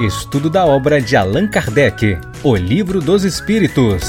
[0.00, 4.04] Estudo da obra de Allan Kardec, O Livro dos Espíritos.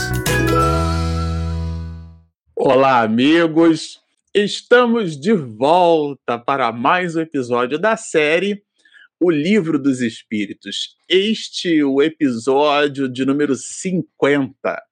[2.55, 3.99] Olá, amigos!
[4.31, 8.61] Estamos de volta para mais um episódio da série
[9.19, 10.95] O Livro dos Espíritos.
[11.09, 14.83] Este é o episódio de número 50.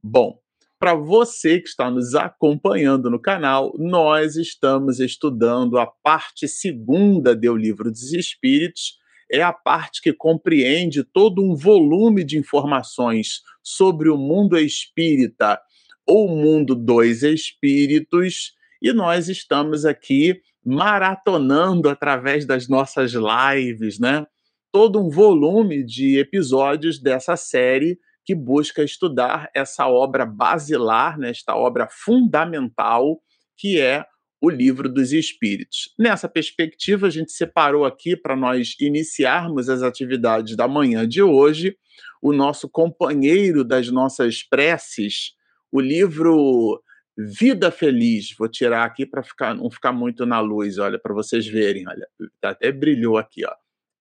[0.00, 0.38] Bom,
[0.78, 7.56] para você que está nos acompanhando no canal, nós estamos estudando a parte segunda do
[7.56, 9.04] Livro dos Espíritos.
[9.30, 15.60] É a parte que compreende todo um volume de informações sobre o mundo espírita
[16.06, 24.24] ou mundo dos espíritos, e nós estamos aqui maratonando através das nossas lives, né?
[24.72, 31.54] Todo um volume de episódios dessa série que busca estudar essa obra basilar, né, esta
[31.54, 33.20] obra fundamental,
[33.56, 34.04] que é
[34.40, 35.94] o Livro dos Espíritos.
[35.98, 41.76] Nessa perspectiva, a gente separou aqui para nós iniciarmos as atividades da manhã de hoje,
[42.20, 45.32] o nosso companheiro das nossas preces,
[45.72, 46.82] o livro
[47.16, 48.34] Vida Feliz.
[48.38, 52.06] Vou tirar aqui para ficar, não ficar muito na luz, olha, para vocês verem, olha,
[52.42, 53.52] até brilhou aqui, ó.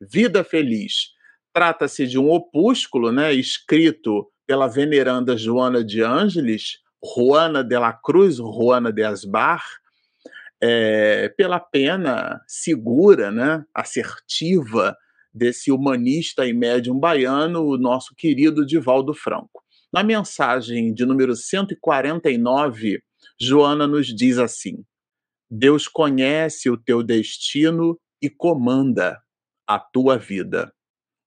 [0.02, 1.16] Vida Feliz
[1.56, 8.36] Trata-se de um opúsculo né, escrito pela veneranda Joana de Ângeles, Juana de la Cruz,
[8.36, 9.64] Juana de Asbar,
[10.62, 14.96] é, pela pena segura, né, assertiva
[15.34, 19.64] desse humanista e médium baiano, o nosso querido Divaldo Franco.
[19.92, 23.02] Na mensagem de número 149,
[23.40, 24.84] Joana nos diz assim:
[25.50, 29.22] Deus conhece o teu destino e comanda
[29.68, 30.74] a tua vida.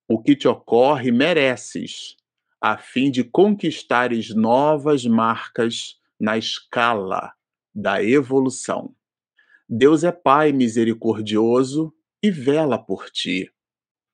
[0.08, 2.16] O que te ocorre mereces,
[2.60, 7.32] a fim de conquistares novas marcas na escala
[7.74, 8.94] da evolução.
[9.68, 13.52] Deus é Pai misericordioso e vela por ti.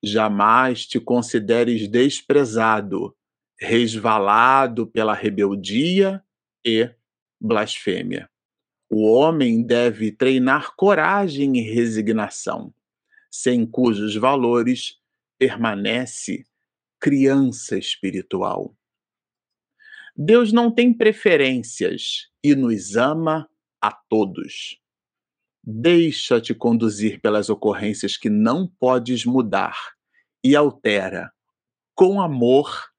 [0.03, 3.15] Jamais te consideres desprezado,
[3.57, 6.21] resvalado pela rebeldia
[6.65, 6.93] e
[7.39, 8.29] blasfêmia.
[8.89, 12.73] O homem deve treinar coragem e resignação,
[13.31, 14.99] sem cujos valores
[15.37, 16.45] permanece
[16.99, 18.75] criança espiritual.
[20.17, 23.49] Deus não tem preferências e nos ama
[23.81, 24.79] a todos.
[25.67, 29.75] Deixa-te conduzir pelas ocorrências que não podes mudar
[30.43, 31.33] e altera,
[31.95, 32.91] com amor,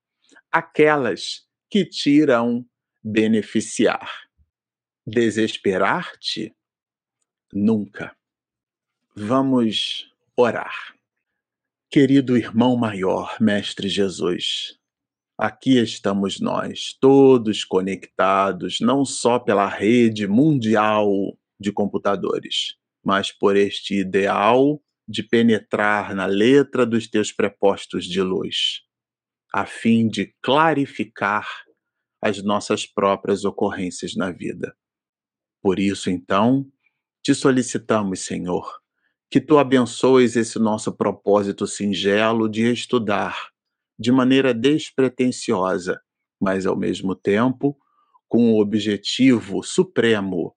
[0.50, 2.66] aquelas que te irão
[3.04, 4.10] beneficiar.
[5.06, 6.56] Desesperar-te?
[7.52, 8.16] Nunca.
[9.14, 10.96] Vamos orar.
[11.88, 14.76] Querido irmão maior, Mestre Jesus,
[15.38, 21.08] aqui estamos nós, todos conectados, não só pela rede mundial
[21.58, 28.82] de computadores, mas por este ideal de penetrar na letra dos teus prepostos de luz,
[29.52, 31.46] a fim de clarificar
[32.20, 34.76] as nossas próprias ocorrências na vida.
[35.62, 36.66] Por isso, então,
[37.22, 38.80] te solicitamos, Senhor,
[39.30, 43.50] que tu abençoes esse nosso propósito singelo de estudar
[43.98, 46.00] de maneira despretensiosa,
[46.40, 47.76] mas ao mesmo tempo
[48.28, 50.55] com o objetivo supremo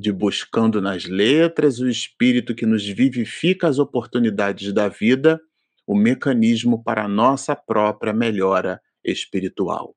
[0.00, 5.38] de buscando nas letras o espírito que nos vivifica as oportunidades da vida,
[5.86, 9.94] o mecanismo para a nossa própria melhora espiritual.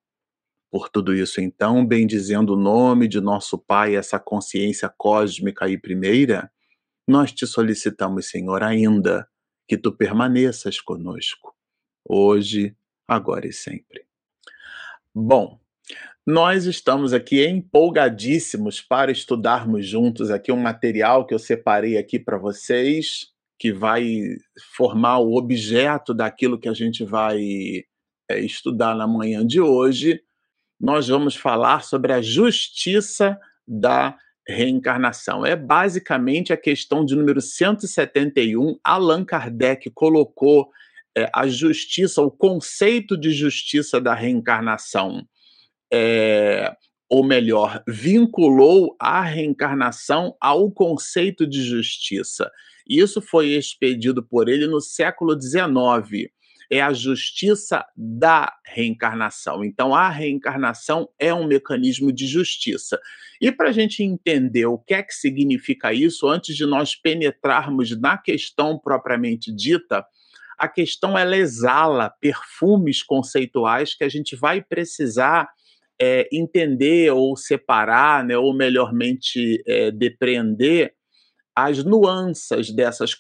[0.70, 6.52] Por tudo isso, então, bendizendo o nome de nosso Pai, essa consciência cósmica e primeira,
[7.08, 9.26] nós te solicitamos, Senhor, ainda
[9.66, 11.56] que tu permaneças conosco,
[12.04, 12.76] hoje,
[13.08, 14.06] agora e sempre.
[15.16, 15.63] Bom,
[16.26, 22.38] nós estamos aqui empolgadíssimos para estudarmos juntos aqui um material que eu separei aqui para
[22.38, 23.28] vocês,
[23.60, 24.22] que vai
[24.76, 27.84] formar o objeto daquilo que a gente vai
[28.30, 30.22] é, estudar na manhã de hoje.
[30.80, 34.18] Nós vamos falar sobre a justiça da
[34.48, 35.46] reencarnação.
[35.46, 38.78] É basicamente a questão de número 171.
[38.84, 40.70] Allan Kardec colocou
[41.18, 45.28] é, a justiça, o conceito de justiça da reencarnação,
[45.94, 46.76] é,
[47.08, 52.50] ou melhor, vinculou a reencarnação ao conceito de justiça.
[52.90, 56.32] Isso foi expedido por ele no século XIX
[56.72, 59.64] é a justiça da reencarnação.
[59.64, 63.00] Então, a reencarnação é um mecanismo de justiça.
[63.40, 67.96] E para a gente entender o que é que significa isso, antes de nós penetrarmos
[68.00, 70.04] na questão propriamente dita,
[70.58, 75.50] a questão ela exala perfumes conceituais que a gente vai precisar
[76.04, 80.94] é, entender ou separar, né, ou melhormente é, depreender
[81.56, 83.16] as nuances dessas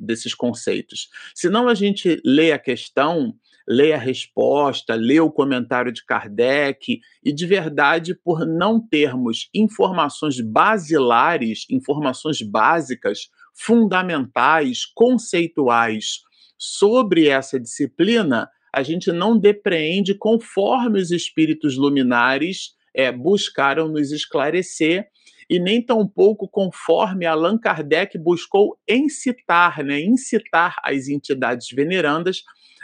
[0.00, 1.08] desses conceitos.
[1.34, 3.34] Senão a gente lê a questão,
[3.68, 10.40] lê a resposta, lê o comentário de Kardec e de verdade por não termos informações
[10.40, 16.22] basilares, informações básicas, fundamentais, conceituais
[16.58, 25.08] sobre essa disciplina, a gente não depreende conforme os espíritos luminares é, buscaram nos esclarecer
[25.48, 32.42] e nem tampouco conforme Allan Kardec buscou incitar, né, incitar as entidades venerandas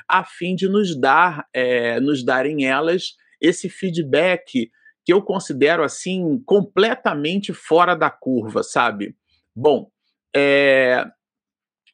[0.09, 4.71] a fim de nos dar, é, nos darem elas esse feedback
[5.05, 9.15] que eu considero assim completamente fora da curva, sabe?
[9.55, 9.91] Bom,
[10.35, 11.05] é,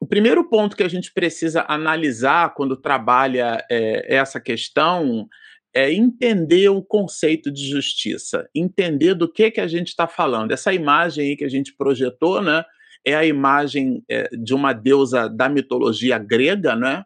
[0.00, 5.29] o primeiro ponto que a gente precisa analisar quando trabalha é, essa questão
[5.75, 10.53] é entender o conceito de justiça, entender do que que a gente está falando.
[10.53, 12.65] Essa imagem aí que a gente projetou, né,
[13.05, 17.05] é a imagem é, de uma deusa da mitologia grega, né,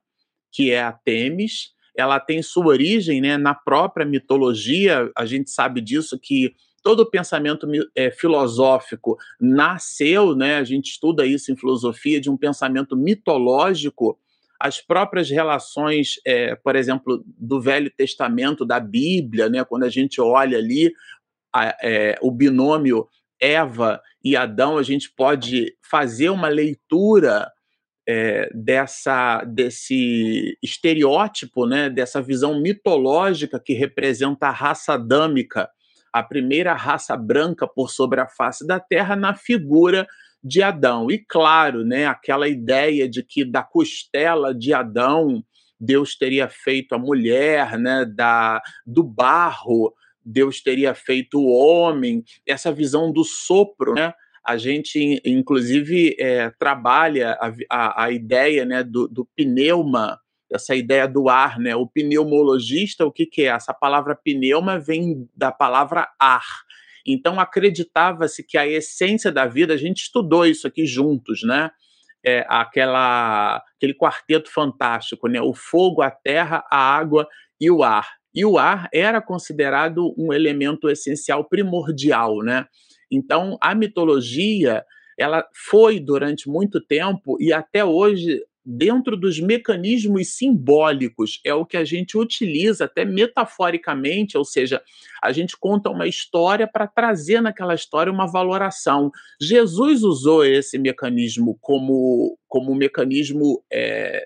[0.53, 1.71] que é a Temis.
[1.97, 5.11] Ela tem sua origem, né, na própria mitologia.
[5.17, 11.25] A gente sabe disso que todo o pensamento é, filosófico nasceu, né, a gente estuda
[11.25, 14.19] isso em filosofia, de um pensamento mitológico
[14.63, 20.21] as próprias relações, é, por exemplo, do Velho Testamento, da Bíblia, né, quando a gente
[20.21, 20.93] olha ali
[21.53, 23.09] a, é, o binômio
[23.41, 27.51] Eva e Adão, a gente pode fazer uma leitura
[28.07, 35.69] é, dessa desse estereótipo, né, dessa visão mitológica que representa a raça adâmica,
[36.13, 40.07] a primeira raça branca por sobre a face da Terra, na figura
[40.43, 41.11] de Adão.
[41.11, 45.43] E claro, né, aquela ideia de que da costela de Adão
[45.81, 49.93] Deus teria feito a mulher, né, da do barro
[50.25, 54.13] Deus teria feito o homem, essa visão do sopro, né?
[54.45, 60.19] A gente, inclusive, é, trabalha a, a, a, ideia né, do, do pneuma,
[60.53, 61.75] essa ideia do ar, né?
[61.75, 63.47] O pneumologista, o que, que é?
[63.47, 66.45] Essa palavra pneuma vem da palavra ar.
[67.07, 71.71] Então acreditava-se que a essência da vida, a gente estudou isso aqui juntos, né?
[72.25, 75.41] É, aquela, aquele quarteto fantástico, né?
[75.41, 77.27] O fogo, a terra, a água
[77.61, 78.09] e o ar.
[78.35, 82.67] E o ar era considerado um elemento essencial primordial, né?
[83.11, 84.85] Então a mitologia
[85.19, 91.77] ela foi durante muito tempo e até hoje dentro dos mecanismos simbólicos, é o que
[91.77, 94.83] a gente utiliza até metaforicamente, ou seja,
[95.23, 99.11] a gente conta uma história para trazer naquela história uma valoração.
[99.41, 104.25] Jesus usou esse mecanismo como, como um mecanismo é,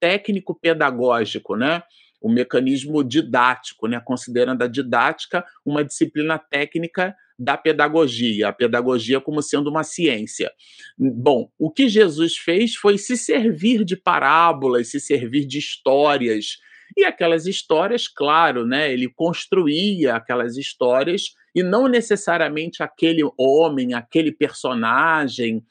[0.00, 1.82] técnico-pedagógico, né?
[2.20, 4.00] o mecanismo didático, né?
[4.00, 10.50] considerando a didática uma disciplina técnica da pedagogia, a pedagogia como sendo uma ciência.
[10.98, 16.58] Bom, o que Jesus fez foi se servir de parábolas, se servir de histórias.
[16.96, 24.32] E aquelas histórias, claro, né, ele construía aquelas histórias e não necessariamente aquele homem, aquele
[24.32, 25.64] personagem,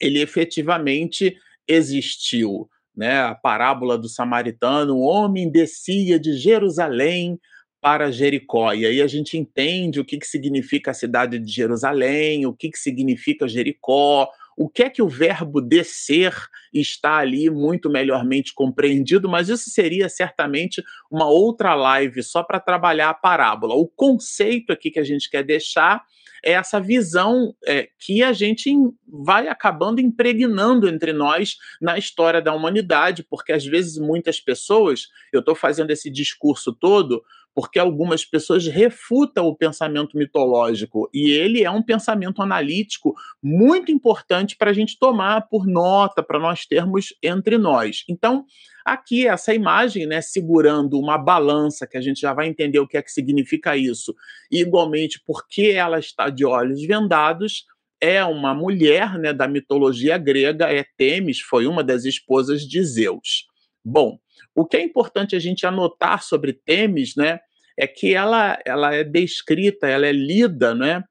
[0.00, 1.36] ele efetivamente
[1.68, 2.68] existiu.
[2.96, 3.20] Né?
[3.20, 7.38] A parábola do samaritano, um homem descia de Jerusalém
[7.82, 8.72] para Jericó.
[8.72, 12.70] E aí a gente entende o que, que significa a cidade de Jerusalém, o que,
[12.70, 16.32] que significa Jericó, o que é que o verbo descer
[16.72, 20.80] está ali muito melhormente compreendido, mas isso seria certamente
[21.10, 23.74] uma outra live só para trabalhar a parábola.
[23.74, 26.04] O conceito aqui que a gente quer deixar
[26.44, 28.72] é essa visão é, que a gente
[29.06, 35.40] vai acabando impregnando entre nós na história da humanidade, porque às vezes muitas pessoas, eu
[35.40, 41.70] estou fazendo esse discurso todo porque algumas pessoas refutam o pensamento mitológico e ele é
[41.70, 47.58] um pensamento analítico muito importante para a gente tomar por nota, para nós termos entre
[47.58, 48.04] nós.
[48.08, 48.44] Então,
[48.84, 52.96] aqui essa imagem, né, segurando uma balança, que a gente já vai entender o que
[52.96, 54.14] é que significa isso,
[54.50, 57.66] e igualmente porque ela está de olhos vendados,
[58.00, 63.46] é uma mulher, né, da mitologia grega, é Temis, foi uma das esposas de Zeus.
[63.84, 64.18] Bom,
[64.54, 67.40] o que é importante a gente anotar sobre Temis, né,
[67.78, 71.02] é que ela, ela é descrita, ela é lida, né,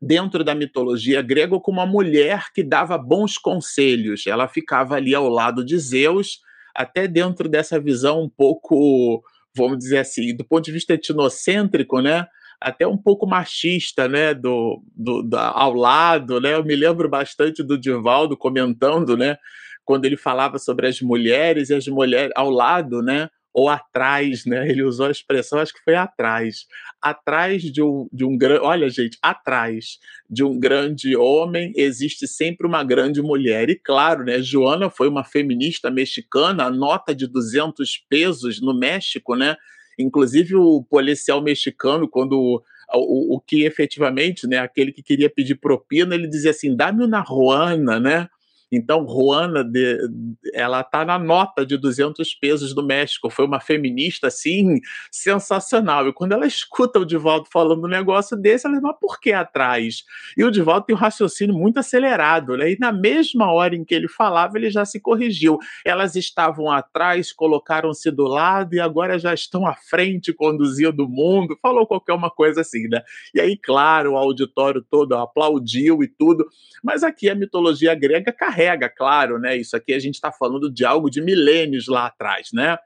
[0.00, 4.26] dentro da mitologia grega como uma mulher que dava bons conselhos.
[4.26, 6.38] Ela ficava ali ao lado de Zeus,
[6.74, 9.22] até dentro dessa visão um pouco,
[9.54, 12.26] vamos dizer assim, do ponto de vista etnocêntrico, né?
[12.60, 14.34] Até um pouco machista, né?
[14.34, 16.54] Do, do, da, ao lado, né?
[16.54, 19.36] Eu me lembro bastante do Divaldo comentando, né?
[19.88, 23.30] Quando ele falava sobre as mulheres e as mulheres ao lado, né?
[23.54, 24.68] ou atrás, né?
[24.68, 26.66] Ele usou a expressão, acho que foi atrás.
[27.00, 28.60] Atrás de um, de um grande.
[28.60, 33.70] Olha, gente, atrás de um grande homem existe sempre uma grande mulher.
[33.70, 34.42] E claro, né?
[34.42, 39.56] Joana foi uma feminista mexicana, a nota de 200 pesos no México, né?
[39.98, 42.62] Inclusive o policial mexicano, quando
[42.94, 47.24] o, o que efetivamente, né, aquele que queria pedir propina, ele dizia assim: dá-me uma
[47.24, 48.28] Juana, né?
[48.70, 49.98] Então, Juana, de,
[50.52, 53.30] ela está na nota de 200 pesos do México.
[53.30, 56.06] Foi uma feminista, assim, sensacional.
[56.06, 59.32] E quando ela escuta o Divaldo falando um negócio desse, ela diz, mas por que
[59.32, 60.04] atrás?
[60.36, 62.72] E o Divaldo tem um raciocínio muito acelerado, né?
[62.72, 65.58] E na mesma hora em que ele falava, ele já se corrigiu.
[65.84, 71.58] Elas estavam atrás, colocaram-se do lado e agora já estão à frente, conduzindo o mundo.
[71.62, 73.02] Falou qualquer uma coisa assim, né?
[73.34, 76.46] E aí, claro, o auditório todo aplaudiu e tudo.
[76.82, 79.56] Mas aqui a mitologia grega carrega carrega, claro, né?
[79.56, 82.76] Isso aqui a gente está falando de algo de milênios lá atrás, né?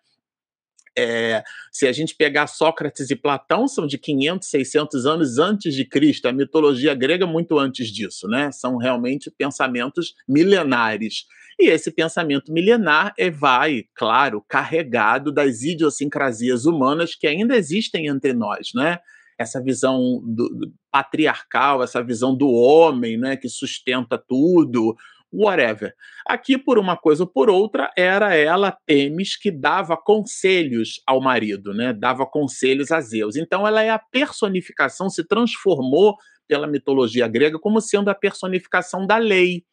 [0.96, 5.86] É, se a gente pegar Sócrates e Platão, são de 500, 600 anos antes de
[5.86, 6.28] Cristo.
[6.28, 8.52] A mitologia grega muito antes disso, né?
[8.52, 11.24] São realmente pensamentos milenares.
[11.58, 18.34] E esse pensamento milenar é, vai, claro, carregado das idiosincrasias humanas que ainda existem entre
[18.34, 18.98] nós, né?
[19.38, 24.94] Essa visão do, do patriarcal, essa visão do homem, né, que sustenta tudo,
[25.32, 25.94] whatever.
[26.26, 31.72] Aqui, por uma coisa ou por outra, era ela, Temis, que dava conselhos ao marido,
[31.72, 31.92] né?
[31.92, 33.36] dava conselhos a Zeus.
[33.36, 39.16] Então, ela é a personificação, se transformou pela mitologia grega como sendo a personificação da
[39.16, 39.64] lei.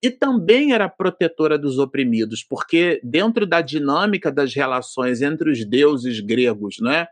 [0.00, 6.20] E também era protetora dos oprimidos, porque dentro da dinâmica das relações entre os deuses
[6.20, 7.08] gregos, né?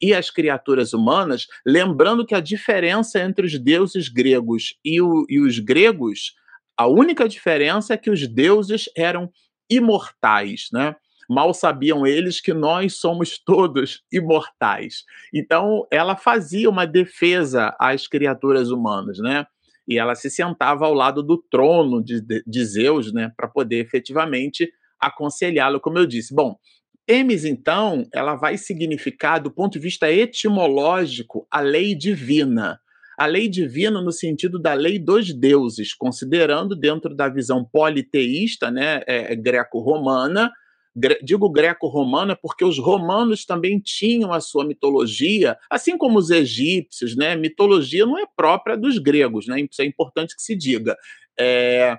[0.00, 5.40] e as criaturas humanas, lembrando que a diferença entre os deuses gregos e, o, e
[5.40, 6.34] os gregos
[6.76, 9.30] a única diferença é que os deuses eram
[9.70, 10.94] imortais, né?
[11.28, 15.04] Mal sabiam eles que nós somos todos imortais.
[15.34, 19.46] Então, ela fazia uma defesa às criaturas humanas, né?
[19.88, 23.32] E ela se sentava ao lado do trono de, de Zeus, né?
[23.36, 26.34] Para poder efetivamente aconselhá-lo, como eu disse.
[26.34, 26.56] Bom,
[27.06, 32.80] Temis, então, ela vai significar, do ponto de vista etimológico, a lei divina
[33.16, 39.02] a lei divina no sentido da lei dos deuses, considerando dentro da visão politeísta, né,
[39.06, 40.52] é, é greco-romana,
[40.94, 47.16] gre digo greco-romana porque os romanos também tinham a sua mitologia, assim como os egípcios,
[47.16, 50.96] né, mitologia não é própria dos gregos, né, isso é importante que se diga.
[51.38, 51.98] É,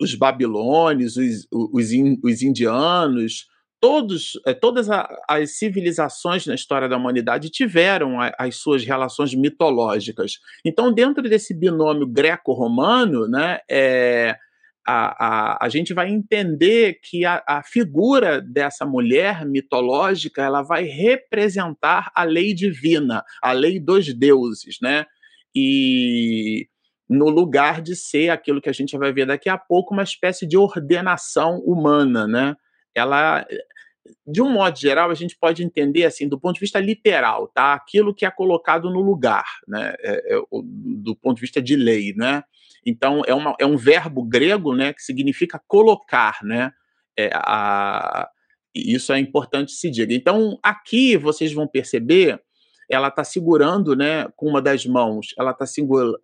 [0.00, 1.90] os babilônios, os, os,
[2.24, 3.46] os indianos,
[3.80, 4.88] todos, é, todas
[5.28, 10.38] as civilizações na história da humanidade tiveram as suas relações mitológicas.
[10.64, 14.36] Então, dentro desse binômio greco-romano, né, é,
[14.86, 20.84] a, a, a gente vai entender que a, a figura dessa mulher mitológica ela vai
[20.84, 25.06] representar a lei divina, a lei dos deuses, né?
[25.54, 26.68] E
[27.08, 30.46] no lugar de ser aquilo que a gente vai ver daqui a pouco, uma espécie
[30.46, 32.56] de ordenação humana, né?
[32.94, 33.46] Ela
[34.26, 37.74] de um modo geral, a gente pode entender assim, do ponto de vista literal, tá?
[37.74, 39.94] Aquilo que é colocado no lugar, né?
[40.00, 42.42] É, é, do ponto de vista de lei, né?
[42.84, 46.72] Então é, uma, é um verbo grego, né, que significa colocar, né?
[47.18, 48.28] É, a,
[48.74, 50.14] isso é importante se diga.
[50.14, 52.40] Então aqui vocês vão perceber,
[52.88, 55.66] ela está segurando, né, com uma das mãos, ela está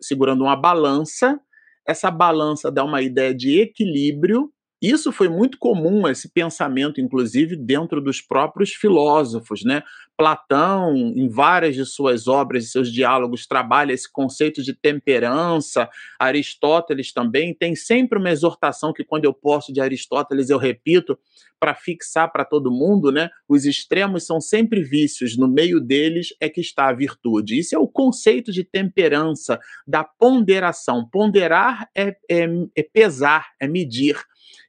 [0.01, 1.39] segurando uma balança.
[1.85, 7.99] Essa balança dá uma ideia de equilíbrio isso foi muito comum, esse pensamento, inclusive, dentro
[7.99, 9.63] dos próprios filósofos.
[9.63, 9.81] Né?
[10.15, 15.89] Platão, em várias de suas obras e seus diálogos, trabalha esse conceito de temperança.
[16.19, 21.17] Aristóteles também tem sempre uma exortação que, quando eu posso, de Aristóteles, eu repito,
[21.59, 23.29] para fixar para todo mundo, né?
[23.47, 27.57] Os extremos são sempre vícios, no meio deles é que está a virtude.
[27.57, 31.07] Isso é o conceito de temperança, da ponderação.
[31.09, 34.17] Ponderar é, é, é pesar, é medir.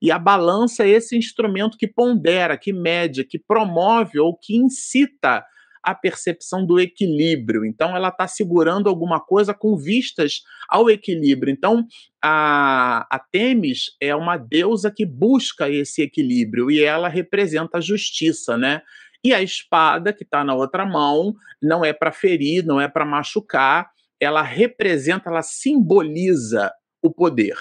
[0.00, 5.44] E a balança é esse instrumento que pondera, que mede, que promove ou que incita
[5.82, 7.64] a percepção do equilíbrio.
[7.64, 11.52] Então, ela está segurando alguma coisa com vistas ao equilíbrio.
[11.52, 11.86] Então,
[12.22, 18.58] a, a Temis é uma deusa que busca esse equilíbrio e ela representa a justiça,
[18.58, 18.82] né?
[19.24, 23.04] E a espada, que está na outra mão, não é para ferir, não é para
[23.04, 26.70] machucar, ela representa, ela simboliza
[27.02, 27.56] o poder.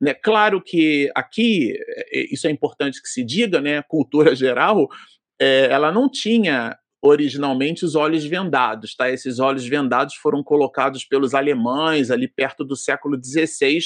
[0.00, 0.14] Né?
[0.14, 3.82] Claro que aqui, é, é, isso é importante que se diga, né?
[3.82, 4.88] cultura geral,
[5.40, 9.10] é, ela não tinha originalmente os olhos vendados, tá?
[9.10, 13.78] Esses olhos vendados foram colocados pelos alemães ali perto do século XVI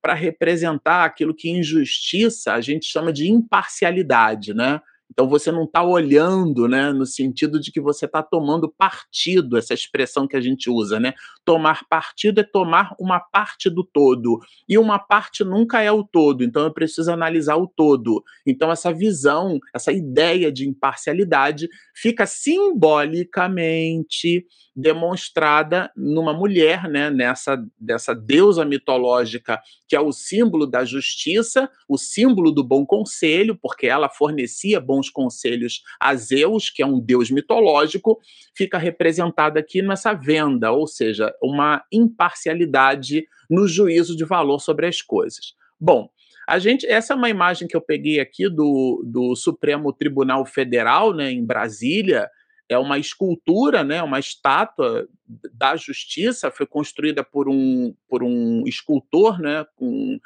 [0.00, 4.80] para representar aquilo que em justiça a gente chama de imparcialidade, né?
[5.10, 9.74] Então você não está olhando, né, no sentido de que você está tomando partido, essa
[9.74, 11.14] expressão que a gente usa, né?
[11.44, 14.38] Tomar partido é tomar uma parte do todo,
[14.68, 18.22] e uma parte nunca é o todo, então eu preciso analisar o todo.
[18.46, 28.14] Então essa visão, essa ideia de imparcialidade fica simbolicamente demonstrada numa mulher, né, nessa dessa
[28.14, 34.08] deusa mitológica que é o símbolo da justiça, o símbolo do bom conselho, porque ela
[34.08, 38.18] fornecia bons conselhos a Zeus, que é um deus mitológico,
[38.54, 45.00] fica representada aqui nessa venda, ou seja, uma imparcialidade no juízo de valor sobre as
[45.00, 45.54] coisas.
[45.80, 46.10] Bom,
[46.46, 51.14] a gente, essa é uma imagem que eu peguei aqui do, do Supremo Tribunal Federal,
[51.14, 52.28] né, em Brasília,
[52.68, 55.08] é uma escultura, né, uma estátua
[55.52, 60.18] da justiça, foi construída por um, por um escultor, né, com,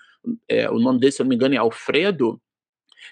[0.49, 2.41] é, o nome dele, se eu não me engano, é Alfredo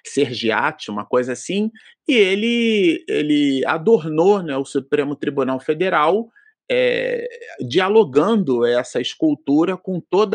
[0.05, 1.71] Sergiati, uma coisa assim,
[2.09, 6.29] e ele, ele adornou né, o Supremo Tribunal Federal
[6.71, 7.29] é,
[7.61, 10.35] dialogando essa escultura com todo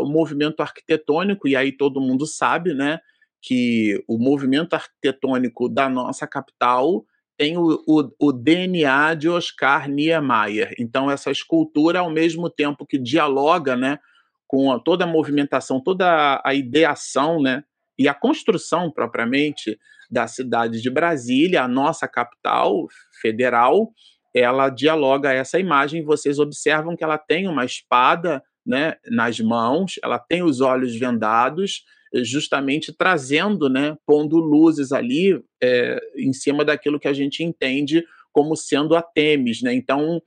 [0.00, 2.98] o movimento arquitetônico, e aí todo mundo sabe né,
[3.42, 7.04] que o movimento arquitetônico da nossa capital
[7.36, 10.74] tem o, o, o, DNA de Oscar Niemeyer.
[10.78, 13.98] Então, essa escultura, ao mesmo tempo que dialoga né,
[14.46, 17.64] com a, toda a movimentação, toda a ideação né,
[18.00, 19.78] e a construção propriamente
[20.10, 22.86] da cidade de Brasília, a nossa capital
[23.20, 23.92] federal,
[24.34, 26.02] ela dialoga essa imagem.
[26.02, 31.84] Vocês observam que ela tem uma espada né, nas mãos, ela tem os olhos vendados,
[32.24, 38.02] justamente trazendo, né, pondo luzes ali é, em cima daquilo que a gente entende
[38.32, 39.74] como sendo a Temis, né?
[39.74, 40.22] Então,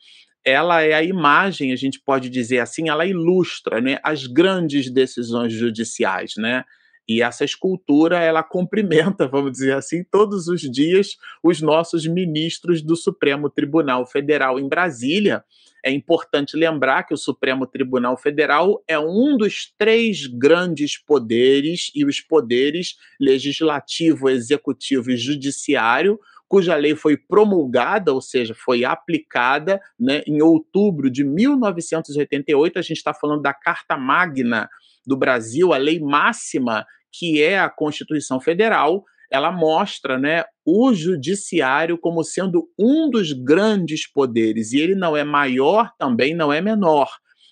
[0.46, 5.52] ela é a imagem, a gente pode dizer assim, ela ilustra, né, as grandes decisões
[5.52, 6.64] judiciais, né?
[7.08, 12.96] E essa escultura, ela cumprimenta, vamos dizer assim, todos os dias os nossos ministros do
[12.96, 15.44] Supremo Tribunal Federal em Brasília.
[15.86, 22.06] É importante lembrar que o Supremo Tribunal Federal é um dos três grandes poderes, e
[22.06, 26.18] os poderes legislativo, executivo e judiciário,
[26.48, 32.80] cuja lei foi promulgada, ou seja, foi aplicada né, em outubro de 1988.
[32.80, 34.70] A gente está falando da Carta Magna
[35.06, 41.98] do Brasil, a lei máxima, que é a Constituição Federal, ela mostra né, o judiciário
[41.98, 47.10] como sendo um dos grandes poderes, e ele não é maior, também não é menor.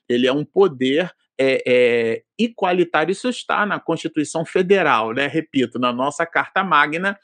[0.08, 5.26] Ele é um poder é, é, igualitário, isso está na Constituição Federal, né?
[5.26, 7.18] repito, na nossa Carta Magna,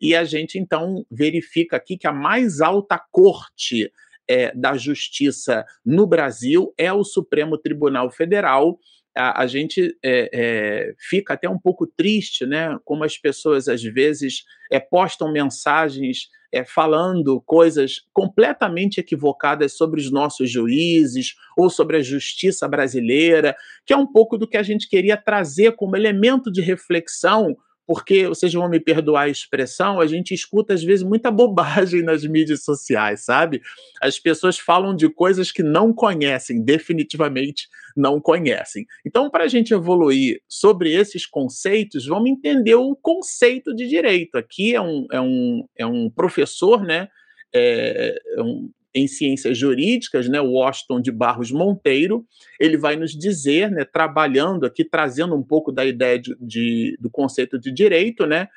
[0.00, 3.90] e a gente então verifica aqui que a mais alta corte
[4.28, 8.78] é, da justiça no Brasil é o Supremo Tribunal Federal,
[9.16, 12.78] a, a gente é, é, fica até um pouco triste, né?
[12.84, 20.10] Como as pessoas às vezes é, postam mensagens é, falando coisas completamente equivocadas sobre os
[20.10, 24.88] nossos juízes ou sobre a justiça brasileira, que é um pouco do que a gente
[24.88, 30.32] queria trazer como elemento de reflexão porque vocês vão me perdoar a expressão, a gente
[30.32, 33.60] escuta às vezes muita bobagem nas mídias sociais, sabe?
[34.00, 38.86] As pessoas falam de coisas que não conhecem, definitivamente não conhecem.
[39.06, 44.36] Então, para a gente evoluir sobre esses conceitos, vamos entender o conceito de direito.
[44.36, 47.08] Aqui é um, é um, é um professor, né?
[47.54, 52.24] É, é um, em ciências jurídicas, né, Washington de Barros Monteiro,
[52.60, 57.10] ele vai nos dizer, né, trabalhando aqui, trazendo um pouco da ideia de, de, do
[57.10, 58.48] conceito de direito, né,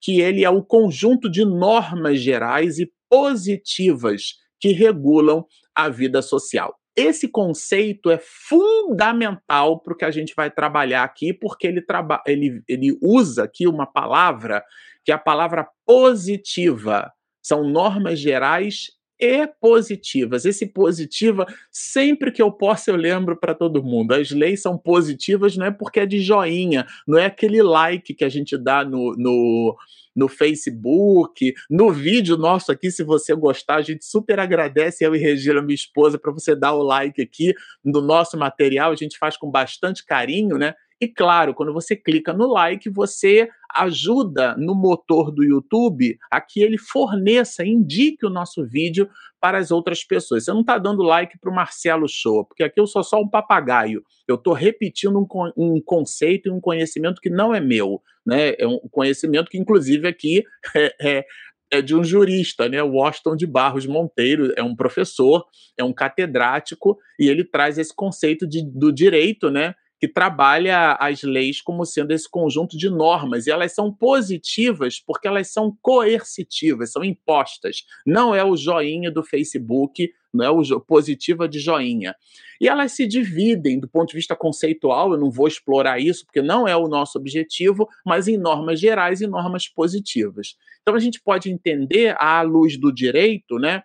[0.00, 6.74] que ele é o conjunto de normas gerais e positivas que regulam a vida social.
[6.94, 12.22] Esse conceito é fundamental para o que a gente vai trabalhar aqui, porque ele, traba
[12.26, 14.64] ele, ele usa aqui uma palavra
[15.04, 17.12] que é a palavra positiva.
[17.42, 20.44] São normas gerais e positivas.
[20.44, 24.12] Esse positiva, sempre que eu posso, eu lembro para todo mundo.
[24.12, 28.24] As leis são positivas, não é porque é de joinha, não é aquele like que
[28.24, 29.76] a gente dá no, no,
[30.14, 32.90] no Facebook, no vídeo nosso aqui.
[32.90, 36.72] Se você gostar, a gente super agradece eu e Regina, minha esposa, para você dar
[36.74, 38.92] o like aqui no nosso material.
[38.92, 40.74] A gente faz com bastante carinho, né?
[41.00, 46.62] E claro, quando você clica no like, você ajuda no motor do YouTube a que
[46.62, 50.44] ele forneça, indique o nosso vídeo para as outras pessoas.
[50.44, 53.28] Você não está dando like para o Marcelo Show, porque aqui eu sou só um
[53.28, 54.02] papagaio.
[54.26, 58.00] Eu estou repetindo um, um conceito e um conhecimento que não é meu.
[58.24, 58.54] Né?
[58.58, 60.42] É um conhecimento que, inclusive, aqui
[60.74, 61.24] é, é
[61.70, 62.82] é de um jurista, né?
[62.82, 65.44] Washington de Barros Monteiro é um professor,
[65.76, 69.74] é um catedrático e ele traz esse conceito de, do direito, né?
[69.98, 75.26] Que trabalha as leis como sendo esse conjunto de normas, e elas são positivas porque
[75.26, 77.84] elas são coercitivas, são impostas.
[78.06, 82.14] Não é o joinha do Facebook, não é o positiva de joinha.
[82.60, 86.42] E elas se dividem do ponto de vista conceitual, eu não vou explorar isso porque
[86.42, 90.56] não é o nosso objetivo, mas em normas gerais e normas positivas.
[90.82, 93.82] Então a gente pode entender à luz do direito, né,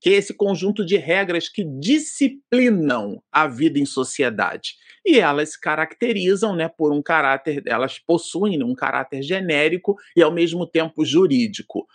[0.00, 4.74] que é esse conjunto de regras que disciplinam a vida em sociedade.
[5.04, 10.32] E elas se caracterizam né, por um caráter, elas possuem um caráter genérico e ao
[10.32, 11.86] mesmo tempo jurídico.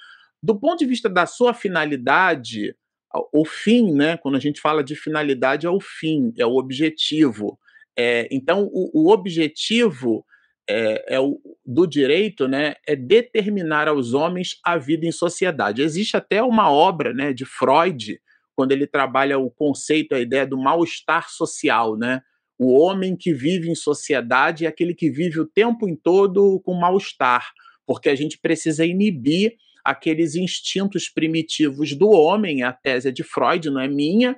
[0.41, 2.75] Do ponto de vista da sua finalidade,
[3.31, 7.59] o fim, né, quando a gente fala de finalidade, é o fim, é o objetivo.
[7.97, 10.25] É, então, o, o objetivo
[10.67, 15.81] é, é o, do direito né, é determinar aos homens a vida em sociedade.
[15.81, 18.19] Existe até uma obra né, de Freud,
[18.55, 22.21] quando ele trabalha o conceito, a ideia do mal-estar social, né?
[22.57, 26.73] O homem que vive em sociedade é aquele que vive o tempo em todo com
[26.73, 27.51] mal-estar,
[27.85, 33.69] porque a gente precisa inibir aqueles instintos primitivos do homem, a tese é de Freud,
[33.69, 34.37] não é minha,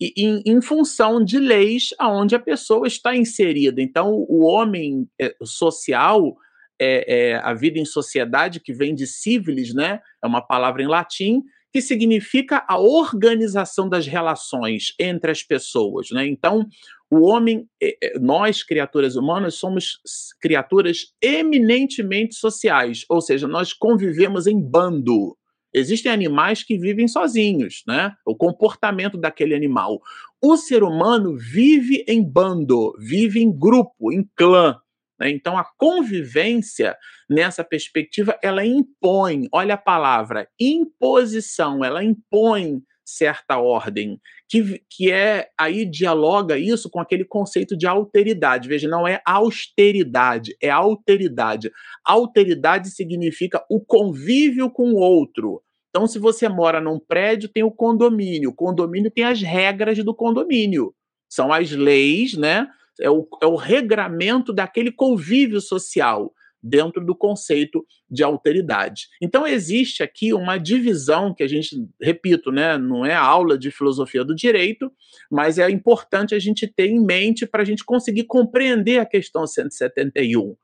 [0.00, 3.80] em, em, função de leis aonde a pessoa está inserida.
[3.80, 6.36] Então, o homem é, social,
[6.80, 10.86] é, é, a vida em sociedade, que vem de civilis, né, é uma palavra em
[10.86, 16.10] latim, que significa a organização das relações entre as pessoas.
[16.10, 16.26] Né?
[16.26, 16.66] Então,
[17.10, 19.98] o homem, é, é, nós, criaturas humanas, somos
[20.40, 25.36] criaturas eminentemente sociais, ou seja, nós convivemos em bando.
[25.76, 28.14] Existem animais que vivem sozinhos, né?
[28.24, 30.00] O comportamento daquele animal.
[30.42, 34.80] O ser humano vive em bando, vive em grupo, em clã.
[35.20, 35.28] Né?
[35.28, 36.96] Então, a convivência,
[37.28, 45.50] nessa perspectiva, ela impõe, olha a palavra, imposição, ela impõe certa ordem, que, que é
[45.58, 48.66] aí dialoga isso com aquele conceito de alteridade.
[48.66, 51.70] Veja, não é austeridade, é alteridade.
[52.02, 55.62] Alteridade significa o convívio com o outro.
[55.96, 58.50] Então, se você mora num prédio, tem o condomínio.
[58.50, 60.94] O condomínio tem as regras do condomínio.
[61.26, 62.68] São as leis, né?
[63.00, 69.08] É o, é o regramento daquele convívio social dentro do conceito de alteridade.
[69.22, 74.22] Então existe aqui uma divisão que a gente, repito, né, não é aula de filosofia
[74.22, 74.92] do direito,
[75.30, 79.46] mas é importante a gente ter em mente para a gente conseguir compreender a questão
[79.46, 80.54] 171,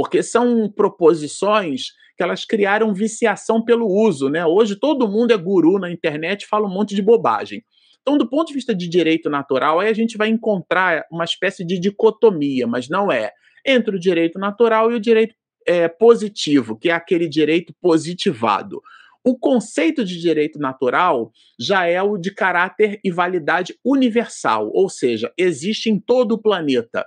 [0.00, 4.46] porque são proposições que elas criaram viciação pelo uso, né?
[4.46, 7.62] Hoje todo mundo é guru na internet, fala um monte de bobagem.
[8.00, 11.66] Então, do ponto de vista de direito natural, aí a gente vai encontrar uma espécie
[11.66, 13.30] de dicotomia, mas não é
[13.66, 15.34] entre o direito natural e o direito
[15.66, 18.80] é, positivo, que é aquele direito positivado.
[19.22, 25.30] O conceito de direito natural já é o de caráter e validade universal, ou seja,
[25.36, 27.04] existe em todo o planeta.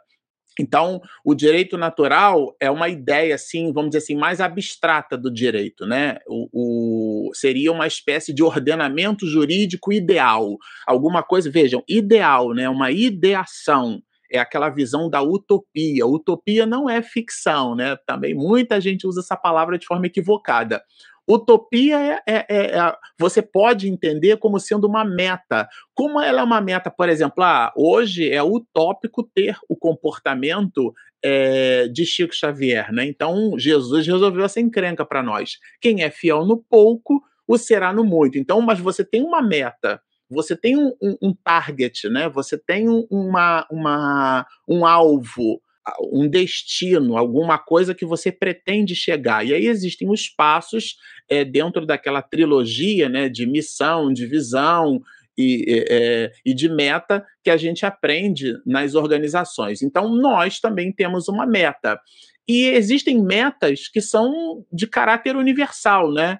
[0.59, 5.85] Então, o direito natural é uma ideia, assim, vamos dizer assim, mais abstrata do direito,
[5.85, 6.17] né?
[6.27, 10.57] O, o, seria uma espécie de ordenamento jurídico ideal.
[10.85, 12.69] Alguma coisa, vejam, ideal, né?
[12.69, 14.01] Uma ideação
[14.33, 16.07] é aquela visão da utopia.
[16.07, 17.95] Utopia não é ficção, né?
[18.07, 20.81] Também muita gente usa essa palavra de forma equivocada.
[21.27, 25.67] Utopia é, é, é, é, você pode entender como sendo uma meta.
[25.93, 31.87] Como ela é uma meta, por exemplo, ah, hoje é utópico ter o comportamento é,
[31.87, 33.05] de Chico Xavier, né?
[33.05, 35.57] Então Jesus resolveu essa encrenca para nós.
[35.79, 38.37] Quem é fiel no pouco, o será no muito.
[38.37, 40.01] Então, mas você tem uma meta
[40.33, 42.27] você tem um, um, um target, né?
[42.29, 45.61] Você tem um, uma, uma, um alvo,
[46.11, 49.45] um destino, alguma coisa que você pretende chegar.
[49.45, 50.95] E aí existem os passos
[51.29, 53.29] é, dentro daquela trilogia, né?
[53.29, 55.01] De missão, de visão
[55.37, 59.81] e, é, e de meta que a gente aprende nas organizações.
[59.81, 61.99] Então nós também temos uma meta.
[62.47, 66.39] E existem metas que são de caráter universal, né?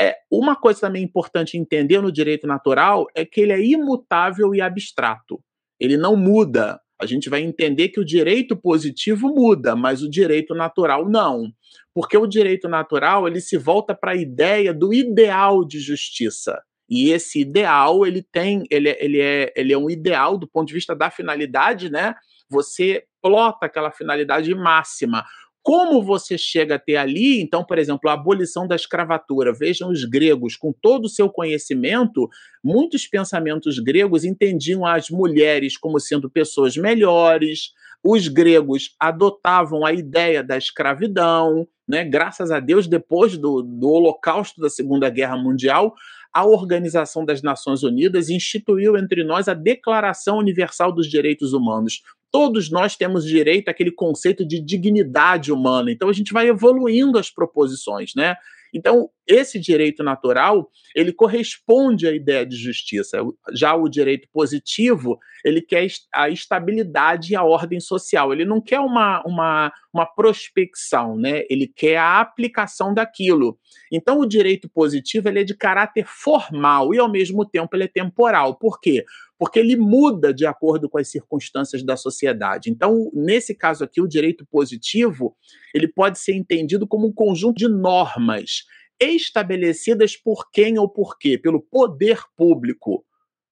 [0.00, 4.60] É, uma coisa também importante entender no direito natural é que ele é imutável e
[4.60, 5.42] abstrato.
[5.78, 6.80] Ele não muda.
[7.00, 11.50] A gente vai entender que o direito positivo muda, mas o direito natural não.
[11.94, 16.60] Porque o direito natural ele se volta para a ideia do ideal de justiça.
[16.88, 20.68] E esse ideal, ele tem, ele, é, ele, é, ele é um ideal do ponto
[20.68, 22.14] de vista da finalidade, né?
[22.50, 25.24] Você plota aquela finalidade máxima.
[25.62, 29.52] Como você chega até ali, então, por exemplo, a abolição da escravatura.
[29.52, 32.28] Vejam os gregos, com todo o seu conhecimento,
[32.64, 37.72] muitos pensamentos gregos entendiam as mulheres como sendo pessoas melhores.
[38.02, 42.04] Os gregos adotavam a ideia da escravidão, né?
[42.04, 45.94] Graças a Deus, depois do, do Holocausto da Segunda Guerra Mundial,
[46.32, 52.00] a Organização das Nações Unidas instituiu entre nós a Declaração Universal dos Direitos Humanos.
[52.30, 55.90] Todos nós temos direito àquele conceito de dignidade humana.
[55.90, 58.36] Então a gente vai evoluindo as proposições, né?
[58.72, 63.18] Então, esse direito natural, ele corresponde à ideia de justiça.
[63.52, 68.32] Já o direito positivo, ele quer a estabilidade e a ordem social.
[68.32, 71.42] Ele não quer uma, uma, uma prospecção, né?
[71.48, 73.58] Ele quer a aplicação daquilo.
[73.90, 77.88] Então, o direito positivo, ele é de caráter formal e, ao mesmo tempo, ele é
[77.88, 78.56] temporal.
[78.56, 79.04] Por quê?
[79.40, 82.68] Porque ele muda de acordo com as circunstâncias da sociedade.
[82.68, 85.34] Então, nesse caso aqui, o direito positivo,
[85.74, 88.64] ele pode ser entendido como um conjunto de normas
[89.00, 91.38] estabelecidas por quem ou por quê?
[91.38, 93.02] Pelo poder público,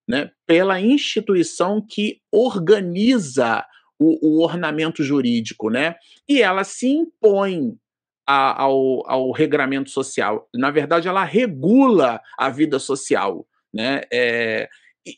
[0.07, 0.31] né?
[0.46, 3.64] pela instituição que organiza
[3.98, 5.94] o, o ornamento jurídico, né?
[6.29, 7.79] E ela se impõe
[8.27, 10.51] a, ao, ao regramento social.
[10.55, 14.03] Na verdade, ela regula a vida social, né?
[14.12, 14.68] É,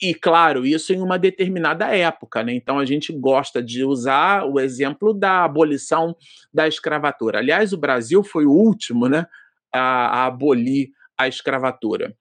[0.00, 2.53] e, claro, isso em uma determinada época, né?
[2.53, 6.16] Então a gente gosta de usar o exemplo da abolição
[6.53, 7.38] da escravatura.
[7.38, 9.26] Aliás, o Brasil foi o último, né,
[9.72, 9.81] a,
[10.22, 12.14] a abolir a escravatura.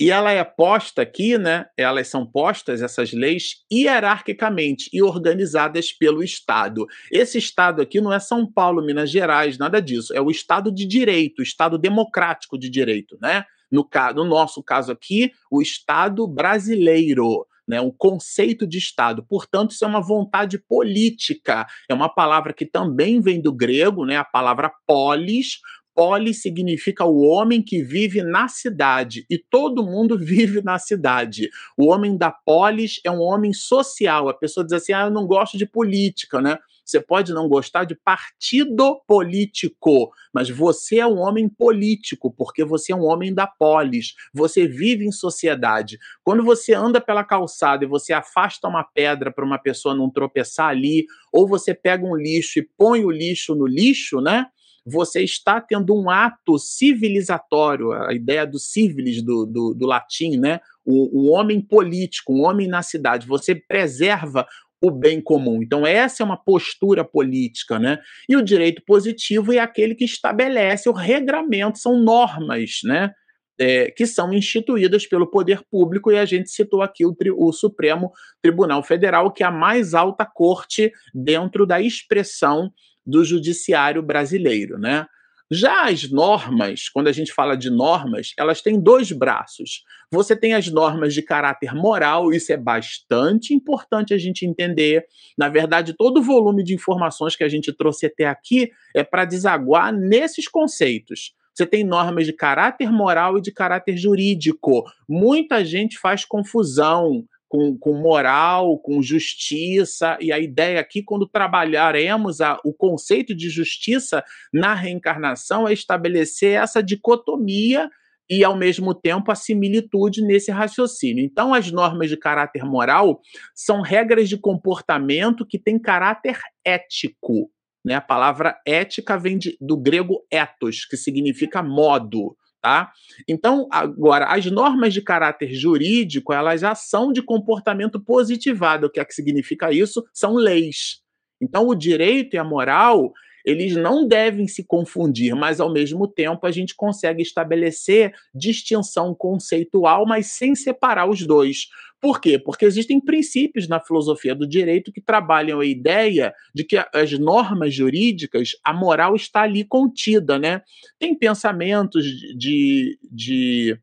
[0.00, 1.66] E ela é posta aqui, né?
[1.76, 6.86] Elas são postas, essas leis, hierarquicamente e organizadas pelo Estado.
[7.10, 10.14] Esse Estado aqui não é São Paulo, Minas Gerais, nada disso.
[10.14, 13.44] É o Estado de direito, o Estado democrático de direito, né?
[13.70, 17.46] No, no nosso caso aqui, o Estado brasileiro.
[17.66, 19.22] Né, o conceito de Estado.
[19.28, 21.66] Portanto, isso é uma vontade política.
[21.86, 25.58] É uma palavra que também vem do grego, né, a palavra polis.
[25.94, 31.50] Polis significa o homem que vive na cidade, e todo mundo vive na cidade.
[31.76, 34.28] O homem da polis é um homem social.
[34.28, 36.56] A pessoa diz assim: ah, eu não gosto de política, né?
[36.88, 42.92] Você pode não gostar de partido político, mas você é um homem político, porque você
[42.92, 44.14] é um homem da polis.
[44.32, 45.98] Você vive em sociedade.
[46.24, 50.70] Quando você anda pela calçada e você afasta uma pedra para uma pessoa não tropeçar
[50.70, 54.46] ali, ou você pega um lixo e põe o lixo no lixo, né?
[54.88, 60.60] você está tendo um ato civilizatório, a ideia do civilis do, do, do latim, né?
[60.84, 63.26] O, o, homem político, um homem na cidade.
[63.26, 64.46] Você preserva
[64.80, 65.62] o bem comum.
[65.62, 67.98] Então, essa é uma postura política, né?
[68.28, 73.12] E o direito positivo é aquele que estabelece o regramento, são normas, né?
[73.60, 78.12] É, que são instituídas pelo poder público, e a gente citou aqui o, o, Supremo
[78.40, 82.72] Tribunal Federal, que é a mais alta corte dentro da expressão
[83.04, 85.06] do judiciário brasileiro, né?
[85.50, 89.82] Já as normas, quando a gente fala de normas, elas têm dois braços.
[90.10, 95.06] Você tem as normas de caráter moral, isso é bastante importante a gente entender.
[95.38, 99.24] Na verdade, todo o volume de informações que a gente trouxe até aqui é para
[99.24, 101.34] desaguar nesses conceitos.
[101.54, 104.84] Você tem normas de caráter moral e de caráter jurídico.
[105.08, 112.40] Muita gente faz confusão com, com moral, com justiça, e a ideia aqui, quando trabalharemos
[112.40, 117.88] a, o conceito de justiça na reencarnação, é estabelecer essa dicotomia
[118.30, 121.24] e, ao mesmo tempo, a similitude nesse raciocínio.
[121.24, 123.20] Então, as normas de caráter moral
[123.54, 127.50] são regras de comportamento que têm caráter ético.
[127.84, 127.94] Né?
[127.94, 132.36] A palavra ética vem de, do grego ethos, que significa modo.
[132.60, 132.90] Tá?
[133.28, 138.86] Então, agora, as normas de caráter jurídico, elas já são de comportamento positivado.
[138.86, 140.04] O que é que significa isso?
[140.12, 141.00] São leis.
[141.40, 143.12] Então, o direito e a moral,
[143.44, 150.06] eles não devem se confundir, mas ao mesmo tempo a gente consegue estabelecer distinção conceitual,
[150.06, 151.68] mas sem separar os dois.
[152.00, 152.38] Por quê?
[152.38, 157.74] Porque existem princípios na filosofia do direito que trabalham a ideia de que as normas
[157.74, 160.62] jurídicas, a moral está ali contida, né?
[160.98, 162.04] Tem pensamentos
[162.36, 163.78] de, de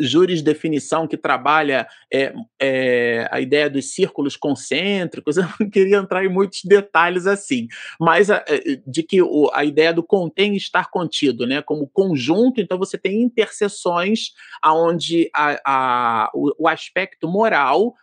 [0.00, 6.28] jurisdefinição que trabalha é, é, a ideia dos círculos concêntricos, eu não queria entrar em
[6.28, 11.46] muitos detalhes assim, mas a, é, de que o, a ideia do contém estar contido,
[11.46, 14.32] né, como conjunto, então você tem interseções
[14.62, 17.94] aonde a, a, o, o aspecto moral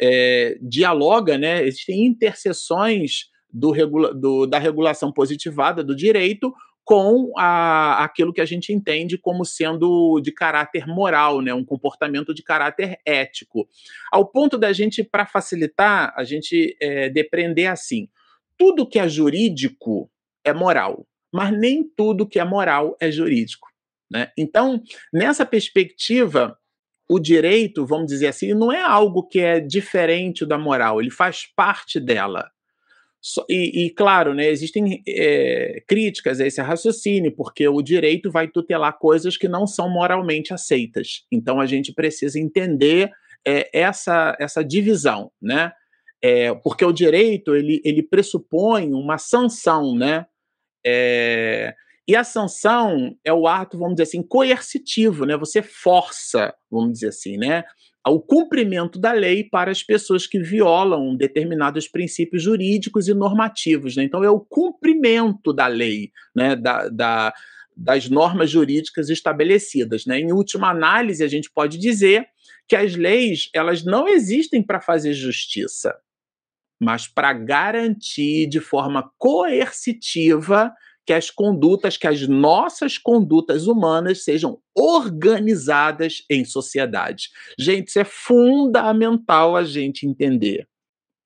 [0.00, 3.72] é, dialoga, né, existem interseções do,
[4.14, 6.52] do, da regulação positivada do direito
[6.86, 12.32] com a, aquilo que a gente entende como sendo de caráter moral, né, um comportamento
[12.32, 13.68] de caráter ético.
[14.12, 18.08] Ao ponto da gente, para facilitar, a gente é, depreender assim:
[18.56, 20.08] tudo que é jurídico
[20.44, 23.66] é moral, mas nem tudo que é moral é jurídico.
[24.08, 24.30] Né?
[24.38, 24.80] Então,
[25.12, 26.56] nessa perspectiva,
[27.10, 31.46] o direito, vamos dizer assim, não é algo que é diferente da moral, ele faz
[31.46, 32.48] parte dela.
[33.48, 38.98] E, e, claro, né, existem é, críticas a esse raciocínio, porque o direito vai tutelar
[38.98, 41.24] coisas que não são moralmente aceitas.
[41.30, 43.10] Então a gente precisa entender
[43.46, 45.30] é, essa, essa divisão.
[45.42, 45.72] Né?
[46.22, 50.26] É, porque o direito ele, ele pressupõe uma sanção, né?
[52.08, 55.36] E a sanção é o ato, vamos dizer assim, coercitivo, né?
[55.36, 57.64] Você força, vamos dizer assim, né?
[58.08, 63.96] O cumprimento da lei para as pessoas que violam determinados princípios jurídicos e normativos.
[63.96, 64.04] Né?
[64.04, 66.54] Então, é o cumprimento da lei, né?
[66.54, 67.34] da, da
[67.76, 70.06] das normas jurídicas estabelecidas.
[70.06, 70.20] Né?
[70.20, 72.26] Em última análise, a gente pode dizer
[72.66, 75.94] que as leis elas não existem para fazer justiça,
[76.80, 80.72] mas para garantir de forma coercitiva
[81.06, 87.30] que as condutas, que as nossas condutas humanas sejam organizadas em sociedade.
[87.58, 90.68] Gente, isso é fundamental a gente entender.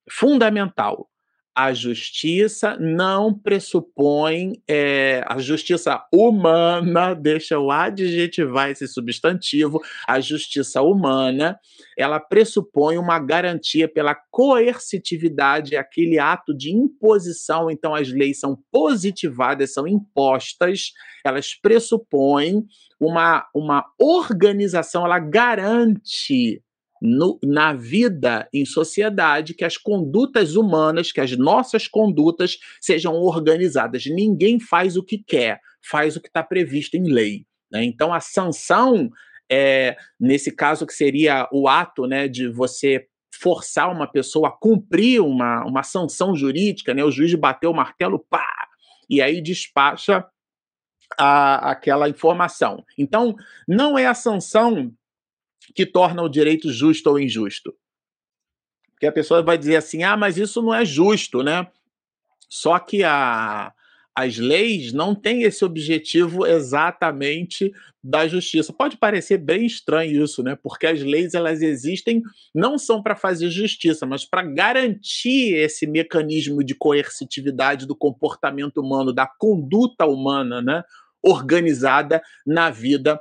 [0.09, 1.09] Fundamental
[1.55, 10.81] a justiça não pressupõe é, a justiça humana, deixa eu adjetivar esse substantivo, a justiça
[10.81, 11.59] humana,
[11.97, 19.73] ela pressupõe uma garantia pela coercitividade, aquele ato de imposição, então as leis são positivadas,
[19.73, 22.65] são impostas, elas pressupõem
[22.99, 26.61] uma, uma organização, ela garante
[27.01, 34.05] no, na vida em sociedade que as condutas humanas, que as nossas condutas sejam organizadas.
[34.05, 37.45] Ninguém faz o que quer, faz o que está previsto em lei.
[37.71, 37.83] Né?
[37.83, 39.09] Então, a sanção,
[39.49, 45.21] é, nesse caso, que seria o ato né, de você forçar uma pessoa a cumprir
[45.21, 47.03] uma, uma sanção jurídica, né?
[47.03, 48.67] o juiz bateu o martelo, pá,
[49.09, 50.23] e aí despacha
[51.17, 52.85] a, aquela informação.
[52.95, 53.35] Então,
[53.67, 54.93] não é a sanção
[55.73, 57.73] que torna o direito justo ou injusto.
[58.91, 61.67] Porque a pessoa vai dizer assim: ah, mas isso não é justo, né?
[62.47, 63.73] Só que a,
[64.15, 67.71] as leis não têm esse objetivo exatamente
[68.03, 68.73] da justiça.
[68.73, 70.57] Pode parecer bem estranho isso, né?
[70.61, 72.21] Porque as leis elas existem
[72.53, 79.13] não são para fazer justiça, mas para garantir esse mecanismo de coercitividade do comportamento humano,
[79.13, 80.83] da conduta humana, né?
[81.23, 83.19] Organizada na vida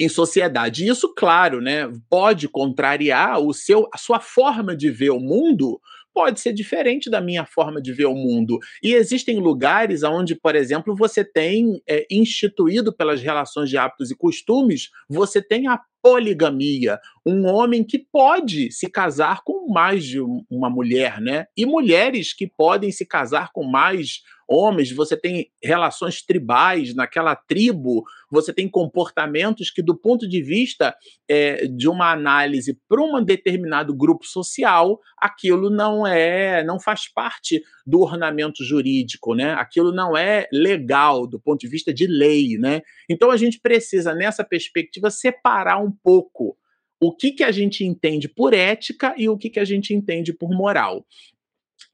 [0.00, 0.84] em sociedade.
[0.84, 5.78] E isso, claro, né, pode contrariar o seu, a sua forma de ver o mundo,
[6.14, 8.58] pode ser diferente da minha forma de ver o mundo.
[8.82, 14.16] E existem lugares onde, por exemplo, você tem é, instituído pelas relações de hábitos e
[14.16, 20.18] costumes, você tem a poligamia, um homem que pode se casar com mais de
[20.50, 21.44] uma mulher, né?
[21.54, 28.02] E mulheres que podem se casar com mais homens, você tem relações tribais naquela tribo,
[28.28, 30.96] você tem comportamentos que, do ponto de vista
[31.28, 37.62] é, de uma análise para um determinado grupo social, aquilo não é, não faz parte
[37.86, 39.52] do ornamento jurídico, né?
[39.52, 42.82] Aquilo não é legal do ponto de vista de lei, né?
[43.08, 46.56] Então a gente precisa, nessa perspectiva, separar um pouco
[47.00, 50.32] o que, que a gente entende por ética e o que, que a gente entende
[50.32, 51.06] por moral.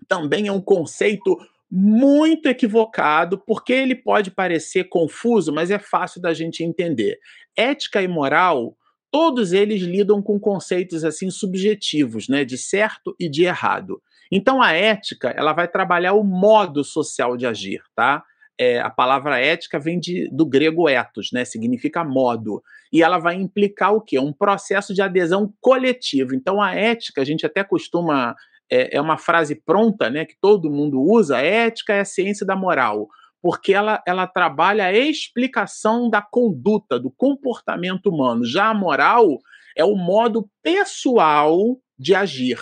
[0.09, 1.37] Também é um conceito
[1.70, 7.18] muito equivocado, porque ele pode parecer confuso, mas é fácil da gente entender.
[7.57, 8.76] Ética e moral,
[9.11, 14.00] todos eles lidam com conceitos assim subjetivos, né, de certo e de errado.
[14.31, 18.24] Então a ética, ela vai trabalhar o modo social de agir, tá?
[18.59, 21.44] É, a palavra ética vem de, do grego ethos, né?
[21.44, 22.62] Significa modo.
[22.90, 24.18] E ela vai implicar o quê?
[24.18, 26.35] Um processo de adesão coletivo.
[26.35, 28.35] Então, a ética, a gente até costuma
[28.70, 32.57] é, é uma frase pronta, né, que todo mundo usa, ética é a ciência da
[32.57, 33.09] moral,
[33.40, 38.44] porque ela, ela trabalha a explicação da conduta, do comportamento humano.
[38.44, 39.38] Já a moral
[39.76, 42.59] é o modo pessoal de agir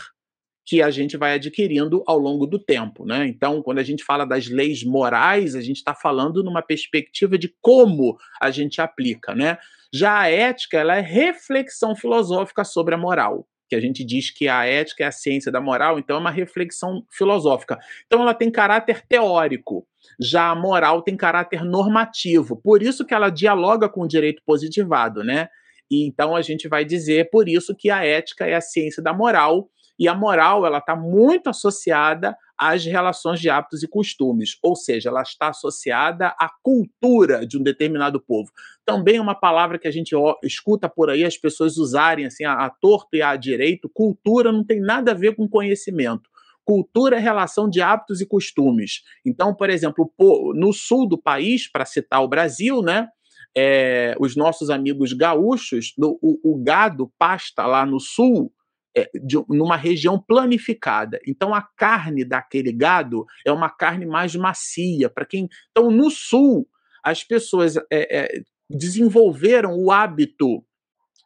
[0.67, 3.27] que a gente vai adquirindo ao longo do tempo, né?
[3.27, 7.55] Então, quando a gente fala das leis morais, a gente está falando numa perspectiva de
[7.61, 9.59] como a gente aplica, né?
[9.93, 14.49] Já a ética, ela é reflexão filosófica sobre a moral que a gente diz que
[14.49, 17.79] a ética é a ciência da moral, então é uma reflexão filosófica.
[18.07, 19.87] Então ela tem caráter teórico,
[20.21, 25.25] já a moral tem caráter normativo, por isso que ela dialoga com o direito positivado,
[25.25, 25.49] né?
[25.91, 29.13] E então a gente vai dizer por isso que a ética é a ciência da
[29.13, 34.77] moral, e a moral ela está muito associada às relações de hábitos e costumes, ou
[34.77, 38.51] seja, ela está associada à cultura de um determinado povo.
[38.85, 42.53] Também é uma palavra que a gente escuta por aí as pessoas usarem assim, a,
[42.53, 43.91] a torto e a direito.
[43.93, 46.31] Cultura não tem nada a ver com conhecimento.
[46.65, 49.03] Cultura é relação de hábitos e costumes.
[49.25, 50.11] Então, por exemplo,
[50.55, 53.09] no sul do país, para citar o Brasil, né?
[53.57, 58.53] É, os nossos amigos gaúchos, o, o, gado pasta lá no sul
[58.97, 61.19] é, de, numa região planificada.
[61.27, 65.09] Então a carne daquele gado é uma carne mais macia.
[65.09, 66.69] Para quem, então no sul
[67.03, 70.65] as pessoas é, é, desenvolveram o hábito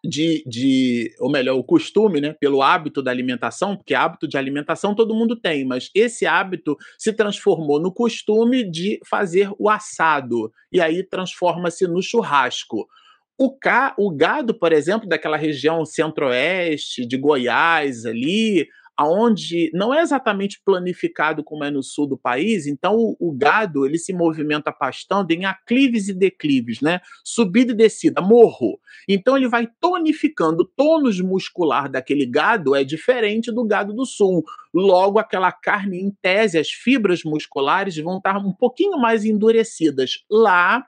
[0.05, 4.95] de, de, ou melhor, o costume, né, pelo hábito da alimentação, porque hábito de alimentação
[4.95, 10.81] todo mundo tem, mas esse hábito se transformou no costume de fazer o assado, e
[10.81, 12.89] aí transforma-se no churrasco.
[13.39, 18.67] O, ca, o gado, por exemplo, daquela região centro-oeste, de Goiás ali,
[18.99, 23.87] aonde não é exatamente planificado como é no sul do país, então o, o, gado
[23.87, 27.01] ele se movimenta pastando em aclives e declives, né?
[27.25, 28.81] Subida e descida, morro.
[29.09, 34.43] Então ele vai tonificando, o tônus muscular daquele gado é diferente do gado do sul.
[34.75, 40.25] Logo, aquela carne, em tese, as fibras musculares vão estar um pouquinho mais endurecidas.
[40.29, 40.85] Lá,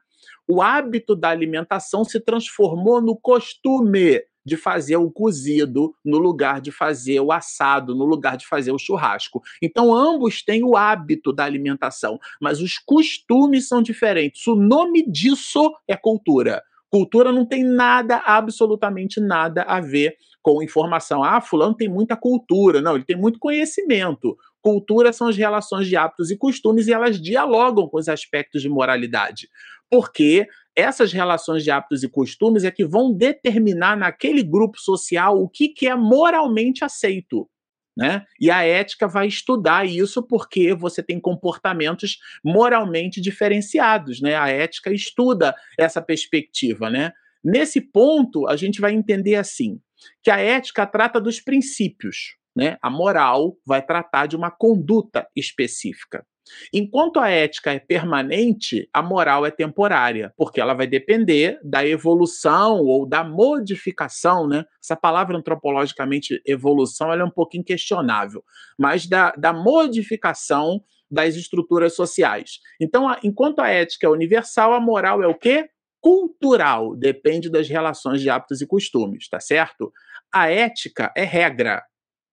[0.50, 6.72] o hábito da alimentação se transformou no costume de fazer o cozido no lugar de
[6.72, 9.40] fazer o assado, no lugar de fazer o churrasco.
[9.62, 14.44] Então, ambos têm o hábito da alimentação, mas os costumes são diferentes.
[14.48, 16.62] O nome disso é cultura.
[16.90, 21.22] Cultura não tem nada, absolutamente nada a ver com informação.
[21.22, 22.80] Ah, fulano tem muita cultura.
[22.80, 24.36] Não, ele tem muito conhecimento.
[24.62, 28.68] Cultura são as relações de hábitos e costumes e elas dialogam com os aspectos de
[28.68, 29.48] moralidade.
[29.90, 30.46] Porque
[30.76, 35.68] essas relações de hábitos e costumes é que vão determinar naquele grupo social o que,
[35.68, 37.48] que é moralmente aceito.
[37.96, 38.24] Né?
[38.40, 44.36] E a ética vai estudar isso porque você tem comportamentos moralmente diferenciados, né?
[44.36, 47.12] A ética estuda essa perspectiva, né?
[47.44, 49.80] Nesse ponto, a gente vai entender assim,
[50.22, 52.76] que a ética trata dos princípios, né?
[52.82, 56.24] A moral vai tratar de uma conduta específica.
[56.72, 62.80] Enquanto a ética é permanente, a moral é temporária, porque ela vai depender da evolução
[62.80, 64.64] ou da modificação, né?
[64.82, 68.42] Essa palavra antropologicamente evolução é um pouquinho questionável,
[68.78, 72.60] mas da, da modificação das estruturas sociais.
[72.80, 75.68] Então, a, enquanto a ética é universal, a moral é o quê?
[76.00, 79.92] Cultural, depende das relações de hábitos e costumes, tá certo?
[80.32, 81.82] A ética é regra,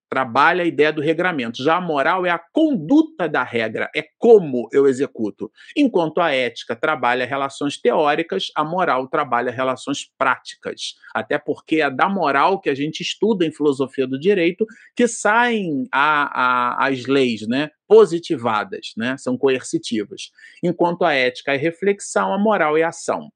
[0.10, 1.64] trabalha a ideia do regramento.
[1.64, 5.52] Já a moral é a conduta da regra, é como eu executo.
[5.76, 10.96] Enquanto a ética trabalha relações teóricas, a moral trabalha relações práticas.
[11.14, 15.88] Até porque é da moral que a gente estuda em filosofia do direito que saem
[15.92, 17.70] a, a, as leis, né?
[17.88, 19.16] Positivadas, né?
[19.18, 20.32] São coercitivas.
[20.64, 23.30] Enquanto a ética é reflexão, a moral é ação.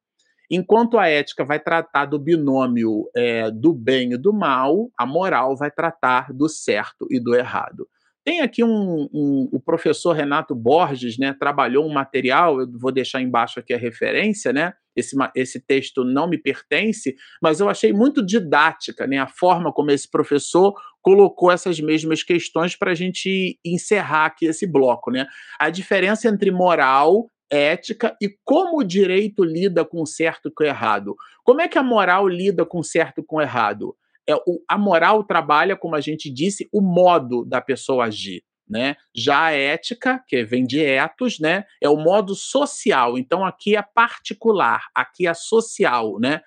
[0.54, 5.56] Enquanto a ética vai tratar do binômio é, do bem e do mal, a moral
[5.56, 7.88] vai tratar do certo e do errado.
[8.24, 13.22] Tem aqui um, um, o professor Renato Borges, né, trabalhou um material, eu vou deixar
[13.22, 18.24] embaixo aqui a referência, né, esse, esse texto não me pertence, mas eu achei muito
[18.24, 24.26] didática, né, a forma como esse professor colocou essas mesmas questões para a gente encerrar
[24.26, 25.26] aqui esse bloco, né,
[25.58, 30.68] a diferença entre moral ética e como o direito lida com o certo com o
[30.68, 31.16] errado.
[31.44, 33.96] Como é que a moral lida com o certo com o errado?
[34.28, 38.44] É, o, a moral trabalha, como a gente disse, o modo da pessoa agir.
[38.70, 38.96] Né?
[39.14, 43.18] Já a ética, que vem de etos, né, é o modo social.
[43.18, 46.40] Então aqui é particular, aqui é social, né?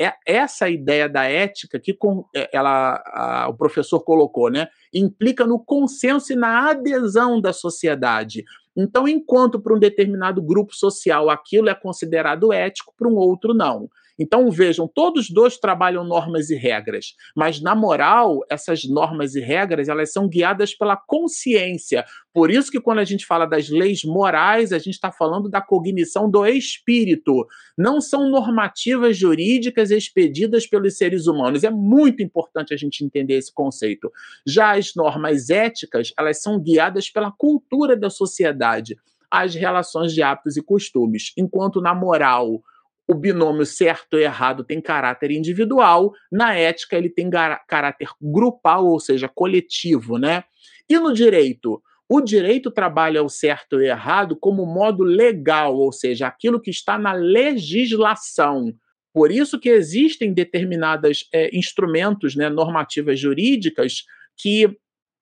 [0.00, 5.44] É essa ideia da ética que com, é, ela, a, o professor colocou, né, implica
[5.44, 8.44] no consenso e na adesão da sociedade.
[8.76, 13.88] Então, enquanto para um determinado grupo social aquilo é considerado ético, para um outro não.
[14.18, 19.88] Então vejam, todos dois trabalham normas e regras, mas na moral, essas normas e regras,
[19.88, 22.04] elas são guiadas pela consciência.
[22.32, 25.60] Por isso que quando a gente fala das leis morais, a gente está falando da
[25.60, 27.46] cognição do espírito.
[27.76, 31.64] Não são normativas jurídicas expedidas pelos seres humanos.
[31.64, 34.10] É muito importante a gente entender esse conceito.
[34.46, 38.96] Já as normas éticas, elas são guiadas pela cultura da sociedade
[39.30, 42.62] as relações de hábitos e costumes, enquanto na moral
[43.08, 47.28] o binômio certo e errado tem caráter individual, na ética ele tem
[47.66, 50.44] caráter grupal, ou seja, coletivo, né?
[50.88, 51.82] E no direito?
[52.08, 56.70] O direito trabalha o certo e o errado como modo legal, ou seja, aquilo que
[56.70, 58.72] está na legislação.
[59.14, 64.04] Por isso que existem determinados é, instrumentos, né, normativas jurídicas
[64.36, 64.76] que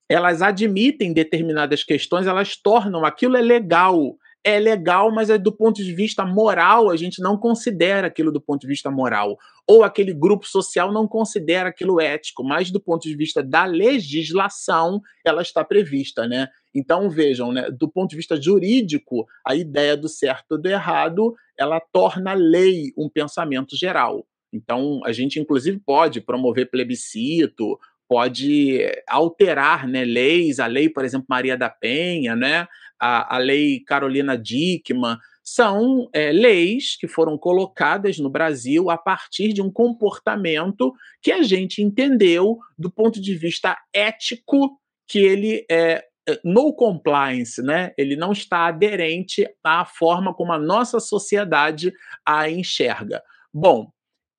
[0.09, 5.82] elas admitem determinadas questões, elas tornam aquilo é legal, é legal, mas é do ponto
[5.82, 9.36] de vista moral, a gente não considera aquilo do ponto de vista moral.
[9.66, 15.01] Ou aquele grupo social não considera aquilo ético, mas do ponto de vista da legislação,
[15.24, 16.49] ela está prevista, né?
[16.74, 21.34] Então, vejam, né, do ponto de vista jurídico, a ideia do certo e do errado,
[21.59, 24.26] ela torna lei um pensamento geral.
[24.53, 27.78] Então, a gente, inclusive, pode promover plebiscito,
[28.11, 32.67] pode alterar né, leis, a lei, por exemplo, Maria da Penha, né,
[32.99, 39.53] a, a lei Carolina Dickmann, são é, leis que foram colocadas no Brasil a partir
[39.53, 40.93] de um comportamento
[41.23, 47.63] que a gente entendeu do ponto de vista ético que ele é, é no compliance,
[47.63, 47.93] né?
[47.97, 51.93] Ele não está aderente à forma como a nossa sociedade
[52.27, 53.23] a enxerga.
[53.55, 53.89] Bom,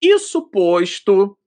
[0.02, 1.38] isso posto,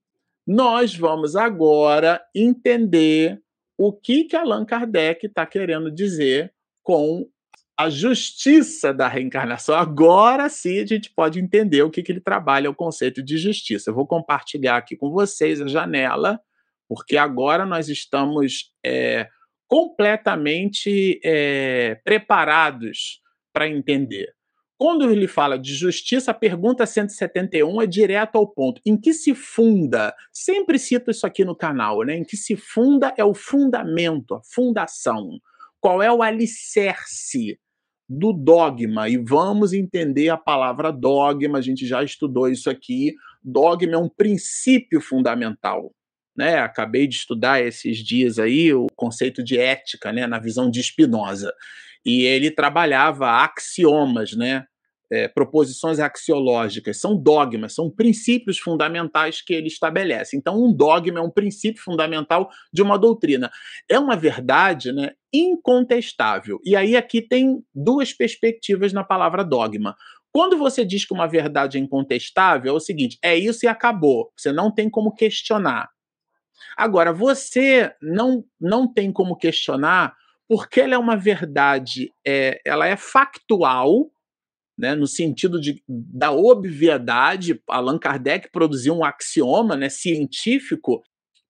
[0.46, 3.40] nós vamos agora entender
[3.78, 7.26] o que que Allan Kardec está querendo dizer com
[7.76, 9.74] a justiça da reencarnação.
[9.74, 13.90] Agora sim a gente pode entender o que, que ele trabalha, o conceito de justiça.
[13.90, 16.40] Eu vou compartilhar aqui com vocês a janela,
[16.88, 19.28] porque agora nós estamos é,
[19.66, 23.20] completamente é, preparados
[23.52, 24.32] para entender.
[24.76, 28.80] Quando ele fala de justiça, a pergunta 171 é direto ao ponto.
[28.84, 30.14] Em que se funda?
[30.32, 32.16] Sempre cito isso aqui no canal, né?
[32.16, 35.38] Em que se funda é o fundamento, a fundação.
[35.80, 37.58] Qual é o alicerce
[38.08, 39.08] do dogma?
[39.08, 43.14] E vamos entender a palavra dogma, a gente já estudou isso aqui.
[43.42, 45.92] Dogma é um princípio fundamental.
[46.36, 50.82] Né, acabei de estudar esses dias aí o conceito de ética, né, na visão de
[50.82, 51.54] Spinoza
[52.04, 54.64] e ele trabalhava axiomas, né?
[55.12, 60.36] É, proposições axiológicas, são dogmas, são princípios fundamentais que ele estabelece.
[60.36, 63.50] Então, um dogma é um princípio fundamental de uma doutrina.
[63.88, 66.58] É uma verdade né, incontestável.
[66.64, 69.94] E aí, aqui tem duas perspectivas na palavra dogma.
[70.32, 74.32] Quando você diz que uma verdade é incontestável, é o seguinte: é isso e acabou.
[74.36, 75.88] Você não tem como questionar.
[76.76, 80.12] Agora, você não, não tem como questionar
[80.48, 84.10] porque ela é uma verdade, é, ela é factual,
[84.76, 87.60] né, no sentido de, da obviedade.
[87.68, 91.02] Allan Kardec produziu um axioma né, científico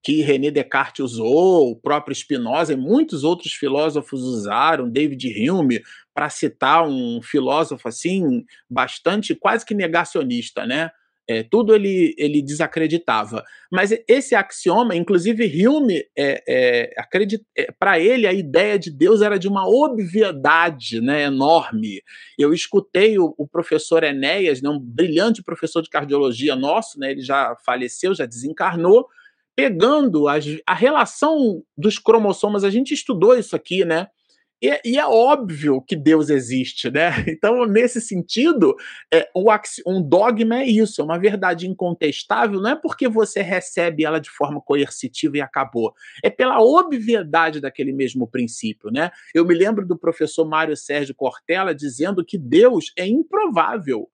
[0.03, 5.83] que René Descartes usou, o próprio Spinoza e muitos outros filósofos usaram, David Hume,
[6.13, 10.91] para citar um filósofo assim bastante quase que negacionista, né?
[11.27, 13.43] É, tudo ele, ele desacreditava.
[13.73, 16.91] Mas esse axioma, inclusive Hume, é, é,
[17.57, 22.03] é para ele a ideia de Deus era de uma obviedade né, enorme.
[22.39, 27.23] Eu escutei o, o, professor Enéas, né, um brilhante professor de cardiologia nosso, né, ele
[27.23, 29.09] já faleceu, já desencarnou,
[29.57, 34.09] pegando as, a relação dos cromossomas, a gente estudou isso aqui, né?
[34.65, 37.11] E, e, é óbvio que Deus existe, né?
[37.35, 38.75] Então, nesse sentido,
[39.13, 39.29] é,
[39.87, 44.31] um dogma é isso, é uma verdade incontestável, não é porque você recebe ela de
[44.31, 45.93] forma coercitiva e acabou.
[46.23, 49.11] É pela obviedade daquele mesmo princípio, né?
[49.35, 54.09] Eu me lembro do professor Mário Sérgio Cortella dizendo que Deus é improvável.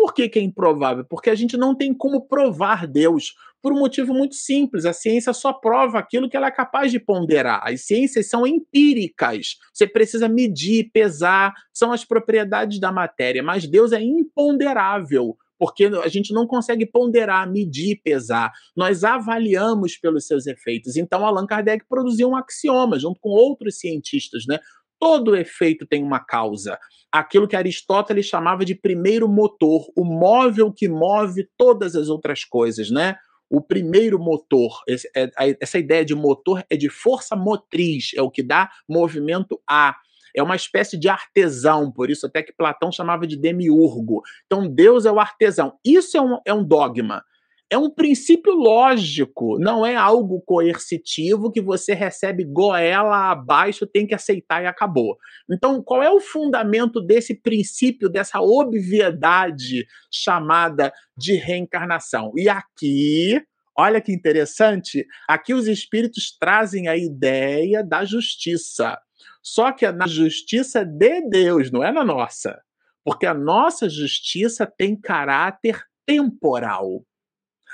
[0.00, 1.04] Por que, que é improvável?
[1.04, 4.86] Porque a gente não tem como provar Deus por um motivo muito simples.
[4.86, 7.60] A ciência só prova aquilo que ela é capaz de ponderar.
[7.62, 9.58] As ciências são empíricas.
[9.74, 13.42] Você precisa medir, pesar, são as propriedades da matéria.
[13.42, 18.50] Mas Deus é imponderável porque a gente não consegue ponderar, medir, pesar.
[18.74, 20.96] Nós avaliamos pelos seus efeitos.
[20.96, 24.58] Então, Allan Kardec produziu um axioma, junto com outros cientistas, né?
[25.00, 26.78] Todo efeito tem uma causa.
[27.10, 32.90] Aquilo que Aristóteles chamava de primeiro motor, o móvel que move todas as outras coisas,
[32.90, 33.16] né?
[33.48, 34.80] O primeiro motor,
[35.16, 35.30] é,
[35.60, 39.96] essa ideia de motor é de força motriz, é o que dá movimento a.
[40.36, 44.22] É uma espécie de artesão, por isso até que Platão chamava de demiurgo.
[44.46, 45.72] Então Deus é o artesão.
[45.84, 47.24] Isso é um, é um dogma
[47.70, 54.14] é um princípio lógico, não é algo coercitivo que você recebe goela abaixo, tem que
[54.14, 55.16] aceitar e acabou.
[55.48, 62.32] Então, qual é o fundamento desse princípio, dessa obviedade chamada de reencarnação?
[62.36, 63.40] E aqui,
[63.78, 68.98] olha que interessante, aqui os espíritos trazem a ideia da justiça.
[69.40, 72.60] Só que é na justiça de Deus, não é na nossa.
[73.04, 77.04] Porque a nossa justiça tem caráter temporal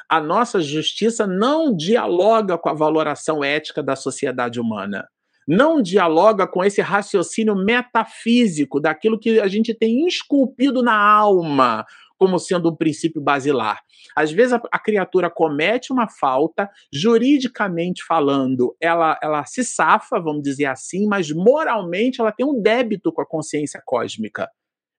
[0.08, 5.06] a nossa justiça não dialoga com a valoração ética da sociedade humana.
[5.46, 11.84] Não dialoga com esse raciocínio metafísico daquilo que a gente tem esculpido na alma
[12.18, 13.80] como sendo um princípio basilar.
[14.14, 20.42] Às vezes a, a, criatura comete uma falta, juridicamente falando, ela, ela se safa, vamos
[20.42, 24.48] dizer assim, mas moralmente ela tem um débito com a consciência cósmica.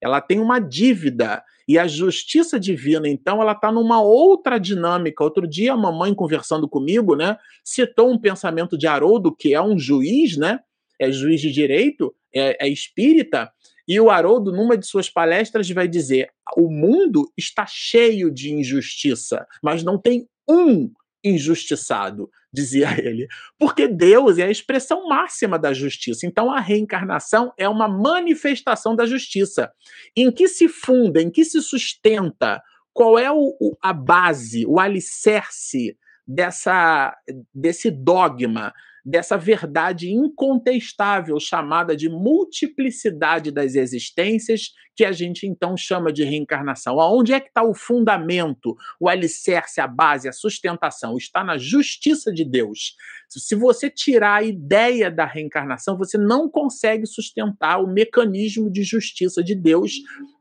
[0.00, 1.42] Ela tem uma dívida.
[1.68, 5.22] E a justiça divina, então, ela está numa outra dinâmica.
[5.22, 9.78] Outro dia, a mamãe conversando comigo, né, citou um pensamento de Haroldo, que é um
[9.78, 10.60] juiz, né,
[10.98, 13.52] é juiz de direito, é, é espírita,
[13.88, 19.46] e o Haroldo, numa de suas palestras, vai dizer: o mundo está cheio de injustiça,
[19.62, 20.90] mas não tem um
[21.24, 22.30] injustiçado?
[22.52, 23.26] Dizia ele.
[23.58, 26.26] Porque Deus é a expressão máxima da justiça.
[26.26, 29.70] Então a reencarnação é uma manifestação da justiça.
[30.16, 32.62] Em que se funda, em que se sustenta?
[32.92, 35.96] Qual é o, o, a base, o alicerce
[36.26, 37.16] dessa,
[37.54, 38.72] desse dogma,
[39.08, 47.00] dessa verdade incontestável chamada de multiplicidade das existências, que a gente então chama de reencarnação.
[47.00, 51.16] Aonde é que está o fundamento, o alicerce, a base, a sustentação?
[51.16, 52.96] Está na justiça de Deus.
[53.28, 59.42] Se você tirar a ideia da reencarnação, você não consegue sustentar o mecanismo de justiça
[59.42, 59.92] de Deus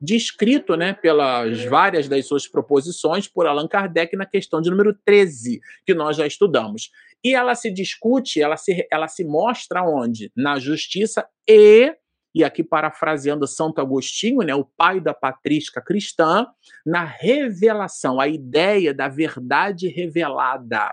[0.01, 5.59] descrito né, pelas várias das suas proposições por Allan Kardec na questão de número 13,
[5.85, 6.89] que nós já estudamos.
[7.23, 10.31] E ela se discute, ela se, ela se mostra onde?
[10.33, 11.93] Na justiça e,
[12.33, 16.47] e aqui parafraseando Santo Agostinho, né, o pai da patrística cristã,
[16.85, 20.89] na revelação, a ideia da verdade revelada.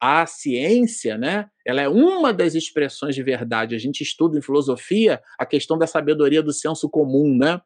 [0.00, 3.74] A ciência, né, ela é uma das expressões de verdade.
[3.74, 7.60] A gente estuda em filosofia a questão da sabedoria do senso comum, né?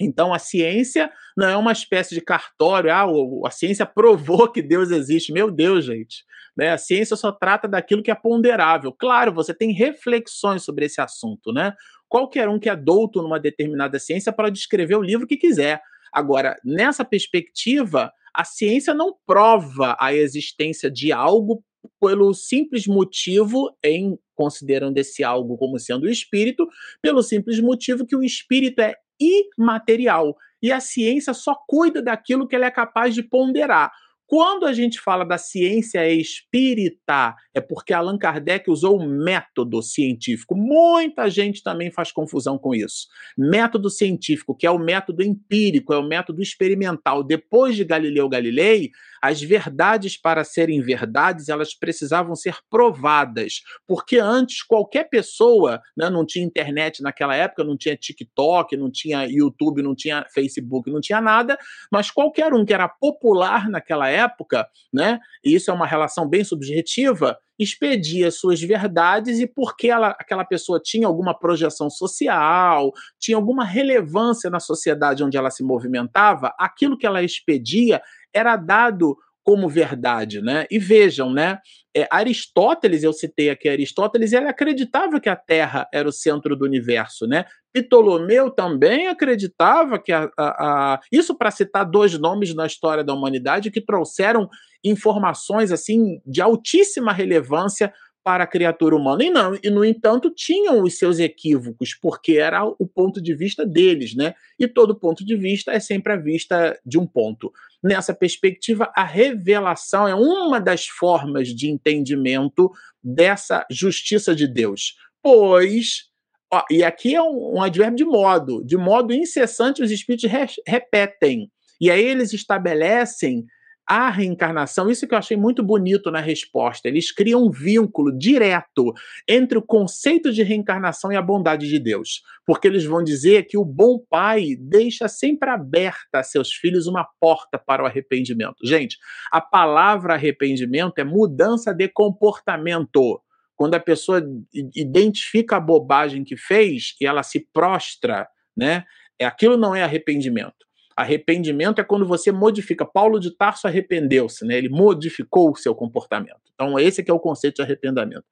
[0.00, 3.06] Então, a ciência não é uma espécie de cartório, ah,
[3.46, 5.32] a ciência provou que Deus existe.
[5.32, 6.24] Meu Deus, gente.
[6.56, 6.70] Né?
[6.70, 8.92] A ciência só trata daquilo que é ponderável.
[8.92, 11.74] Claro, você tem reflexões sobre esse assunto, né?
[12.08, 15.82] Qualquer um que é douto numa determinada ciência pode descrever o livro que quiser.
[16.12, 21.62] Agora, nessa perspectiva, a ciência não prova a existência de algo
[22.00, 26.66] pelo simples motivo, em considerando esse algo como sendo o espírito,
[27.02, 30.36] pelo simples motivo que o espírito é imaterial.
[30.62, 33.90] E a ciência só cuida daquilo que ela é capaz de ponderar.
[34.28, 40.54] Quando a gente fala da ciência espírita, é porque Allan Kardec usou o método científico.
[40.54, 43.06] Muita gente também faz confusão com isso.
[43.38, 47.24] Método científico, que é o método empírico, é o método experimental.
[47.24, 48.90] Depois de Galileu Galilei,
[49.22, 53.62] as verdades, para serem verdades, elas precisavam ser provadas.
[53.86, 59.26] Porque antes, qualquer pessoa, né, não tinha internet naquela época, não tinha TikTok, não tinha
[59.26, 61.58] YouTube, não tinha Facebook, não tinha nada,
[61.90, 66.44] mas qualquer um que era popular naquela época, né, e isso é uma relação bem
[66.44, 73.64] subjetiva, expedia suas verdades e porque ela, aquela pessoa tinha alguma projeção social, tinha alguma
[73.64, 78.00] relevância na sociedade onde ela se movimentava, aquilo que ela expedia
[78.34, 79.16] era dado
[79.48, 80.66] como verdade, né?
[80.70, 81.58] E vejam, né?
[81.96, 86.66] É, Aristóteles, eu citei aqui Aristóteles, ele acreditava que a Terra era o centro do
[86.66, 87.46] universo, né?
[87.72, 91.00] Ptolomeu também acreditava que a, a, a...
[91.10, 94.50] isso para citar dois nomes na história da humanidade que trouxeram
[94.84, 97.90] informações assim de altíssima relevância
[98.22, 99.24] para a criatura humana.
[99.24, 103.64] E não, e no entanto tinham os seus equívocos, porque era o ponto de vista
[103.64, 104.34] deles, né?
[104.58, 107.52] E todo ponto de vista é sempre a vista de um ponto.
[107.82, 112.70] Nessa perspectiva, a revelação é uma das formas de entendimento
[113.02, 114.96] dessa justiça de Deus.
[115.22, 116.08] Pois
[116.50, 118.64] Ó, e aqui é um, um, advérbio de modo.
[118.64, 121.50] De modo incessante, os espíritos re repetem.
[121.80, 123.44] E aí eles estabelecem
[123.88, 128.92] a reencarnação, isso que eu achei muito bonito na resposta, eles criam um vínculo direto
[129.26, 133.56] entre o conceito de reencarnação e a bondade de Deus, porque eles vão dizer que
[133.56, 138.56] o bom pai deixa sempre aberta a seus filhos uma porta para o arrependimento.
[138.62, 138.98] Gente,
[139.32, 143.22] a palavra arrependimento é mudança de comportamento.
[143.56, 144.22] Quando a pessoa
[144.52, 148.84] identifica a bobagem que fez e ela se prostra, né?
[149.18, 150.67] É, aquilo não é arrependimento.
[150.98, 152.84] Arrependimento é quando você modifica.
[152.84, 154.58] Paulo de Tarso arrependeu-se, né?
[154.58, 156.40] Ele modificou o seu comportamento.
[156.52, 158.24] Então, esse que é o conceito de arrependimento.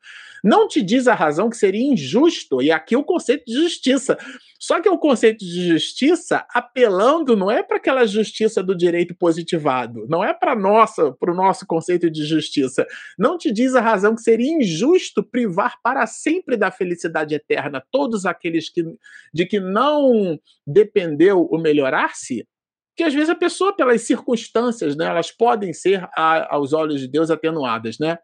[0.42, 4.18] Não te diz a razão que seria injusto, e aqui o conceito de justiça.
[4.58, 9.14] Só que é o conceito de justiça apelando não é para aquela justiça do direito
[9.14, 12.84] positivado, não é para nossa, para o nosso conceito de justiça.
[13.16, 18.26] Não te diz a razão que seria injusto privar para sempre da felicidade eterna todos
[18.26, 18.82] aqueles que,
[19.32, 20.36] de que não
[20.66, 22.44] dependeu o melhorar-se
[22.96, 27.08] que às vezes a pessoa, pelas circunstâncias, né, elas podem ser, a, aos olhos de
[27.08, 28.18] Deus, atenuadas, né?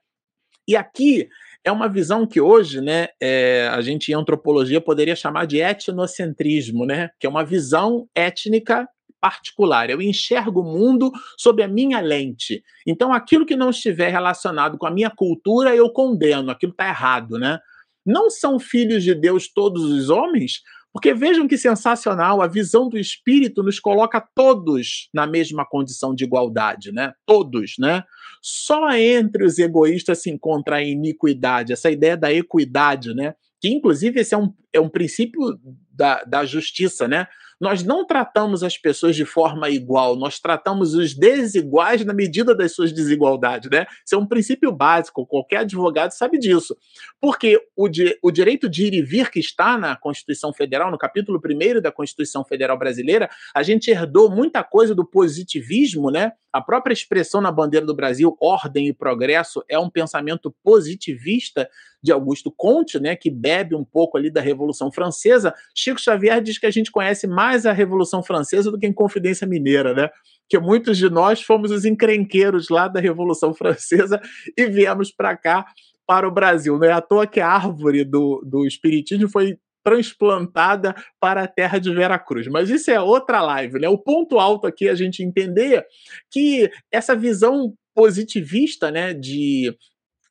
[0.66, 1.28] E aqui
[1.64, 6.86] é uma visão que hoje, né, é, a gente em antropologia poderia chamar de etnocentrismo,
[6.86, 7.10] né?
[7.20, 8.88] Que é uma visão étnica
[9.20, 9.88] particular.
[9.88, 12.64] Eu enxergo o mundo sob a minha lente.
[12.84, 16.50] Então, aquilo que não estiver relacionado com a minha cultura, eu condeno.
[16.50, 17.60] Aquilo está errado, né?
[18.04, 20.62] Não são filhos de Deus todos os homens?
[20.92, 26.24] Porque vejam que sensacional, a visão do espírito nos coloca todos na mesma condição de
[26.24, 27.14] igualdade, né?
[27.24, 28.04] Todos, né?
[28.42, 33.34] Só entre os egoístas se encontra a iniquidade, essa ideia da equidade, né?
[33.58, 35.58] Que inclusive esse é um, é um princípio
[35.90, 37.26] da, da justiça, né?
[37.62, 42.74] Nós não tratamos as pessoas de forma igual, nós tratamos os desiguais na medida das
[42.74, 43.86] suas desigualdades, né?
[44.04, 46.76] Isso é um princípio básico, qualquer advogado sabe disso.
[47.20, 50.98] Porque o, di o direito de ir e vir que está na Constituição Federal, no
[50.98, 56.32] capítulo 1 da Constituição Federal Brasileira, a gente herdou muita coisa do positivismo, né?
[56.52, 61.68] A própria expressão na bandeira do Brasil, ordem e progresso, é um pensamento positivista
[62.02, 65.54] de Augusto Comte, né, que bebe um pouco ali da Revolução Francesa.
[65.74, 69.46] Chico Xavier diz que a gente conhece mais a Revolução Francesa do que a Confidência
[69.46, 70.10] Mineira, né?
[70.48, 74.20] Que muitos de nós fomos os encrenqueiros lá da Revolução Francesa
[74.56, 75.64] e viemos para cá
[76.06, 76.78] para o Brasil.
[76.78, 81.78] Não é à toa que a árvore do, do Espiritismo foi transplantada para a terra
[81.78, 82.46] de Veracruz.
[82.48, 83.88] Mas isso é outra live, né?
[83.88, 85.84] O ponto alto aqui é a gente entender
[86.30, 89.76] que essa visão positivista, né, de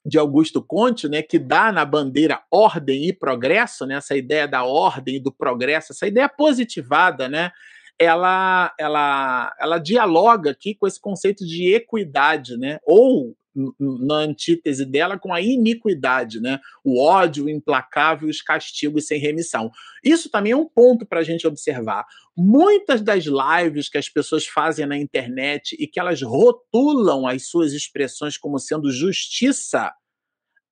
[0.05, 4.63] de Augusto Conte, né, que dá na bandeira ordem e progresso, né, essa ideia da
[4.63, 7.51] ordem e do progresso, essa ideia positivada, né,
[7.99, 15.19] ela, ela, ela dialoga aqui com esse conceito de equidade, né, ou na antítese dela
[15.19, 16.59] com a iniquidade, né?
[16.83, 19.71] O ódio implacável e os castigos sem remissão.
[20.03, 22.05] Isso também é um ponto para a gente observar.
[22.35, 27.73] Muitas das lives que as pessoas fazem na internet e que elas rotulam as suas
[27.73, 29.91] expressões como sendo justiça,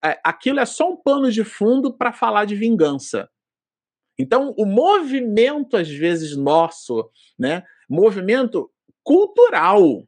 [0.04, 3.30] é, aquilo é só um pano de fundo para falar de vingança.
[4.18, 7.64] Então, o movimento, às vezes, nosso, né?
[7.90, 8.70] Movimento
[9.02, 10.06] cultural,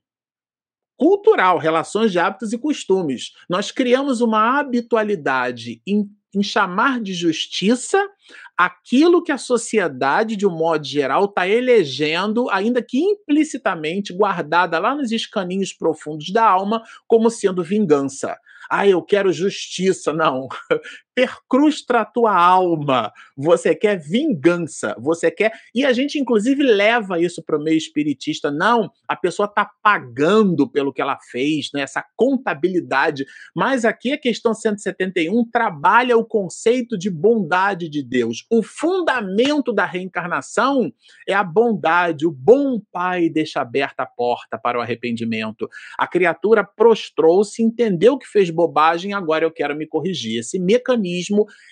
[1.01, 3.31] cultural, relações de hábitos e costumes.
[3.49, 8.07] Nós criamos uma habitualidade em, em chamar de justiça
[8.55, 14.93] aquilo que a sociedade, de um modo geral, está elegendo, ainda que implicitamente guardada lá
[14.93, 18.37] nos escaninhos profundos da alma, como sendo vingança.
[18.69, 20.13] Ah, eu quero justiça.
[20.13, 20.47] Não.
[21.21, 23.13] Percrustra a tua alma.
[23.37, 24.95] Você quer vingança.
[24.99, 25.51] Você quer.
[25.73, 28.49] E a gente, inclusive, leva isso para o meio espiritista.
[28.49, 31.81] Não, a pessoa está pagando pelo que ela fez, né?
[31.81, 33.23] essa contabilidade.
[33.55, 38.43] Mas aqui a questão 171 trabalha o conceito de bondade de Deus.
[38.49, 40.91] O fundamento da reencarnação
[41.29, 42.25] é a bondade.
[42.25, 45.69] O bom pai deixa aberta a porta para o arrependimento.
[45.99, 50.39] A criatura prostrou-se, entendeu que fez bobagem, agora eu quero me corrigir.
[50.39, 51.10] Esse mecanismo,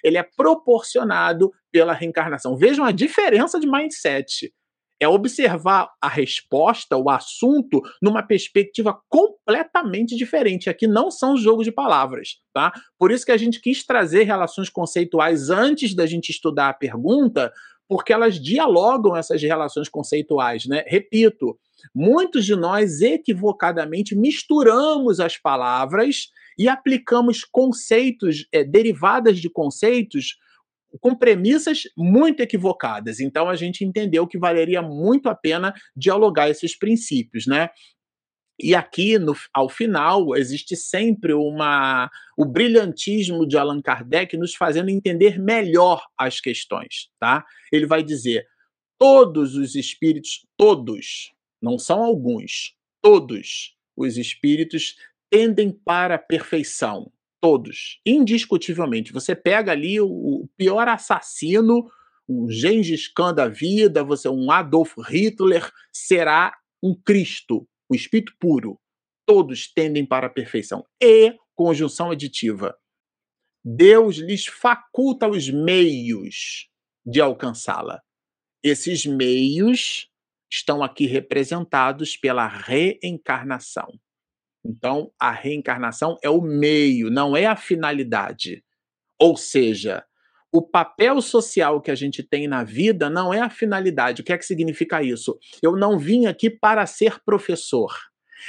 [0.04, 2.58] ele é proporcionado pela reencarnação.
[2.58, 4.54] Vejam a diferença de mindset.
[5.02, 10.70] É observar a resposta, o assunto, numa perspectiva completamente diferente.
[10.70, 12.74] Aqui não são jogos de palavras, tá?
[12.98, 17.54] Por isso que a gente quis trazer relações conceituais antes da gente estudar a pergunta,
[17.90, 20.84] porque elas dialogam essas relações conceituais, né?
[20.86, 21.58] Repito,
[21.94, 30.38] muitos de nós equivocadamente misturamos as palavras e aplicamos conceitos, é, derivadas de conceitos,
[31.02, 33.20] com premissas muito equivocadas.
[33.20, 37.70] Então a gente entendeu que valeria muito a pena dialogar esses princípios, né?
[38.62, 44.90] E aqui, no, ao final, existe sempre uma, o brilhantismo de Allan Kardec nos fazendo
[44.90, 47.46] entender melhor as questões, tá?
[47.72, 48.46] Ele vai dizer:
[49.00, 51.32] todos os espíritos, todos,
[51.62, 54.96] não são alguns, todos os espíritos
[55.30, 57.12] tendem para a perfeição.
[57.42, 59.14] Todos, indiscutivelmente.
[59.14, 61.90] Você pega ali o, pior assassino,
[62.28, 66.54] um Gengis Khan da vida, você um Adolf Hitler, será
[66.84, 68.80] um Cristo, o espírito puro.
[69.26, 70.86] Todos tendem para a perfeição.
[71.02, 72.78] E conjunção aditiva.
[73.64, 76.70] Deus lhes faculta os meios
[77.06, 78.02] de alcançá-la.
[78.64, 80.10] Esses meios
[80.52, 83.88] estão aqui representados pela reencarnação.
[84.66, 88.64] Então, a reencarnação é o meio, não é a finalidade.
[89.20, 90.06] Ou seja,
[90.52, 94.22] o papel social que a gente tem na vida não é a finalidade.
[94.22, 95.38] O que é que significa isso?
[95.62, 97.92] Eu não vim aqui para ser professor.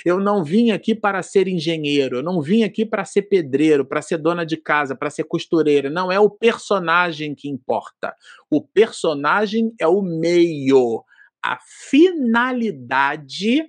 [0.05, 4.01] Eu não vim aqui para ser engenheiro, eu não vim aqui para ser pedreiro, para
[4.01, 5.91] ser dona de casa, para ser costureira.
[5.91, 8.15] Não é o personagem que importa.
[8.49, 11.05] O personagem é o meio.
[11.43, 11.59] A
[11.91, 13.65] finalidade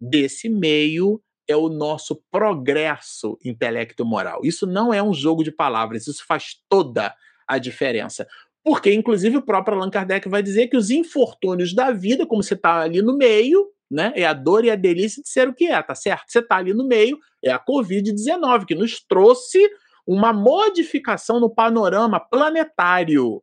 [0.00, 4.40] desse meio é o nosso progresso intelecto-moral.
[4.42, 7.14] Isso não é um jogo de palavras, isso faz toda
[7.46, 8.26] a diferença.
[8.62, 12.54] Porque, inclusive, o próprio Allan Kardec vai dizer que os infortúnios da vida, como você
[12.54, 15.66] está ali no meio, né, é a dor e a delícia de ser o que
[15.66, 16.24] é, tá certo?
[16.28, 19.70] Você está ali no meio, é a Covid-19, que nos trouxe
[20.06, 23.42] uma modificação no panorama planetário.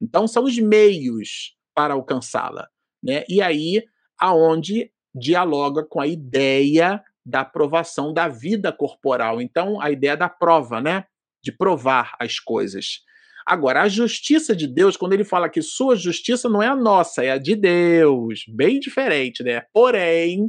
[0.00, 2.68] Então, são os meios para alcançá-la.
[3.02, 3.24] Né?
[3.28, 3.82] E aí,
[4.18, 9.40] aonde dialoga com a ideia da aprovação da vida corporal.
[9.40, 11.04] Então, a ideia da prova, né?
[11.42, 13.00] De provar as coisas.
[13.46, 17.22] Agora, a justiça de Deus, quando ele fala que sua justiça não é a nossa,
[17.22, 19.62] é a de Deus, bem diferente, né?
[19.72, 20.48] Porém,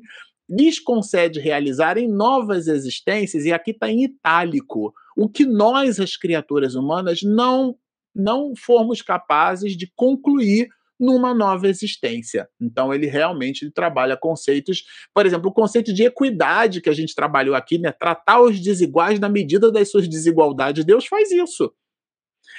[0.50, 6.76] lhes concede realizarem novas existências, e aqui está em itálico, o que nós, as criaturas
[6.76, 7.76] humanas, não,
[8.14, 10.70] não formos capazes de concluir
[11.00, 12.48] numa nova existência.
[12.60, 14.84] Então ele realmente trabalha conceitos,
[15.14, 17.92] por exemplo, o conceito de equidade que a gente trabalhou aqui, né?
[17.92, 20.86] Tratar os desiguais na medida das suas desigualdades.
[20.86, 21.74] Deus faz isso.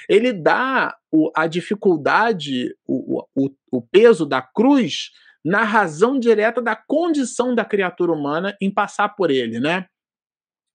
[0.07, 5.11] Ele dá o, a dificuldade, o, o, o peso da cruz
[5.43, 9.87] na razão direta da condição da criatura humana em passar por ele, né?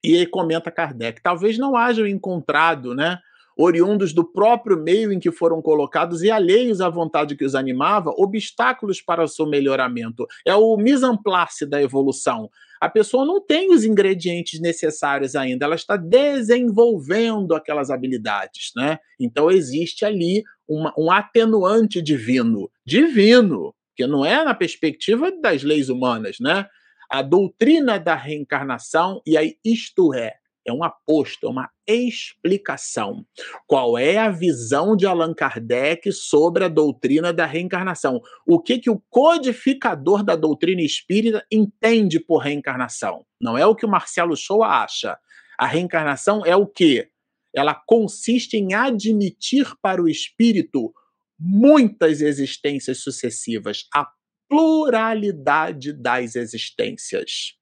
[0.05, 3.19] E aí comenta Kardec, talvez não hajam encontrado, né,
[3.57, 8.11] oriundos do próprio meio em que foram colocados e alheios à vontade que os animava,
[8.17, 10.27] obstáculos para o seu melhoramento.
[10.47, 12.49] É o mise en place da evolução.
[12.81, 18.99] A pessoa não tem os ingredientes necessários ainda, ela está desenvolvendo aquelas habilidades, né?
[19.21, 25.89] Então existe ali uma, um atenuante divino, divino, que não é na perspectiva das leis
[25.89, 26.67] humanas, né?
[27.09, 30.35] A doutrina da reencarnação, e aí isto é,
[30.67, 33.25] é um aposto, é uma explicação.
[33.67, 38.21] Qual é a visão de Allan Kardec sobre a doutrina da reencarnação?
[38.47, 43.25] O que, que o codificador da doutrina espírita entende por reencarnação?
[43.41, 45.19] Não é o que o Marcelo Shoa acha.
[45.59, 47.09] A reencarnação é o quê?
[47.55, 50.93] Ela consiste em admitir para o espírito
[51.39, 54.09] muitas existências sucessivas, a
[54.49, 57.57] pluralidade das existências.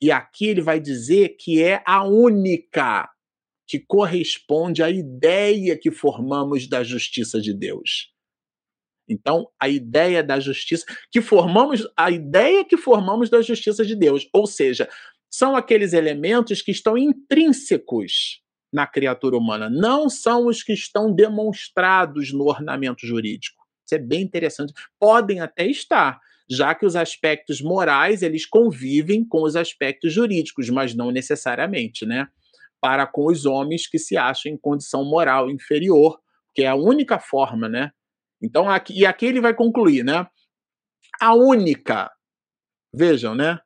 [0.00, 3.08] E aqui ele vai dizer que é a única
[3.66, 8.12] que corresponde à ideia que formamos da justiça de Deus.
[9.08, 14.28] Então, a ideia da justiça que formamos, a ideia que formamos da justiça de Deus,
[14.32, 14.88] ou seja,
[15.30, 18.42] são aqueles elementos que estão intrínsecos
[18.72, 23.64] na criatura humana, não são os que estão demonstrados no ornamento jurídico.
[23.86, 24.72] Isso é bem interessante.
[25.00, 26.20] Podem até estar,
[26.50, 32.28] já que os aspectos morais eles convivem com os aspectos jurídicos, mas não necessariamente, né?
[32.80, 36.18] Para com os homens que se acham em condição moral inferior,
[36.54, 37.90] que é a única forma, né?
[38.40, 40.26] Então, aqui, e aqui ele vai concluir, né?
[41.20, 42.10] A única,
[42.94, 43.58] vejam, né?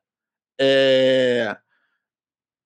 [0.60, 1.56] É,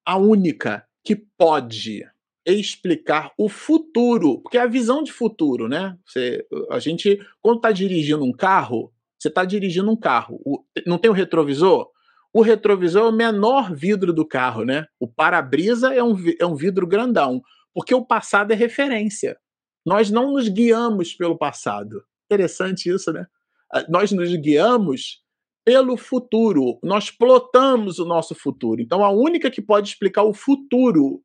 [0.04, 2.04] a única que pode
[2.46, 5.98] explicar o futuro, porque é a visão de futuro, né?
[6.06, 8.92] Você, a gente, quando está dirigindo um carro,
[9.26, 11.90] você está dirigindo um carro, o, não tem o retrovisor?
[12.32, 14.86] O retrovisor é o menor vidro do carro, né?
[15.00, 17.42] O para-brisa é um, é um vidro grandão,
[17.74, 19.36] porque o passado é referência.
[19.84, 22.04] Nós não nos guiamos pelo passado.
[22.26, 23.26] Interessante isso, né?
[23.72, 25.22] Ah, nós nos guiamos
[25.64, 26.78] pelo futuro.
[26.82, 28.80] Nós plotamos o nosso futuro.
[28.80, 31.22] Então, a única que pode explicar o futuro,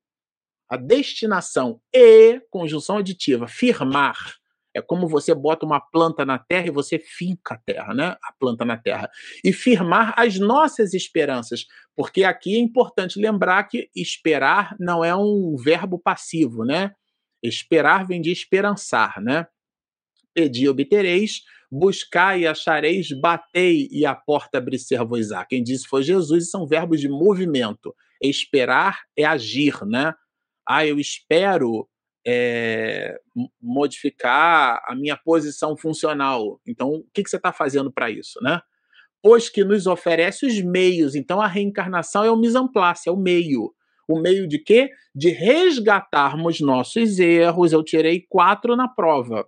[0.70, 4.41] a destinação e conjunção aditiva, firmar,
[4.74, 8.16] é como você bota uma planta na terra e você finca a terra, né?
[8.24, 9.10] A planta na terra.
[9.44, 11.66] E firmar as nossas esperanças.
[11.96, 16.94] Porque aqui é importante lembrar que esperar não é um verbo passivo, né?
[17.44, 19.46] Esperar vem de esperançar, né?
[20.34, 25.46] Pedi obtereis, buscai e achareis, batei e a porta abrir-se-vos-á.
[25.46, 27.94] Quem disse foi Jesus, e são verbos de movimento.
[28.22, 30.14] Esperar é agir, né?
[30.66, 31.90] Ah, eu espero
[32.26, 33.20] é,
[33.62, 36.60] modificar a minha posição funcional.
[36.68, 38.62] Então, o que, que você está fazendo para isso, né?
[39.22, 41.16] Pois que nos oferece os meios.
[41.16, 43.74] Então, a reencarnação é o mise é o meio.
[44.08, 44.90] O meio de quê?
[45.14, 47.72] De resgatarmos nossos erros.
[47.72, 49.48] Eu tirei quatro na prova.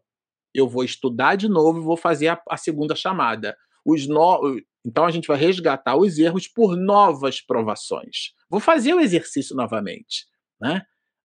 [0.54, 3.58] Eu vou estudar de novo e vou fazer a, a segunda chamada.
[3.84, 4.60] Os no...
[4.86, 8.34] Então, a gente vai resgatar os erros por novas provações.
[8.50, 10.28] Vou fazer o exercício novamente.
[10.62, 10.84] Né?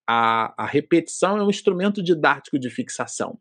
[0.09, 3.39] A, a repetição é um instrumento didático de fixação.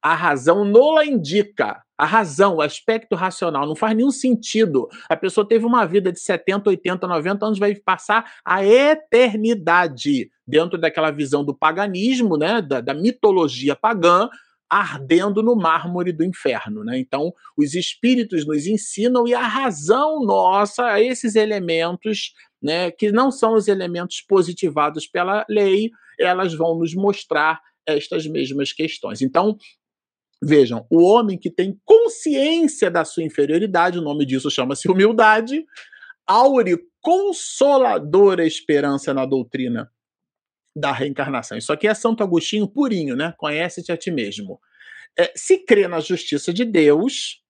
[0.00, 1.82] A razão nola indica.
[1.98, 4.88] A razão, o aspecto racional, não faz nenhum sentido.
[5.08, 10.78] A pessoa teve uma vida de 70, 80, 90 anos, vai passar a eternidade dentro
[10.78, 14.28] daquela visão do paganismo, né, da, da mitologia pagã,
[14.70, 16.84] ardendo no mármore do inferno.
[16.84, 16.98] Né?
[16.98, 22.32] Então, os espíritos nos ensinam e a razão nossa, esses elementos
[22.62, 28.72] né, que não são os elementos positivados pela lei, elas vão nos mostrar estas mesmas
[28.72, 29.22] questões.
[29.22, 29.56] Então,
[30.42, 35.64] vejam, o homem que tem consciência da sua inferioridade, o nome disso chama-se humildade,
[36.26, 39.90] aure consoladora esperança na doutrina
[40.76, 41.56] da reencarnação.
[41.56, 43.34] Isso aqui é Santo Agostinho purinho, né?
[43.38, 44.60] Conhece-te a ti mesmo.
[45.18, 47.42] É, se crê na justiça de Deus,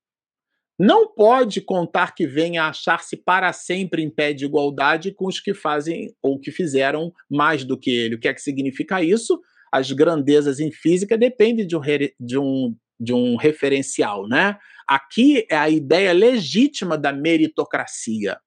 [0.79, 5.41] não pode contar que venha a achar-se para sempre em pé de igualdade com os
[5.41, 8.15] que fazem ou que fizeram mais do que ele.
[8.15, 9.41] O que é que significa isso?
[9.73, 11.81] as grandezas em física dependem de um,
[12.19, 14.59] de um, de um referencial, né?
[14.87, 18.39] Aqui é a ideia legítima da meritocracia.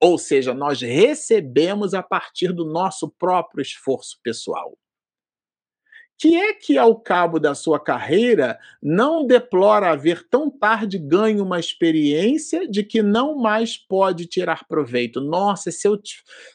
[0.00, 4.76] Ou seja, nós recebemos a partir do nosso próprio esforço pessoal
[6.18, 11.58] que é que, ao cabo da sua carreira, não deplora haver tão tarde ganho uma
[11.58, 15.20] experiência de que não mais pode tirar proveito.
[15.20, 15.98] Nossa, se eu,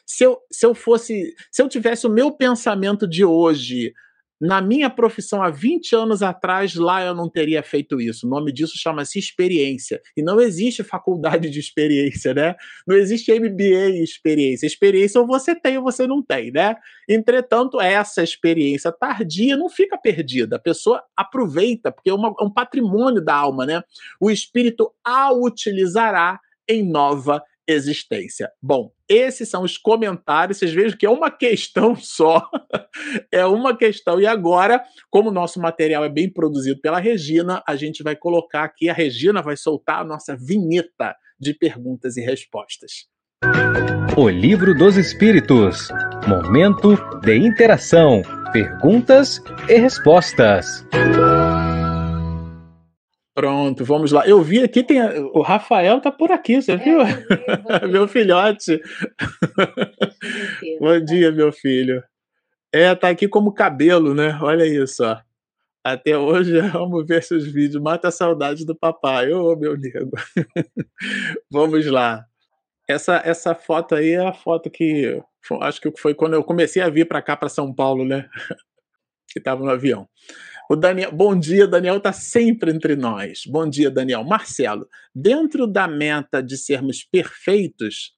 [0.06, 3.92] se eu, se eu fosse, se eu tivesse o meu pensamento de hoje
[4.40, 8.26] na minha profissão há 20 anos atrás, lá eu não teria feito isso.
[8.26, 10.00] O nome disso chama-se experiência.
[10.16, 12.54] E não existe faculdade de experiência, né?
[12.86, 14.66] Não existe MBA experiência.
[14.66, 16.74] Experiência ou você tem ou você não tem, né?
[17.06, 20.56] Entretanto, essa experiência tardia não fica perdida.
[20.56, 23.82] A pessoa aproveita, porque é, uma, é um patrimônio da alma, né?
[24.18, 28.50] O espírito a utilizará em nova existência.
[28.62, 30.58] Bom, esses são os comentários.
[30.58, 32.48] Vocês vejam que é uma questão só.
[33.32, 34.20] é uma questão.
[34.20, 38.64] E agora, como o nosso material é bem produzido pela Regina, a gente vai colocar
[38.64, 43.08] aqui, a Regina vai soltar a nossa vinheta de perguntas e respostas.
[44.16, 45.88] O Livro dos Espíritos.
[46.26, 50.84] Momento de interação, perguntas e respostas.
[53.40, 54.28] Pronto, vamos lá.
[54.28, 55.00] Eu vi aqui, tem
[55.32, 56.98] o Rafael tá por aqui, você é, viu?
[57.90, 58.78] meu filhote.
[60.78, 62.04] bom dia, meu filho.
[62.70, 64.38] É, tá aqui como cabelo, né?
[64.42, 65.18] Olha isso, ó.
[65.82, 67.82] Até hoje, vamos ver seus vídeos.
[67.82, 69.32] Mata a saudade do papai.
[69.32, 70.10] Ô, oh, meu nego.
[71.50, 72.26] vamos lá.
[72.86, 75.18] Essa, essa foto aí é a foto que
[75.62, 78.28] acho que foi quando eu comecei a vir para cá, para São Paulo, né?
[79.30, 80.08] que estava no avião.
[80.70, 83.42] O Daniel, bom dia, Daniel está sempre entre nós.
[83.44, 84.22] Bom dia, Daniel.
[84.22, 88.14] Marcelo, dentro da meta de sermos perfeitos,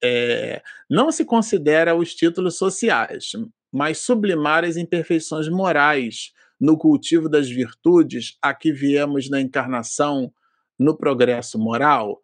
[0.00, 3.32] é, não se considera os títulos sociais,
[3.72, 6.30] mas sublimar as imperfeições morais
[6.60, 10.32] no cultivo das virtudes a que viemos na encarnação,
[10.78, 12.22] no progresso moral.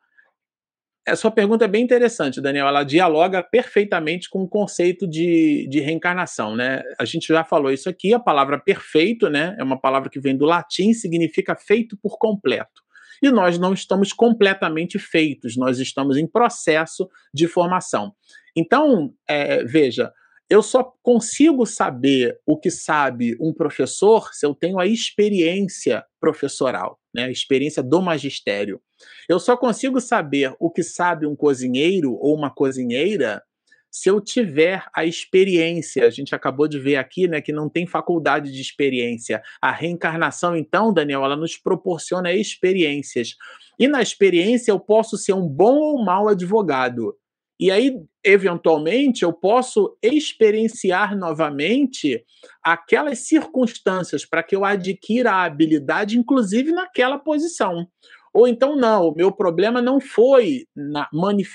[1.07, 2.67] A sua pergunta é bem interessante, Daniel.
[2.67, 6.83] Ela dialoga perfeitamente com o conceito de, de reencarnação, né?
[6.99, 8.15] A gente já falou isso aqui.
[8.15, 9.55] A palavra perfeito, né?
[9.59, 12.83] É uma palavra que vem do latim, significa feito por completo.
[13.23, 18.15] E nós não estamos completamente feitos, nós estamos em processo de formação.
[18.57, 20.13] Então, é, veja,
[20.55, 27.01] eu só consigo saber o que sabe um professor se eu tenho a experiência professoral,
[27.13, 28.81] né, a experiência do magistério.
[29.29, 33.43] Eu só consigo saber o que sabe um cozinheiro ou uma cozinheira
[33.91, 36.07] se eu tiver a experiência.
[36.07, 39.43] A gente acabou de ver aqui, né, que não tem faculdade de experiência.
[39.61, 43.37] A reencarnação, então, Daniel, ela nos proporciona experiências.
[43.79, 47.17] E na experiência eu posso ser um bom ou mau advogado.
[47.59, 52.25] E aí, eventualmente, eu posso experienciar novamente
[52.63, 57.87] aquelas circunstâncias para que eu adquira a habilidade, inclusive naquela posição.
[58.33, 60.67] Ou então, não, o meu problema não foi.
[60.75, 61.09] Na,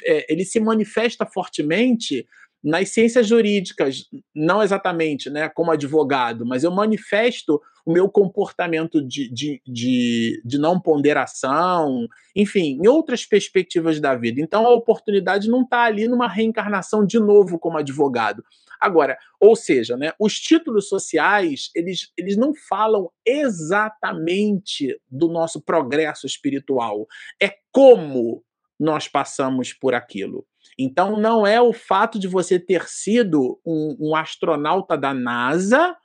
[0.05, 2.25] é, ele se manifesta fortemente
[2.63, 4.05] nas ciências jurídicas,
[4.35, 10.57] não exatamente né, como advogado, mas eu manifesto o meu comportamento de, de, de, de,
[10.57, 14.41] não ponderação, enfim, em outras perspectivas da vida.
[14.41, 18.43] Então a oportunidade não está ali numa reencarnação de novo como advogado.
[18.79, 26.25] Agora, ou seja, né, os títulos sociais, eles, eles não falam exatamente do nosso progresso
[26.25, 27.05] espiritual.
[27.41, 28.43] É como
[28.79, 30.45] nós passamos por aquilo.
[30.77, 35.95] Então, não é o fato de você ter sido um, um astronauta da NASA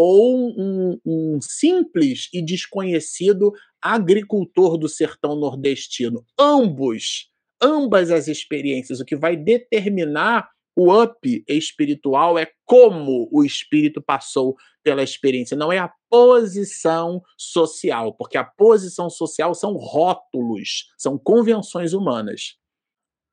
[0.00, 6.24] ou um, um, simples e desconhecido agricultor do sertão nordestino.
[6.38, 14.00] Ambos, ambas as experiências, o que vai determinar o up espiritual é como o espírito
[14.00, 21.18] passou pela experiência, não é a posição social, porque a posição social são rótulos, são
[21.18, 22.54] convenções humanas.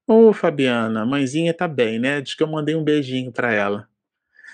[0.07, 2.21] Ô, Fabiana, a mãezinha tá bem, né?
[2.21, 3.87] Diz que eu mandei um beijinho para ela.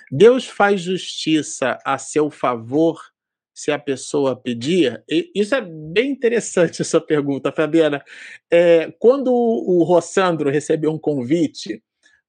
[0.10, 2.99] Deus faz justiça a seu favor
[3.54, 5.04] se a pessoa pedir?
[5.36, 8.04] Isso é bem interessante essa pergunta, Fabiana.
[8.52, 11.84] É, quando o Rossandro recebeu um convite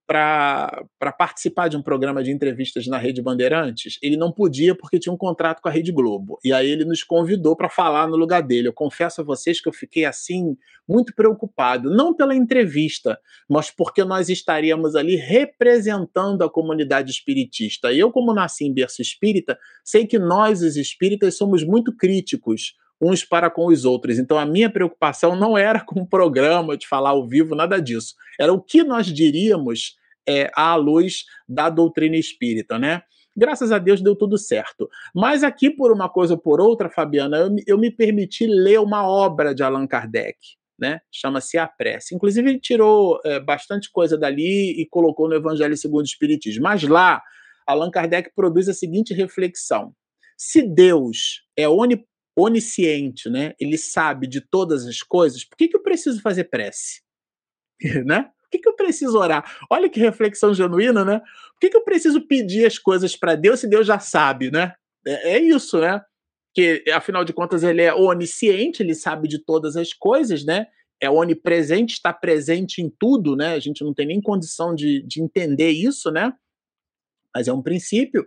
[0.07, 0.85] para
[1.17, 5.17] participar de um programa de entrevistas na Rede Bandeirantes, ele não podia porque tinha um
[5.17, 6.39] contrato com a Rede Globo.
[6.45, 8.69] E aí ele nos convidou para falar no lugar dele.
[8.69, 10.57] Eu confesso a vocês que eu fiquei assim
[10.89, 17.93] muito preocupado, não pela entrevista, mas porque nós estaríamos ali representando a comunidade espiritista.
[17.93, 22.75] E eu, como nasci em berço espírita, sei que nós, os espíritas, somos muito críticos
[23.03, 24.19] uns para com os outros.
[24.19, 28.15] Então a minha preocupação não era com o programa de falar ao vivo, nada disso.
[28.39, 29.97] Era o que nós diríamos
[30.27, 33.03] é, à luz da doutrina espírita, né?
[33.37, 34.89] Graças a Deus deu tudo certo.
[35.15, 39.09] Mas aqui, por uma coisa ou por outra, Fabiana, eu, eu me permiti ler uma
[39.09, 40.37] obra de Allan Kardec.
[40.79, 41.01] Né?
[41.11, 42.15] Chama-se A Prece.
[42.15, 46.63] Inclusive, ele tirou é, bastante coisa dali e colocou no Evangelho segundo o Espiritismo.
[46.65, 47.23] Mas lá,
[47.67, 49.95] Allan Kardec produz a seguinte reflexão:
[50.37, 52.05] se Deus é oni,
[52.37, 53.55] onisciente, né?
[53.61, 57.03] ele sabe de todas as coisas, por que, que eu preciso fazer prece?
[58.05, 58.31] né?
[58.53, 59.45] que, que eu preciso orar?
[59.71, 61.21] Olha que reflexão genuína, né?
[61.21, 64.75] Por que, que eu preciso pedir as coisas para Deus se Deus já sabe, né?
[65.07, 66.01] É, é isso, né?
[66.55, 70.67] Que, afinal de contas, ele é onisciente, ele sabe de todas as coisas, né?
[71.01, 73.55] É onipresente, está presente em tudo, né?
[73.55, 76.33] A gente não tem nem condição de, de entender isso, né?
[77.35, 78.27] Mas é um princípio.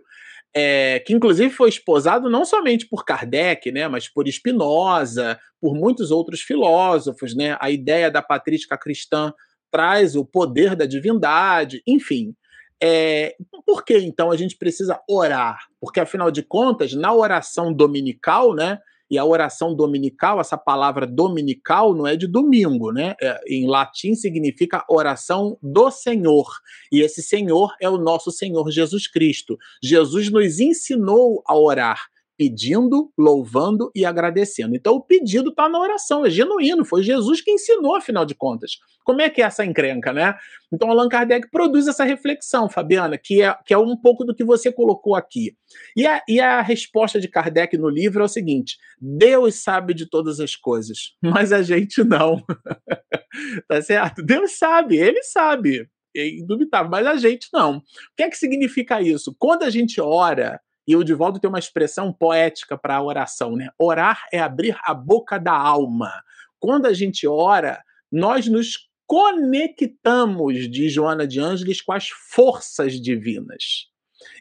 [0.58, 6.10] É, que inclusive foi esposado não somente por Kardec, né, mas por Spinoza, por muitos
[6.10, 9.34] outros filósofos, né, a ideia da patrística cristã
[9.70, 12.34] traz o poder da divindade, enfim.
[12.82, 13.36] É,
[13.66, 15.58] por que então a gente precisa orar?
[15.78, 18.78] Porque afinal de contas, na oração dominical, né?
[19.10, 23.14] E a oração dominical, essa palavra dominical não é de domingo, né?
[23.20, 26.46] É, em latim significa oração do Senhor.
[26.90, 29.56] E esse Senhor é o nosso Senhor Jesus Cristo.
[29.82, 34.76] Jesus nos ensinou a orar pedindo, louvando e agradecendo.
[34.76, 38.72] Então o pedido está na oração, é genuíno, foi Jesus que ensinou, afinal de contas.
[39.04, 40.34] Como é que é essa encrenca, né?
[40.72, 44.44] Então Allan Kardec produz essa reflexão, Fabiana, que é, que é um pouco do que
[44.44, 45.56] você colocou aqui.
[45.96, 50.08] E a, e a resposta de Kardec no livro é o seguinte: Deus sabe de
[50.08, 52.42] todas as coisas, mas a gente não.
[53.68, 54.22] tá certo?
[54.22, 55.88] Deus sabe, ele sabe.
[56.16, 57.76] É indubitável, mas a gente não.
[57.76, 57.82] O
[58.16, 59.36] que é que significa isso?
[59.38, 63.70] Quando a gente ora, e o Divaldo tem uma expressão poética para a oração, né?
[63.78, 66.12] Orar é abrir a boca da alma.
[66.60, 73.88] Quando a gente ora, nós nos conectamos, diz Joana de Ângeles, com as forças divinas.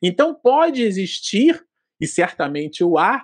[0.02, 1.64] Então pode existir,
[2.00, 3.24] e certamente o há,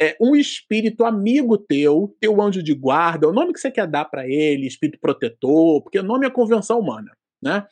[0.00, 4.06] é, um espírito amigo teu, teu anjo de guarda, o nome que você quer dar
[4.06, 7.66] para ele, espírito protetor, porque o nome é convenção humana, né?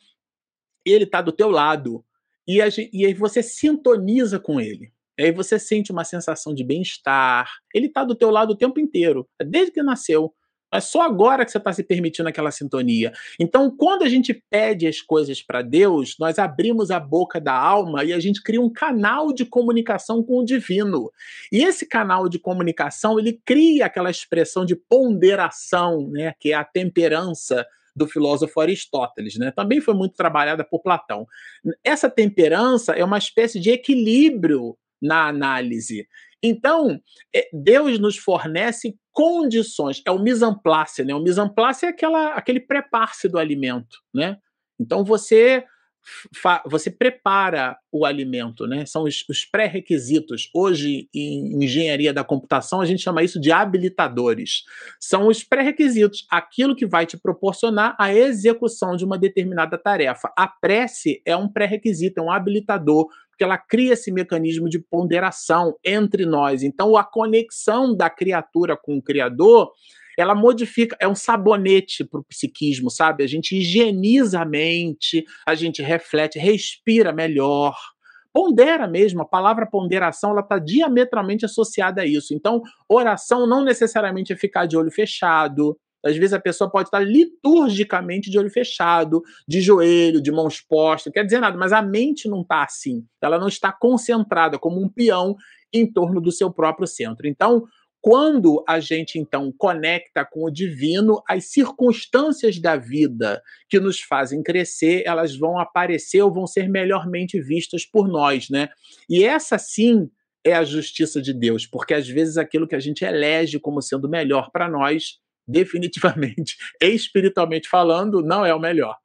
[0.85, 2.05] Ele está do teu lado,
[2.49, 4.91] e, a, e aí você sintoniza com ele.
[5.19, 7.47] E aí você sente uma sensação de bem-estar.
[7.75, 10.33] Ele está do teu lado o tempo inteiro, desde que nasceu.
[10.73, 13.11] É só agora que você está se permitindo aquela sintonia.
[13.39, 18.03] Então, quando a gente pede as coisas para Deus, nós abrimos a boca da alma
[18.03, 21.11] e a gente cria um canal de comunicação com o divino.
[21.51, 26.63] E esse canal de comunicação, ele cria aquela expressão de ponderação, né, que é a
[26.63, 27.65] temperança
[27.95, 29.51] do filósofo Aristóteles, né?
[29.51, 31.25] Também foi muito trabalhada por Platão.
[31.83, 36.07] Essa temperança é uma espécie de equilíbrio na análise.
[36.41, 36.99] Então,
[37.35, 41.13] é, Deus nos fornece condições, é o mise en place, né?
[41.13, 44.37] O mise en place é aquela, aquele prepare-se do alimento, né?
[44.79, 45.65] Então você
[46.65, 48.85] você prepara o alimento, né?
[48.85, 50.49] São os, os pré-requisitos.
[50.53, 54.63] Hoje, em engenharia da computação, a gente chama isso de habilitadores.
[54.99, 60.31] São os pré-requisitos, aquilo que vai te proporcionar a execução de uma determinada tarefa.
[60.37, 65.75] A prece é um pré-requisito, é um habilitador, porque ela cria esse mecanismo de ponderação
[65.83, 66.61] entre nós.
[66.61, 69.71] Então, a conexão da criatura com o Criador
[70.19, 73.23] ela modifica, é um sabonete para o psiquismo, sabe?
[73.23, 77.73] A gente higieniza a mente, a gente reflete, respira melhor.
[78.33, 82.33] Pondera mesmo, a palavra ponderação ela está diametralmente associada a isso.
[82.33, 85.77] Então, oração não necessariamente é ficar de olho fechado.
[86.05, 91.13] Às vezes a pessoa pode estar liturgicamente de olho fechado, de joelho, de mãos postas,
[91.13, 93.05] quer dizer nada, mas a mente não está assim.
[93.21, 95.35] Ela não está concentrada como um peão
[95.73, 97.27] em torno do seu próprio centro.
[97.27, 97.63] Então,
[98.01, 104.41] quando a gente então conecta com o divino, as circunstâncias da vida que nos fazem
[104.41, 108.69] crescer, elas vão aparecer ou vão ser melhormente vistas por nós, né?
[109.09, 110.09] E essa sim
[110.43, 114.07] é a justiça de Deus, porque às vezes aquilo que a gente elege como sendo
[114.07, 118.95] melhor para nós, definitivamente, espiritualmente falando, não é o melhor.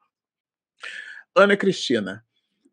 [1.34, 2.24] Ana Cristina.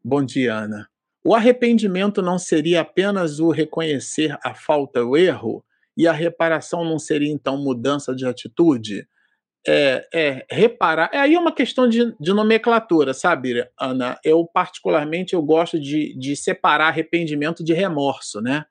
[0.03, 0.87] Bom dia, Ana.
[1.23, 5.63] O arrependimento não seria apenas o reconhecer a falta, o erro?
[6.01, 9.07] E a reparação não seria, então, mudança de atitude?
[9.67, 11.11] É, é reparar.
[11.13, 14.19] É aí uma questão de, de nomenclatura, sabe, Ana?
[14.25, 18.65] Eu, particularmente, eu gosto de, de separar arrependimento de remorso, né?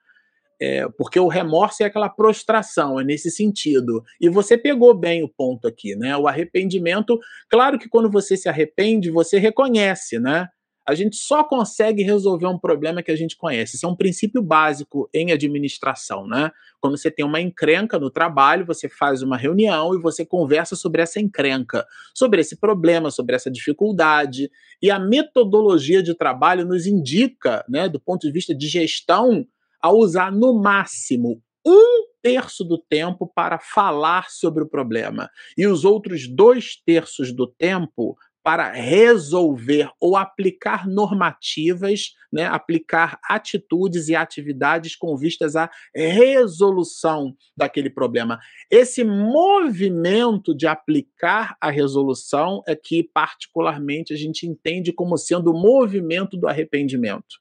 [0.61, 4.03] É, porque o remorso é aquela prostração, é nesse sentido.
[4.19, 6.17] E você pegou bem o ponto aqui, né?
[6.17, 7.17] O arrependimento,
[7.49, 10.49] claro que quando você se arrepende, você reconhece, né?
[10.87, 13.75] A gente só consegue resolver um problema que a gente conhece.
[13.75, 16.51] Isso é um princípio básico em administração, né?
[16.79, 21.01] Quando você tem uma encrenca no trabalho, você faz uma reunião e você conversa sobre
[21.01, 21.85] essa encrenca,
[22.15, 24.49] sobre esse problema, sobre essa dificuldade.
[24.81, 29.45] E a metodologia de trabalho nos indica, né, do ponto de vista de gestão,
[29.81, 35.83] a usar no máximo um terço do tempo para falar sobre o problema e os
[35.83, 44.95] outros dois terços do tempo para resolver ou aplicar normativas, né, aplicar atitudes e atividades
[44.95, 48.39] com vistas à resolução daquele problema.
[48.69, 55.59] Esse movimento de aplicar a resolução é que, particularmente, a gente entende como sendo o
[55.59, 57.39] movimento do arrependimento.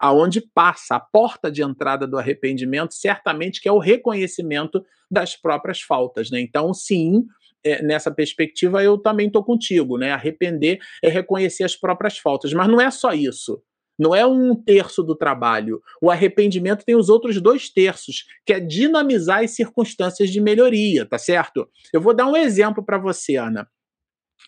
[0.00, 5.80] Aonde passa a porta de entrada do arrependimento, certamente que é o reconhecimento das próprias
[5.80, 6.30] faltas.
[6.30, 6.40] Né?
[6.40, 7.24] Então, sim,
[7.64, 10.12] é, nessa perspectiva, eu também estou contigo, né?
[10.12, 13.62] Arrepender é reconhecer as próprias faltas, mas não é só isso.
[13.98, 15.80] Não é um terço do trabalho.
[16.00, 21.18] O arrependimento tem os outros dois terços, que é dinamizar as circunstâncias de melhoria, tá
[21.18, 21.68] certo?
[21.92, 23.68] Eu vou dar um exemplo para você, Ana.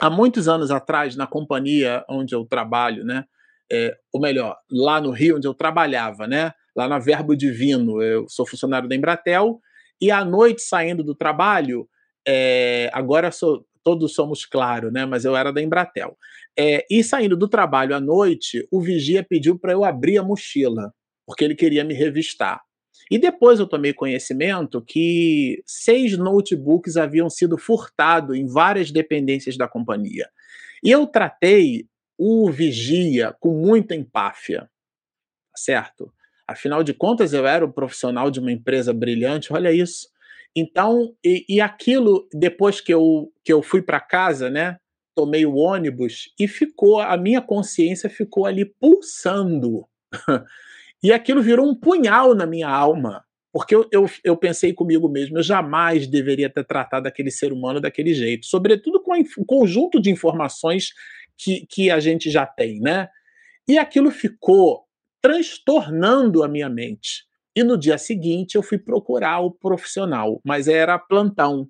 [0.00, 3.24] Há muitos anos atrás, na companhia onde eu trabalho, né?
[3.70, 6.52] É, ou melhor, lá no Rio, onde eu trabalhava, né?
[6.76, 9.60] Lá na Verbo Divino, eu sou funcionário da Embratel,
[10.00, 11.88] e à noite, saindo do trabalho,
[12.26, 15.04] é, agora sou, todos somos claro, né?
[15.04, 16.16] Mas eu era da Embratel.
[16.58, 20.92] É, e saindo do trabalho à noite, o vigia pediu para eu abrir a mochila,
[21.26, 22.60] porque ele queria me revistar.
[23.10, 29.68] E depois eu tomei conhecimento que seis notebooks haviam sido furtados em várias dependências da
[29.68, 30.28] companhia.
[30.82, 31.86] E eu tratei
[32.16, 34.70] o vigia com muita empáfia,
[35.56, 36.12] certo?
[36.46, 40.08] Afinal de contas, eu era um profissional de uma empresa brilhante, olha isso.
[40.56, 44.76] Então, e, e aquilo, depois que eu, que eu fui para casa, né?
[45.14, 49.86] Tomei o ônibus e ficou, a minha consciência ficou ali pulsando.
[51.02, 53.24] e aquilo virou um punhal na minha alma.
[53.52, 57.80] Porque eu, eu, eu, pensei comigo mesmo, eu jamais deveria ter tratado aquele ser humano
[57.80, 60.88] daquele jeito, sobretudo com o conjunto de informações
[61.38, 63.08] que, que a gente já tem, né?
[63.68, 64.84] E aquilo ficou
[65.22, 67.24] transtornando a minha mente.
[67.56, 71.68] E no dia seguinte eu fui procurar o profissional, mas era plantão.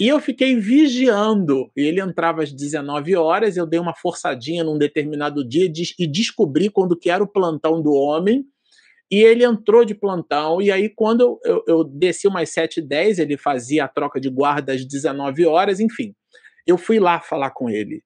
[0.00, 1.70] E eu fiquei vigiando.
[1.76, 6.98] Ele entrava às 19 horas, eu dei uma forçadinha num determinado dia e descobri quando
[6.98, 8.44] que era o plantão do homem.
[9.10, 13.84] E ele entrou de plantão, e aí quando eu, eu desci umas 7h10, ele fazia
[13.84, 16.14] a troca de guarda às 19 horas, enfim.
[16.66, 18.02] Eu fui lá falar com ele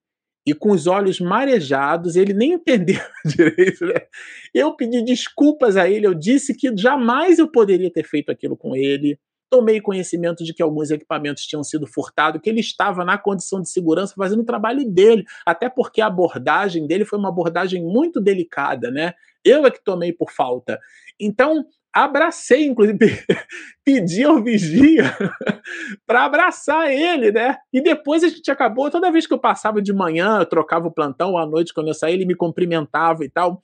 [0.46, 3.84] e com os olhos marejados, ele nem entendeu direito.
[3.84, 4.06] Né?
[4.54, 8.76] Eu pedi desculpas a ele, eu disse que jamais eu poderia ter feito aquilo com
[8.76, 9.18] ele.
[9.50, 13.68] Tomei conhecimento de que alguns equipamentos tinham sido furtados, que ele estava na condição de
[13.68, 18.90] segurança fazendo o trabalho dele, até porque a abordagem dele foi uma abordagem muito delicada,
[18.90, 19.14] né?
[19.44, 20.78] Eu é que tomei por falta.
[21.18, 21.64] Então,
[22.04, 22.98] abracei, inclusive,
[23.84, 25.16] pedi ao vigia
[26.06, 27.56] para abraçar ele, né?
[27.72, 30.92] E depois a gente acabou, toda vez que eu passava de manhã, eu trocava o
[30.92, 33.62] plantão, à noite, quando eu saía, ele me cumprimentava e tal.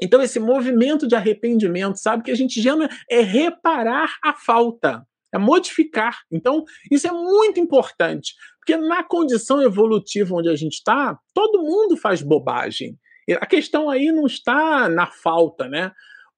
[0.00, 2.74] Então, esse movimento de arrependimento, sabe, que a gente já
[3.08, 6.18] é reparar a falta, é modificar.
[6.30, 11.96] Então, isso é muito importante, porque na condição evolutiva onde a gente está, todo mundo
[11.96, 12.98] faz bobagem.
[13.40, 15.92] A questão aí não está na falta, né?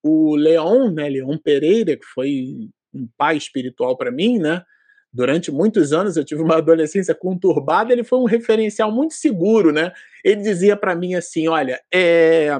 [0.05, 4.63] O Leon, né, Leon Pereira, que foi um pai espiritual para mim, né?
[5.11, 9.93] Durante muitos anos eu tive uma adolescência conturbada, ele foi um referencial muito seguro, né?
[10.23, 12.51] Ele dizia para mim assim, olha, é...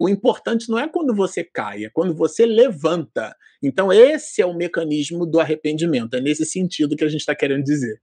[0.00, 3.36] o importante não é quando você cai, é quando você levanta.
[3.62, 7.62] Então esse é o mecanismo do arrependimento, é nesse sentido que a gente está querendo
[7.62, 8.00] dizer.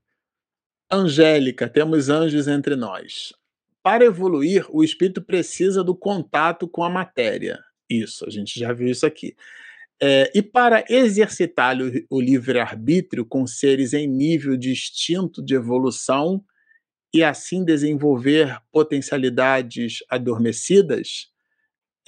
[0.88, 3.32] Angélica, temos anjos entre nós.
[3.82, 7.58] Para evoluir, o espírito precisa do contato com a matéria.
[7.90, 9.34] Isso, a gente já viu isso aqui.
[10.02, 16.42] É, e para exercitar o, o livre-arbítrio com seres em nível distinto de evolução
[17.12, 21.30] e assim desenvolver potencialidades adormecidas,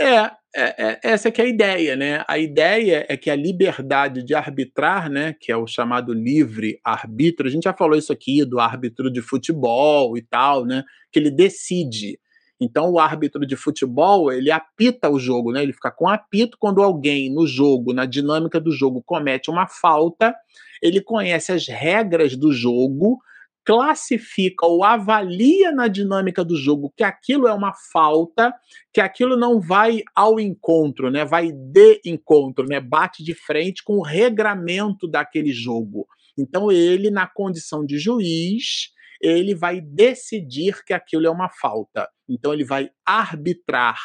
[0.00, 2.24] é, é, é, essa que é a ideia, né?
[2.26, 7.48] A ideia é que a liberdade de arbitrar, né, que é o chamado livre arbítrio,
[7.48, 11.30] a gente já falou isso aqui do árbitro de futebol e tal, né, que ele
[11.30, 12.18] decide.
[12.62, 15.64] Então o árbitro de futebol, ele apita o jogo, né?
[15.64, 20.32] Ele fica com apito quando alguém no jogo, na dinâmica do jogo, comete uma falta,
[20.80, 23.18] ele conhece as regras do jogo,
[23.64, 28.54] classifica ou avalia na dinâmica do jogo que aquilo é uma falta,
[28.92, 31.24] que aquilo não vai ao encontro, né?
[31.24, 32.78] Vai de encontro, né?
[32.78, 36.06] Bate de frente com o regramento daquele jogo.
[36.38, 42.08] Então ele, na condição de juiz, ele vai decidir que aquilo é uma falta.
[42.32, 44.00] Então ele vai arbitrar.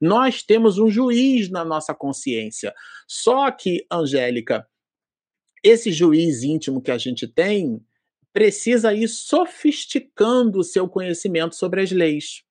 [0.00, 2.72] Nós temos um juiz na nossa consciência.
[3.06, 4.66] Só que, Angélica,
[5.62, 7.80] esse juiz íntimo que a gente tem
[8.32, 12.42] precisa ir sofisticando o seu conhecimento sobre as leis.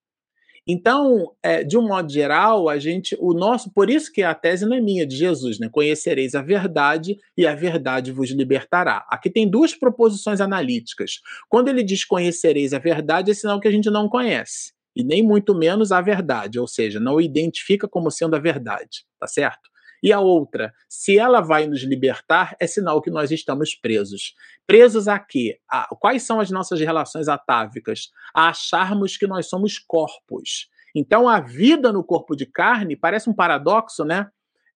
[0.66, 4.66] Então, é, de um modo geral, a gente, o nosso, por isso que a tese
[4.66, 5.68] não é minha, de Jesus, né?
[5.70, 9.06] Conhecereis a verdade e a verdade vos libertará.
[9.10, 11.20] Aqui tem duas proposições analíticas.
[11.50, 15.24] Quando ele diz conhecereis a verdade, é sinal que a gente não conhece, e nem
[15.24, 19.74] muito menos a verdade, ou seja, não identifica como sendo a verdade, tá certo?
[20.04, 24.34] E a outra, se ela vai nos libertar, é sinal que nós estamos presos.
[24.68, 25.60] Presos a quê?
[25.72, 28.10] A, quais são as nossas relações atávicas?
[28.36, 30.68] A acharmos que nós somos corpos.
[30.94, 34.28] Então, a vida no corpo de carne parece um paradoxo, né?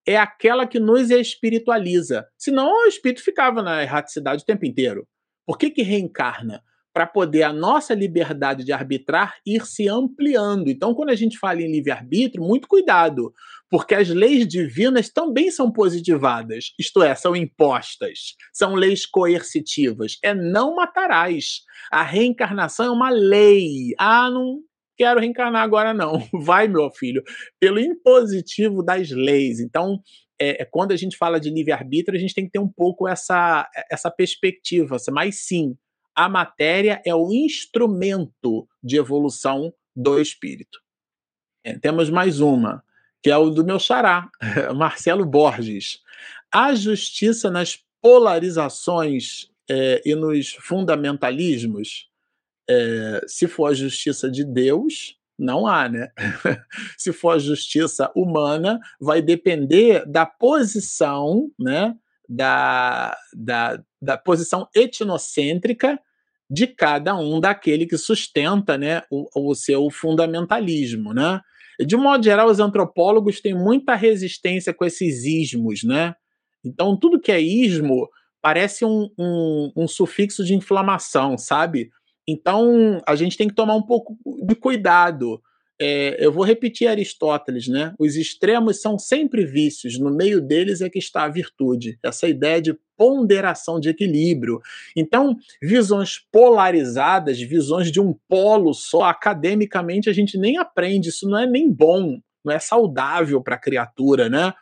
[0.06, 2.26] É aquela que nos espiritualiza.
[2.38, 5.06] Senão, o espírito ficava na erraticidade o tempo inteiro.
[5.46, 6.64] Por que, que reencarna?
[6.98, 10.68] Para poder a nossa liberdade de arbitrar ir se ampliando.
[10.68, 13.32] Então, quando a gente fala em livre-arbítrio, muito cuidado,
[13.70, 20.18] porque as leis divinas também são positivadas, isto é, são impostas, são leis coercitivas.
[20.24, 21.60] É não matarás.
[21.88, 23.94] A reencarnação é uma lei.
[23.96, 24.58] Ah, não
[24.96, 26.18] quero reencarnar agora, não.
[26.42, 27.22] Vai, meu filho,
[27.60, 29.60] pelo impositivo das leis.
[29.60, 30.00] Então,
[30.36, 33.06] é, é, quando a gente fala de livre-arbítrio, a gente tem que ter um pouco
[33.06, 35.76] essa, essa perspectiva, mas sim,
[36.18, 40.80] a matéria é o instrumento de evolução do espírito.
[41.62, 42.82] É, temos mais uma,
[43.22, 44.28] que é o do meu xará,
[44.74, 46.00] Marcelo Borges.
[46.52, 52.10] A justiça nas polarizações é, e nos fundamentalismos,
[52.68, 56.10] é, se for a justiça de Deus, não há, né?
[56.98, 61.94] se for a justiça humana, vai depender da posição, né?
[62.28, 65.96] Da, da, da posição etnocêntrica
[66.50, 71.12] de cada um daquele que sustenta né, o, o seu fundamentalismo.
[71.12, 71.40] Né?
[71.80, 75.82] De modo geral, os antropólogos têm muita resistência com esses ismos.
[75.84, 76.14] Né?
[76.64, 78.08] Então, tudo que é ismo
[78.40, 81.90] parece um, um, um sufixo de inflamação, sabe?
[82.26, 84.16] Então, a gente tem que tomar um pouco
[84.46, 85.40] de cuidado
[85.80, 87.94] é, eu vou repetir Aristóteles, né?
[87.98, 91.98] Os extremos são sempre vícios, no meio deles é que está a virtude.
[92.02, 94.60] Essa ideia de ponderação de equilíbrio.
[94.96, 101.38] Então, visões polarizadas, visões de um polo só, academicamente a gente nem aprende, isso não
[101.38, 104.52] é nem bom, não é saudável para a criatura, né?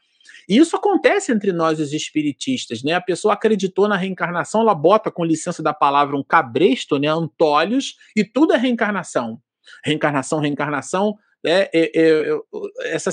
[0.46, 2.92] E isso acontece entre nós, os espiritistas, né?
[2.92, 7.08] A pessoa acreditou na reencarnação, ela bota, com licença da palavra, um cabresto, né?
[7.08, 9.40] Antólios, e tudo é reencarnação
[9.84, 11.14] reencarnação, reencarnação.
[11.44, 12.38] É, é, é,
[12.86, 13.10] essa,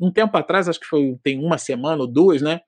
[0.00, 2.60] um tempo atrás, acho que foi tem uma semana ou duas, né?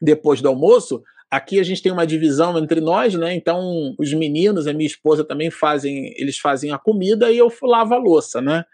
[0.00, 3.34] Depois do almoço, aqui a gente tem uma divisão entre nós, né?
[3.34, 7.94] Então, os meninos, a minha esposa também fazem, eles fazem a comida e eu lavo
[7.94, 8.64] a louça, né?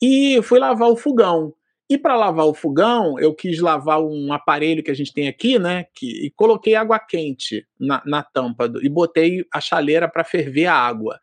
[0.00, 1.52] E fui lavar o fogão.
[1.88, 5.58] E para lavar o fogão, eu quis lavar um aparelho que a gente tem aqui,
[5.58, 5.86] né?
[5.94, 10.66] Que, e coloquei água quente na, na tampa do, e botei a chaleira para ferver
[10.66, 11.20] a água.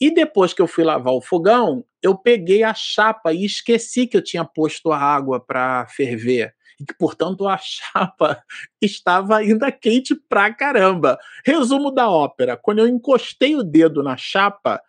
[0.00, 4.16] E depois que eu fui lavar o fogão, eu peguei a chapa e esqueci que
[4.16, 6.54] eu tinha posto a água para ferver.
[6.78, 8.42] E que, portanto, a chapa
[8.80, 11.18] estava ainda quente pra caramba.
[11.44, 14.82] Resumo da ópera: quando eu encostei o dedo na chapa,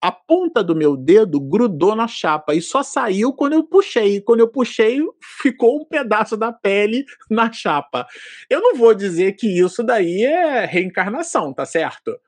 [0.00, 4.20] a ponta do meu dedo grudou na chapa e só saiu quando eu puxei.
[4.20, 5.00] Quando eu puxei,
[5.40, 8.06] ficou um pedaço da pele na chapa.
[8.50, 12.18] Eu não vou dizer que isso daí é reencarnação, tá certo?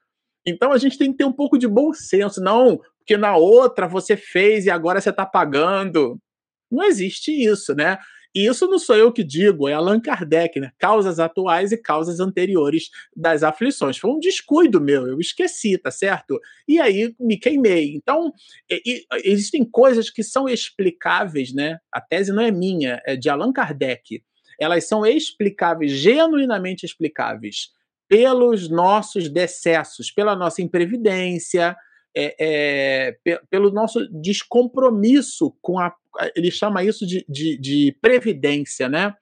[0.47, 3.87] Então a gente tem que ter um pouco de bom senso, não porque na outra
[3.87, 6.21] você fez e agora você está pagando.
[6.69, 7.99] Não existe isso, né?
[8.35, 10.73] E isso não sou eu que digo, é Allan Kardec, né?
[10.77, 13.97] Causas atuais e causas anteriores das aflições.
[13.97, 16.39] Foi um descuido meu, eu esqueci, tá certo?
[16.67, 17.95] E aí me queimei.
[17.95, 18.33] Então,
[18.69, 21.79] e, e, existem coisas que são explicáveis, né?
[21.91, 24.21] A tese não é minha, é de Allan Kardec.
[24.61, 27.76] Elas são explicáveis, genuinamente explicáveis
[28.09, 31.77] pelos nossos decessos, pela nossa imprevidência,
[32.17, 35.95] é, é, pelo nosso descompromisso com a.
[36.35, 39.15] Ele chama isso de, de, de, previdência, né?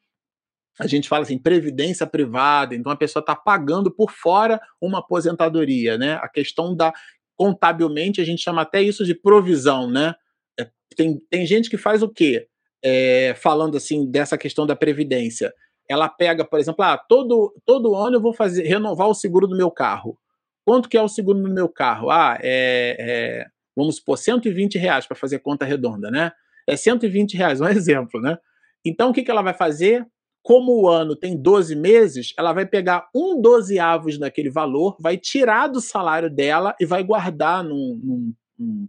[0.79, 5.99] A gente fala assim, previdência privada, então a pessoa está pagando por fora uma aposentadoria,
[5.99, 6.15] né?
[6.15, 6.93] A questão da.
[7.37, 10.15] Contabilmente, a gente chama até isso de provisão, né?
[10.59, 12.47] É, tem, tem gente que faz o quê?
[12.81, 15.53] É, falando assim dessa questão da previdência
[15.89, 19.57] ela pega, por exemplo, ah, todo, todo ano eu vou fazer renovar o seguro do
[19.57, 20.19] meu carro.
[20.65, 22.11] Quanto que é o seguro do meu carro?
[22.11, 23.47] Ah, é, é
[23.77, 26.33] vamos supor, 120 reais para fazer conta redonda, né?
[26.67, 28.39] É 120 reais, um exemplo, né?
[28.85, 30.07] Então, o que, que ela vai fazer?
[30.43, 35.69] Como o ano tem 12 meses, ela vai pegar um dozeavos daquele valor, vai tirar
[35.69, 38.89] do salário dela e vai guardar num, num, num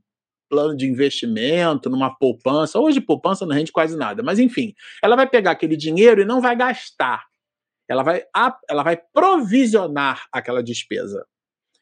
[0.55, 2.79] plano de investimento, numa poupança.
[2.79, 4.73] Hoje, poupança não rende quase nada, mas enfim,
[5.03, 7.25] ela vai pegar aquele dinheiro e não vai gastar.
[7.89, 8.23] Ela vai,
[8.69, 11.25] ela vai provisionar aquela despesa.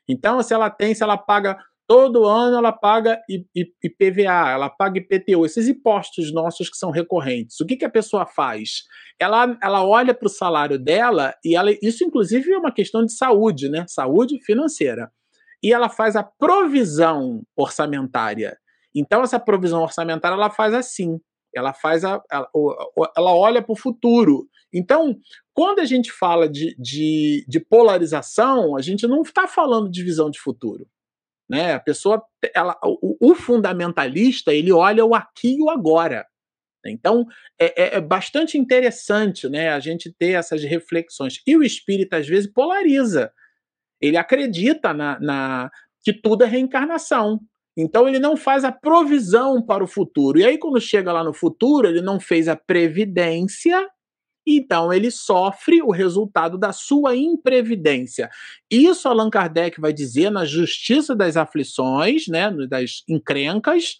[0.09, 1.55] Então, se ela tem, se ela paga
[1.87, 7.59] todo ano, ela paga IPVA, ela paga IPTU, esses impostos nossos que são recorrentes.
[7.59, 8.85] O que, que a pessoa faz?
[9.19, 13.13] Ela, ela olha para o salário dela e ela, isso, inclusive, é uma questão de
[13.13, 13.85] saúde, né?
[13.87, 15.11] Saúde financeira.
[15.61, 18.57] E ela faz a provisão orçamentária.
[18.95, 21.19] Então, essa provisão orçamentária ela faz assim.
[21.55, 22.49] Ela faz a, ela,
[23.35, 24.47] olha para o futuro.
[24.73, 25.15] Então,
[25.53, 30.31] quando a gente fala de, de, de polarização, a gente não está falando de visão
[30.31, 30.87] de futuro.
[31.49, 31.73] Né?
[31.73, 32.23] A pessoa,
[32.55, 36.25] ela, o, o, fundamentalista, ele olha o aqui e o agora.
[36.85, 37.25] Então,
[37.59, 41.41] é, é, é, bastante interessante né, a gente ter essas reflexões.
[41.45, 43.31] E o espírito, às vezes, polariza.
[44.01, 45.71] Ele acredita na, na
[46.03, 47.39] que tudo é reencarnação.
[47.75, 50.39] Então ele não faz a provisão para o futuro.
[50.39, 53.87] E aí, quando chega lá no futuro, ele não fez a previdência
[54.45, 58.29] então ele sofre o resultado da sua imprevidência.
[58.69, 63.95] Isso Allan Kardec vai dizer na Justiça das Aflições, né, das encrencas,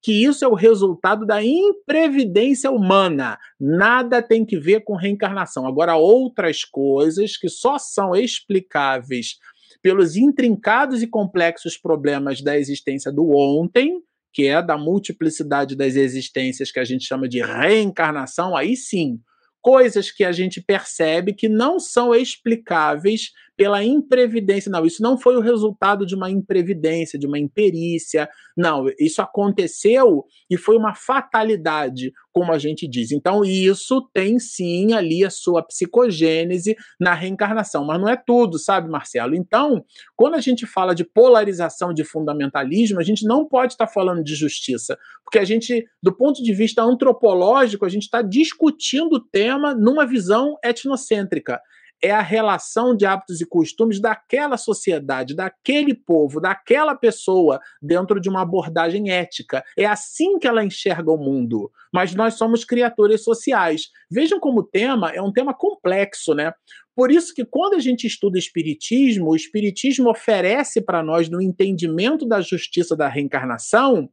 [0.00, 3.36] que isso é o resultado da imprevidência humana.
[3.58, 5.66] Nada tem que ver com reencarnação.
[5.66, 9.36] Agora, outras coisas que só são explicáveis
[9.82, 14.02] pelos intrincados e complexos problemas da existência do ontem,
[14.32, 19.20] que é da multiplicidade das existências que a gente chama de reencarnação, aí sim,
[19.60, 24.70] coisas que a gente percebe que não são explicáveis pela imprevidência.
[24.70, 28.28] Não, isso não foi o resultado de uma imprevidência, de uma imperícia.
[28.56, 33.10] Não, isso aconteceu e foi uma fatalidade, como a gente diz.
[33.10, 38.88] Então, isso tem sim ali a sua psicogênese na reencarnação, mas não é tudo, sabe,
[38.88, 39.34] Marcelo?
[39.34, 44.22] Então, quando a gente fala de polarização de fundamentalismo, a gente não pode estar falando
[44.22, 49.20] de justiça, porque a gente, do ponto de vista antropológico, a gente está discutindo o
[49.20, 51.60] tema numa visão etnocêntrica
[52.02, 58.28] é a relação de hábitos e costumes daquela sociedade, daquele povo, daquela pessoa dentro de
[58.28, 59.64] uma abordagem ética.
[59.76, 61.70] É assim que ela enxerga o mundo.
[61.92, 63.90] Mas nós somos criaturas sociais.
[64.10, 66.52] Vejam como o tema é um tema complexo, né?
[66.94, 72.26] Por isso que quando a gente estuda espiritismo, o espiritismo oferece para nós no entendimento
[72.26, 74.08] da justiça da reencarnação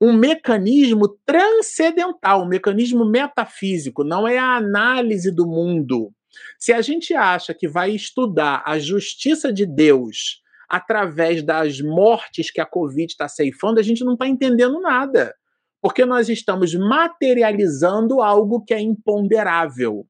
[0.00, 6.12] um mecanismo transcendental, um mecanismo metafísico, não é a análise do mundo,
[6.58, 12.60] se a gente acha que vai estudar a justiça de Deus através das mortes que
[12.60, 15.34] a Covid está ceifando, a gente não está entendendo nada.
[15.80, 20.06] Porque nós estamos materializando algo que é imponderável.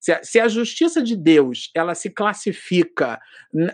[0.00, 3.20] Se a, se a, justiça de Deus ela se classifica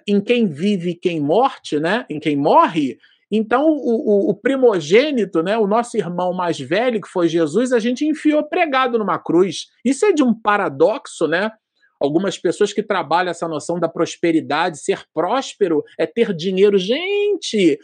[0.06, 2.06] em quem vive e quem morte, né?
[2.08, 2.98] em quem morre,
[3.30, 5.58] então o, o, o, primogênito, né?
[5.58, 9.66] o nosso irmão mais velho, que foi Jesus, a gente enfiou pregado numa cruz.
[9.84, 11.50] Isso é de um paradoxo, né?
[12.00, 16.78] Algumas pessoas que trabalham essa noção da prosperidade, ser próspero é ter dinheiro.
[16.78, 17.78] Gente,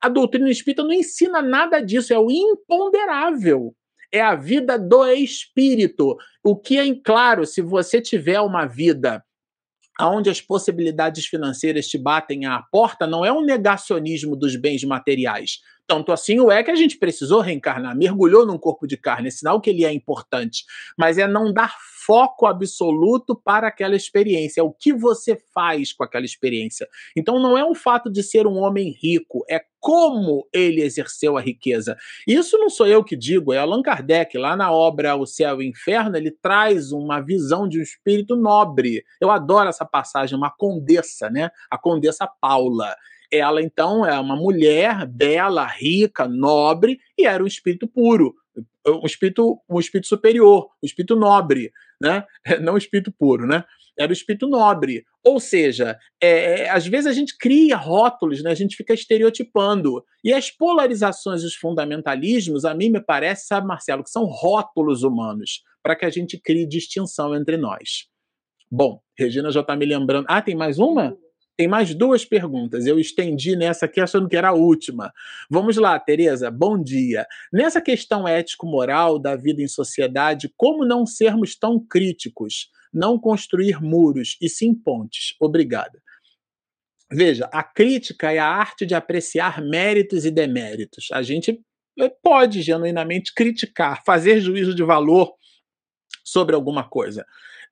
[0.00, 3.74] a doutrina espírita não ensina nada disso, é o imponderável.
[4.12, 6.16] É a vida do espírito.
[6.42, 9.24] O que é claro, se você tiver uma vida
[10.00, 15.60] onde as possibilidades financeiras te batem à porta, não é um negacionismo dos bens materiais.
[15.90, 19.30] Tanto assim o é que a gente precisou reencarnar, mergulhou num corpo de carne, é
[19.32, 20.64] sinal que ele é importante.
[20.96, 21.74] Mas é não dar
[22.06, 26.86] foco absoluto para aquela experiência, é o que você faz com aquela experiência.
[27.16, 31.40] Então não é o fato de ser um homem rico, é como ele exerceu a
[31.40, 31.96] riqueza.
[32.24, 35.66] Isso não sou eu que digo, é Allan Kardec, lá na obra O Céu e
[35.66, 39.02] o Inferno, ele traz uma visão de um espírito nobre.
[39.20, 41.50] Eu adoro essa passagem, uma condessa, né?
[41.68, 42.94] A condessa Paula.
[43.32, 48.34] Ela, então, é uma mulher bela, rica, nobre, e era um espírito puro,
[48.86, 52.24] um espírito, um espírito superior, um espírito nobre, né?
[52.60, 53.64] Não um espírito puro, né?
[53.98, 55.04] Era o espírito nobre.
[55.22, 58.50] Ou seja, é, é, às vezes a gente cria rótulos, né?
[58.50, 60.02] a gente fica estereotipando.
[60.24, 65.02] E as polarizações e os fundamentalismos, a mim me parece, sabe, Marcelo, que são rótulos
[65.02, 68.06] humanos para que a gente crie distinção entre nós.
[68.70, 70.26] Bom, Regina já está me lembrando.
[70.28, 71.16] Ah, tem mais uma?
[71.60, 72.86] Tem mais duas perguntas.
[72.86, 75.12] Eu estendi nessa aqui achando que era a última.
[75.50, 76.50] Vamos lá, Tereza.
[76.50, 77.26] Bom dia.
[77.52, 82.70] Nessa questão ético-moral da vida em sociedade, como não sermos tão críticos?
[82.90, 85.34] Não construir muros e sim pontes.
[85.38, 86.00] Obrigada.
[87.12, 91.08] Veja, a crítica é a arte de apreciar méritos e deméritos.
[91.12, 91.60] A gente
[91.98, 95.34] eh, pode genuinamente criticar, fazer juízo de valor
[96.24, 97.26] sobre alguma coisa.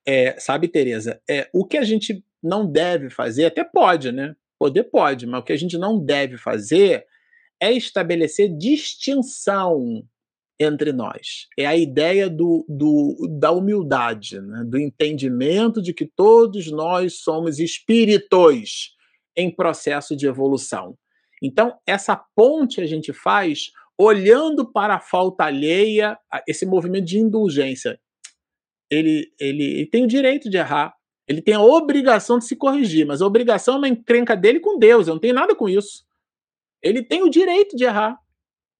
[0.05, 4.35] É, sabe, Tereza, é, o que a gente não deve fazer, até pode, né?
[4.57, 7.05] Poder pode, mas o que a gente não deve fazer
[7.61, 10.03] é estabelecer distinção
[10.59, 11.47] entre nós.
[11.57, 14.63] É a ideia do, do, da humildade, né?
[14.65, 18.95] do entendimento de que todos nós somos espíritos
[19.35, 20.97] em processo de evolução.
[21.41, 26.17] Então, essa ponte a gente faz olhando para a falta alheia,
[26.47, 27.99] esse movimento de indulgência.
[28.89, 30.93] Ele, ele, ele tem o direito de errar,
[31.29, 34.79] ele tem a obrigação de se corrigir, mas a obrigação é uma encrenca dele com
[34.79, 36.03] Deus, eu não tenho nada com isso.
[36.81, 38.17] Ele tem o direito de errar.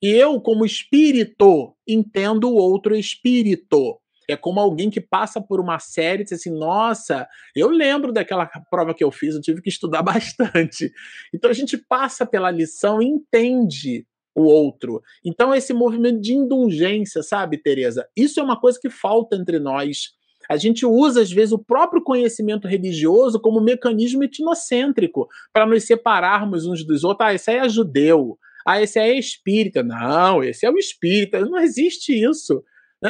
[0.01, 3.99] E eu, como espírito, entendo o outro espírito.
[4.27, 8.47] É como alguém que passa por uma série e diz assim: nossa, eu lembro daquela
[8.69, 10.91] prova que eu fiz, eu tive que estudar bastante.
[11.33, 15.03] Então a gente passa pela lição e entende o outro.
[15.23, 18.07] Então esse movimento de indulgência, sabe, Tereza?
[18.15, 20.17] Isso é uma coisa que falta entre nós.
[20.49, 26.65] A gente usa, às vezes, o próprio conhecimento religioso como mecanismo etnocêntrico para nos separarmos
[26.65, 27.27] uns dos outros.
[27.27, 28.37] Ah, esse aí é judeu.
[28.65, 29.83] Ah, esse é espírita.
[29.83, 31.39] Não, esse é o espírita.
[31.41, 32.63] Não existe isso.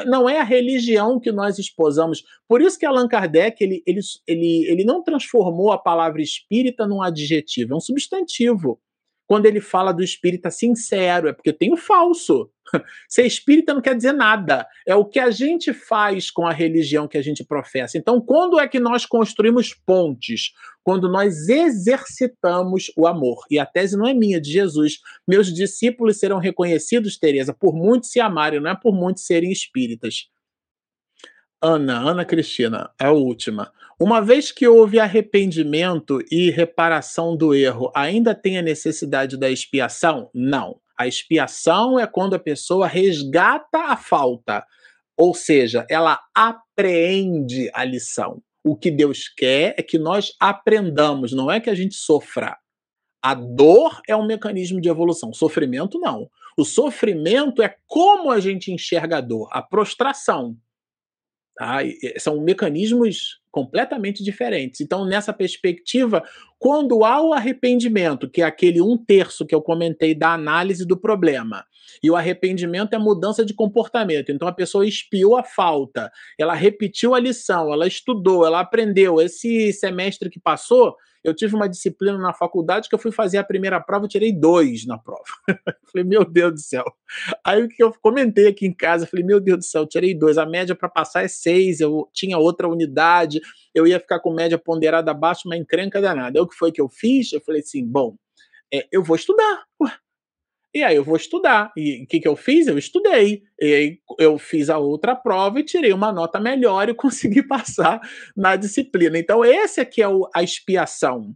[0.05, 2.23] Não é a religião que nós esposamos.
[2.47, 7.01] Por isso que Allan Kardec ele, ele, ele, ele não transformou a palavra espírita num
[7.01, 8.79] adjetivo, é um substantivo
[9.30, 12.49] quando ele fala do espírita sincero, é porque tem o falso.
[13.07, 14.65] Ser espírita não quer dizer nada.
[14.88, 17.95] É o que a gente faz com a religião que a gente professa.
[17.95, 20.51] Então, quando é que nós construímos pontes?
[20.84, 23.45] Quando nós exercitamos o amor.
[23.51, 24.97] E a tese não é minha, é de Jesus.
[25.27, 30.27] Meus discípulos serão reconhecidos, Teresa, por muitos se amarem, não é por muitos serem espíritas.
[31.61, 33.72] Ana, Ana Cristina, é a última.
[33.99, 40.30] Uma vez que houve arrependimento e reparação do erro, ainda tem a necessidade da expiação?
[40.34, 40.80] Não.
[40.98, 44.65] A expiação é quando a pessoa resgata a falta,
[45.18, 48.41] ou seja, ela apreende a lição.
[48.64, 52.57] O que Deus quer é que nós aprendamos, não é que a gente sofra.
[53.22, 56.30] A dor é um mecanismo de evolução, sofrimento não.
[56.57, 60.56] O sofrimento é como a gente enxerga a dor, a prostração.
[61.60, 61.80] Tá?
[62.18, 64.80] São mecanismos completamente diferentes.
[64.80, 66.23] Então, nessa perspectiva,
[66.57, 70.95] quando há o arrependimento, que é aquele um terço que eu comentei da análise do
[70.95, 71.65] problema,
[72.02, 74.31] e o arrependimento é mudança de comportamento.
[74.31, 76.10] Então, a pessoa espiou a falta,
[76.40, 79.19] ela repetiu a lição, ela estudou, ela aprendeu.
[79.19, 83.43] Esse semestre que passou, eu tive uma disciplina na faculdade que eu fui fazer a
[83.43, 85.23] primeira prova, eu tirei dois na prova.
[85.91, 86.85] falei, meu Deus do céu.
[87.45, 90.37] Aí o que eu comentei aqui em casa, falei, meu Deus do céu, tirei dois.
[90.37, 93.41] A média para passar é seis, eu tinha outra unidade,
[93.73, 96.39] eu ia ficar com média ponderada abaixo, uma encrenca danada.
[96.39, 97.33] Aí o que foi que eu fiz?
[97.33, 98.15] Eu falei assim, bom,
[98.73, 99.63] é, eu vou estudar.
[99.81, 99.91] Ué,
[100.73, 101.71] e aí eu vou estudar.
[101.75, 102.67] E o que, que eu fiz?
[102.67, 103.41] Eu estudei.
[103.59, 107.99] E aí eu fiz a outra prova e tirei uma nota melhor e consegui passar
[108.35, 109.17] na disciplina.
[109.17, 111.33] Então, esse aqui é o, a expiação.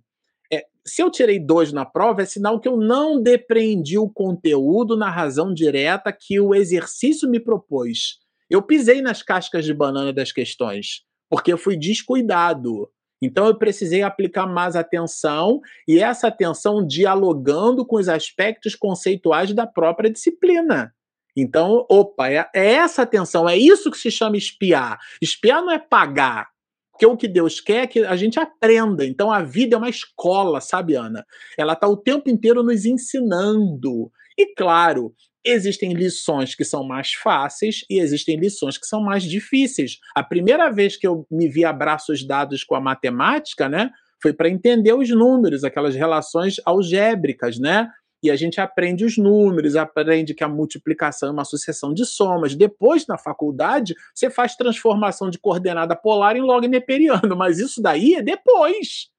[0.51, 4.95] É, se eu tirei dois na prova, é sinal que eu não depreendi o conteúdo
[4.95, 8.19] na razão direta que o exercício me propôs.
[8.49, 12.88] Eu pisei nas cascas de banana das questões, porque eu fui descuidado.
[13.24, 19.66] Então eu precisei aplicar mais atenção e essa atenção dialogando com os aspectos conceituais da
[19.66, 20.94] própria disciplina.
[21.36, 25.00] Então, opa, é, é essa atenção, é isso que se chama espiar.
[25.22, 26.50] Espiar não é pagar,
[26.91, 29.06] porque o que Deus quer é que a gente aprenda.
[29.06, 31.26] Então a vida é uma escola, sabe, Ana?
[31.58, 34.12] Ela está o tempo inteiro nos ensinando.
[34.38, 35.14] E claro,
[35.45, 39.99] existem lições que são mais fáceis e existem lições que são mais difíceis.
[40.15, 43.91] A primeira vez que eu me vi a braços dados com a matemática, né,
[44.22, 47.90] foi para entender os números, aquelas relações algébricas, né?
[48.24, 52.56] E a gente aprende os números, aprende que a multiplicação é uma sucessão de somas.
[52.56, 58.15] Depois, na faculdade, você faz transformação de coordenada polar em log neperiano, mas isso daí
[58.15, 59.12] é depois.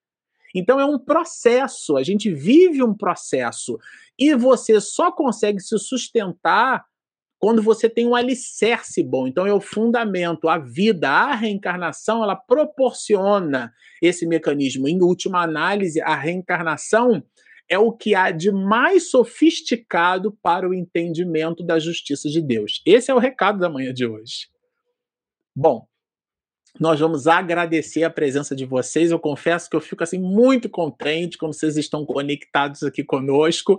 [0.54, 3.78] Então é um processo, a gente vive um processo.
[4.18, 6.84] E você só consegue se sustentar
[7.38, 9.26] quando você tem um alicerce bom.
[9.26, 14.88] Então é o fundamento, a vida, a reencarnação, ela proporciona esse mecanismo.
[14.88, 17.22] Em última análise, a reencarnação
[17.68, 22.80] é o que há de mais sofisticado para o entendimento da justiça de Deus.
[22.86, 24.48] Esse é o recado da manhã de hoje.
[25.54, 25.86] Bom,
[26.78, 29.10] nós vamos agradecer a presença de vocês.
[29.10, 33.78] Eu confesso que eu fico assim muito contente quando vocês estão conectados aqui conosco.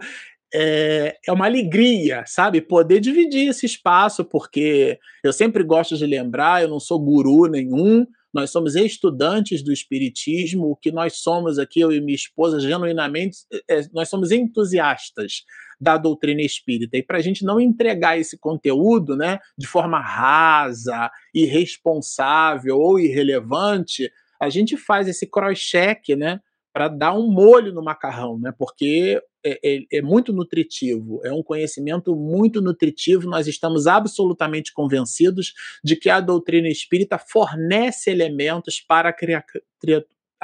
[0.54, 6.62] É, é uma alegria, sabe, poder dividir esse espaço, porque eu sempre gosto de lembrar,
[6.62, 11.82] eu não sou guru nenhum, nós somos estudantes do Espiritismo, o que nós somos aqui,
[11.82, 13.40] eu e minha esposa, genuinamente,
[13.70, 15.44] é, nós somos entusiastas
[15.80, 16.98] da doutrina espírita.
[16.98, 24.12] E para a gente não entregar esse conteúdo né, de forma rasa, irresponsável ou irrelevante,
[24.40, 26.40] a gente faz esse cross-check né,
[26.74, 31.44] para dar um molho no macarrão, né, porque é, é, é, muito nutritivo, é um
[31.44, 33.30] conhecimento muito nutritivo.
[33.30, 35.54] Nós estamos absolutamente convencidos
[35.84, 39.46] de que a doutrina espírita fornece elementos para a, cria,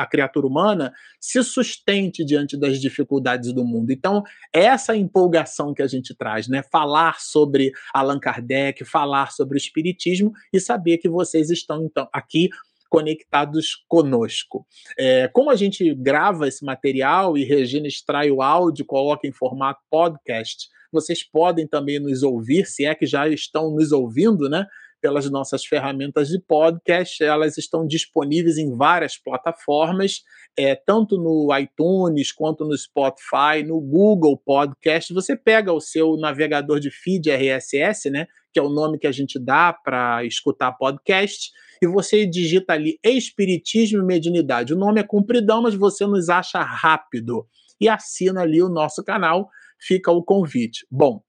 [0.01, 3.91] a criatura humana se sustente diante das dificuldades do mundo.
[3.91, 6.63] Então, essa empolgação que a gente traz, né?
[6.71, 12.49] Falar sobre Allan Kardec, falar sobre o espiritismo e saber que vocês estão então aqui
[12.89, 14.65] conectados conosco.
[14.97, 19.79] É, como a gente grava esse material e Regina extrai o áudio, coloca em formato
[19.89, 24.65] podcast, vocês podem também nos ouvir, se é que já estão nos ouvindo, né?
[25.01, 30.21] Pelas nossas ferramentas de podcast, elas estão disponíveis em várias plataformas,
[30.55, 35.13] é, tanto no iTunes quanto no Spotify, no Google Podcast.
[35.13, 38.27] Você pega o seu navegador de feed RSS, né?
[38.53, 41.51] Que é o nome que a gente dá para escutar podcast
[41.81, 44.71] e você digita ali Espiritismo e Mediunidade.
[44.71, 47.47] O nome é compridão, mas você nos acha rápido.
[47.79, 49.49] E assina ali o nosso canal,
[49.79, 50.85] fica o convite.
[50.91, 51.23] Bom,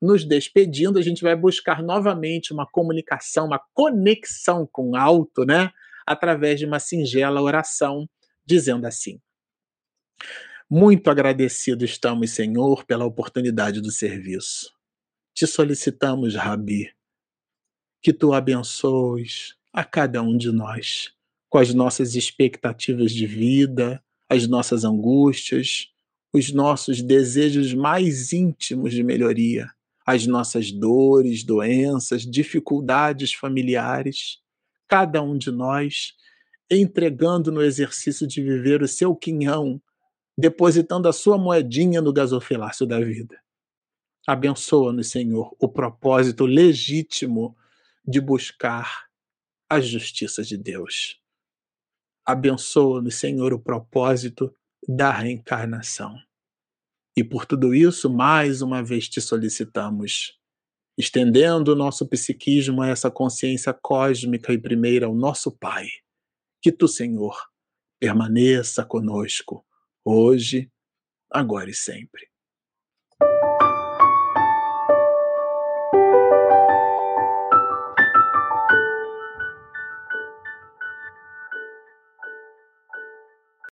[0.00, 5.70] nos despedindo, a gente vai buscar novamente uma comunicação, uma conexão com o alto, né?
[6.06, 8.08] Através de uma singela oração,
[8.44, 9.20] dizendo assim:
[10.70, 14.72] Muito agradecido estamos, Senhor, pela oportunidade do serviço.
[15.34, 16.92] Te solicitamos, Rabi,
[18.02, 21.12] que tu abençoes, a cada um de nós,
[21.48, 25.92] com as nossas expectativas de vida, as nossas angústias,
[26.32, 29.70] os nossos desejos mais íntimos de melhoria,
[30.08, 34.38] as nossas dores, doenças, dificuldades familiares,
[34.88, 36.14] cada um de nós
[36.70, 39.78] entregando no exercício de viver o seu quinhão,
[40.36, 43.38] depositando a sua moedinha no gasofilácio da vida.
[44.26, 47.54] Abençoa-nos, Senhor, o propósito legítimo
[48.02, 49.10] de buscar
[49.68, 51.20] a justiça de Deus.
[52.24, 54.54] Abençoa-nos, Senhor, o propósito
[54.88, 56.18] da reencarnação.
[57.18, 60.38] E por tudo isso, mais uma vez te solicitamos,
[60.96, 65.88] estendendo o nosso psiquismo a essa consciência cósmica e primeira ao nosso Pai,
[66.62, 67.36] que tu, Senhor,
[67.98, 69.66] permaneça conosco,
[70.04, 70.70] hoje,
[71.28, 72.27] agora e sempre.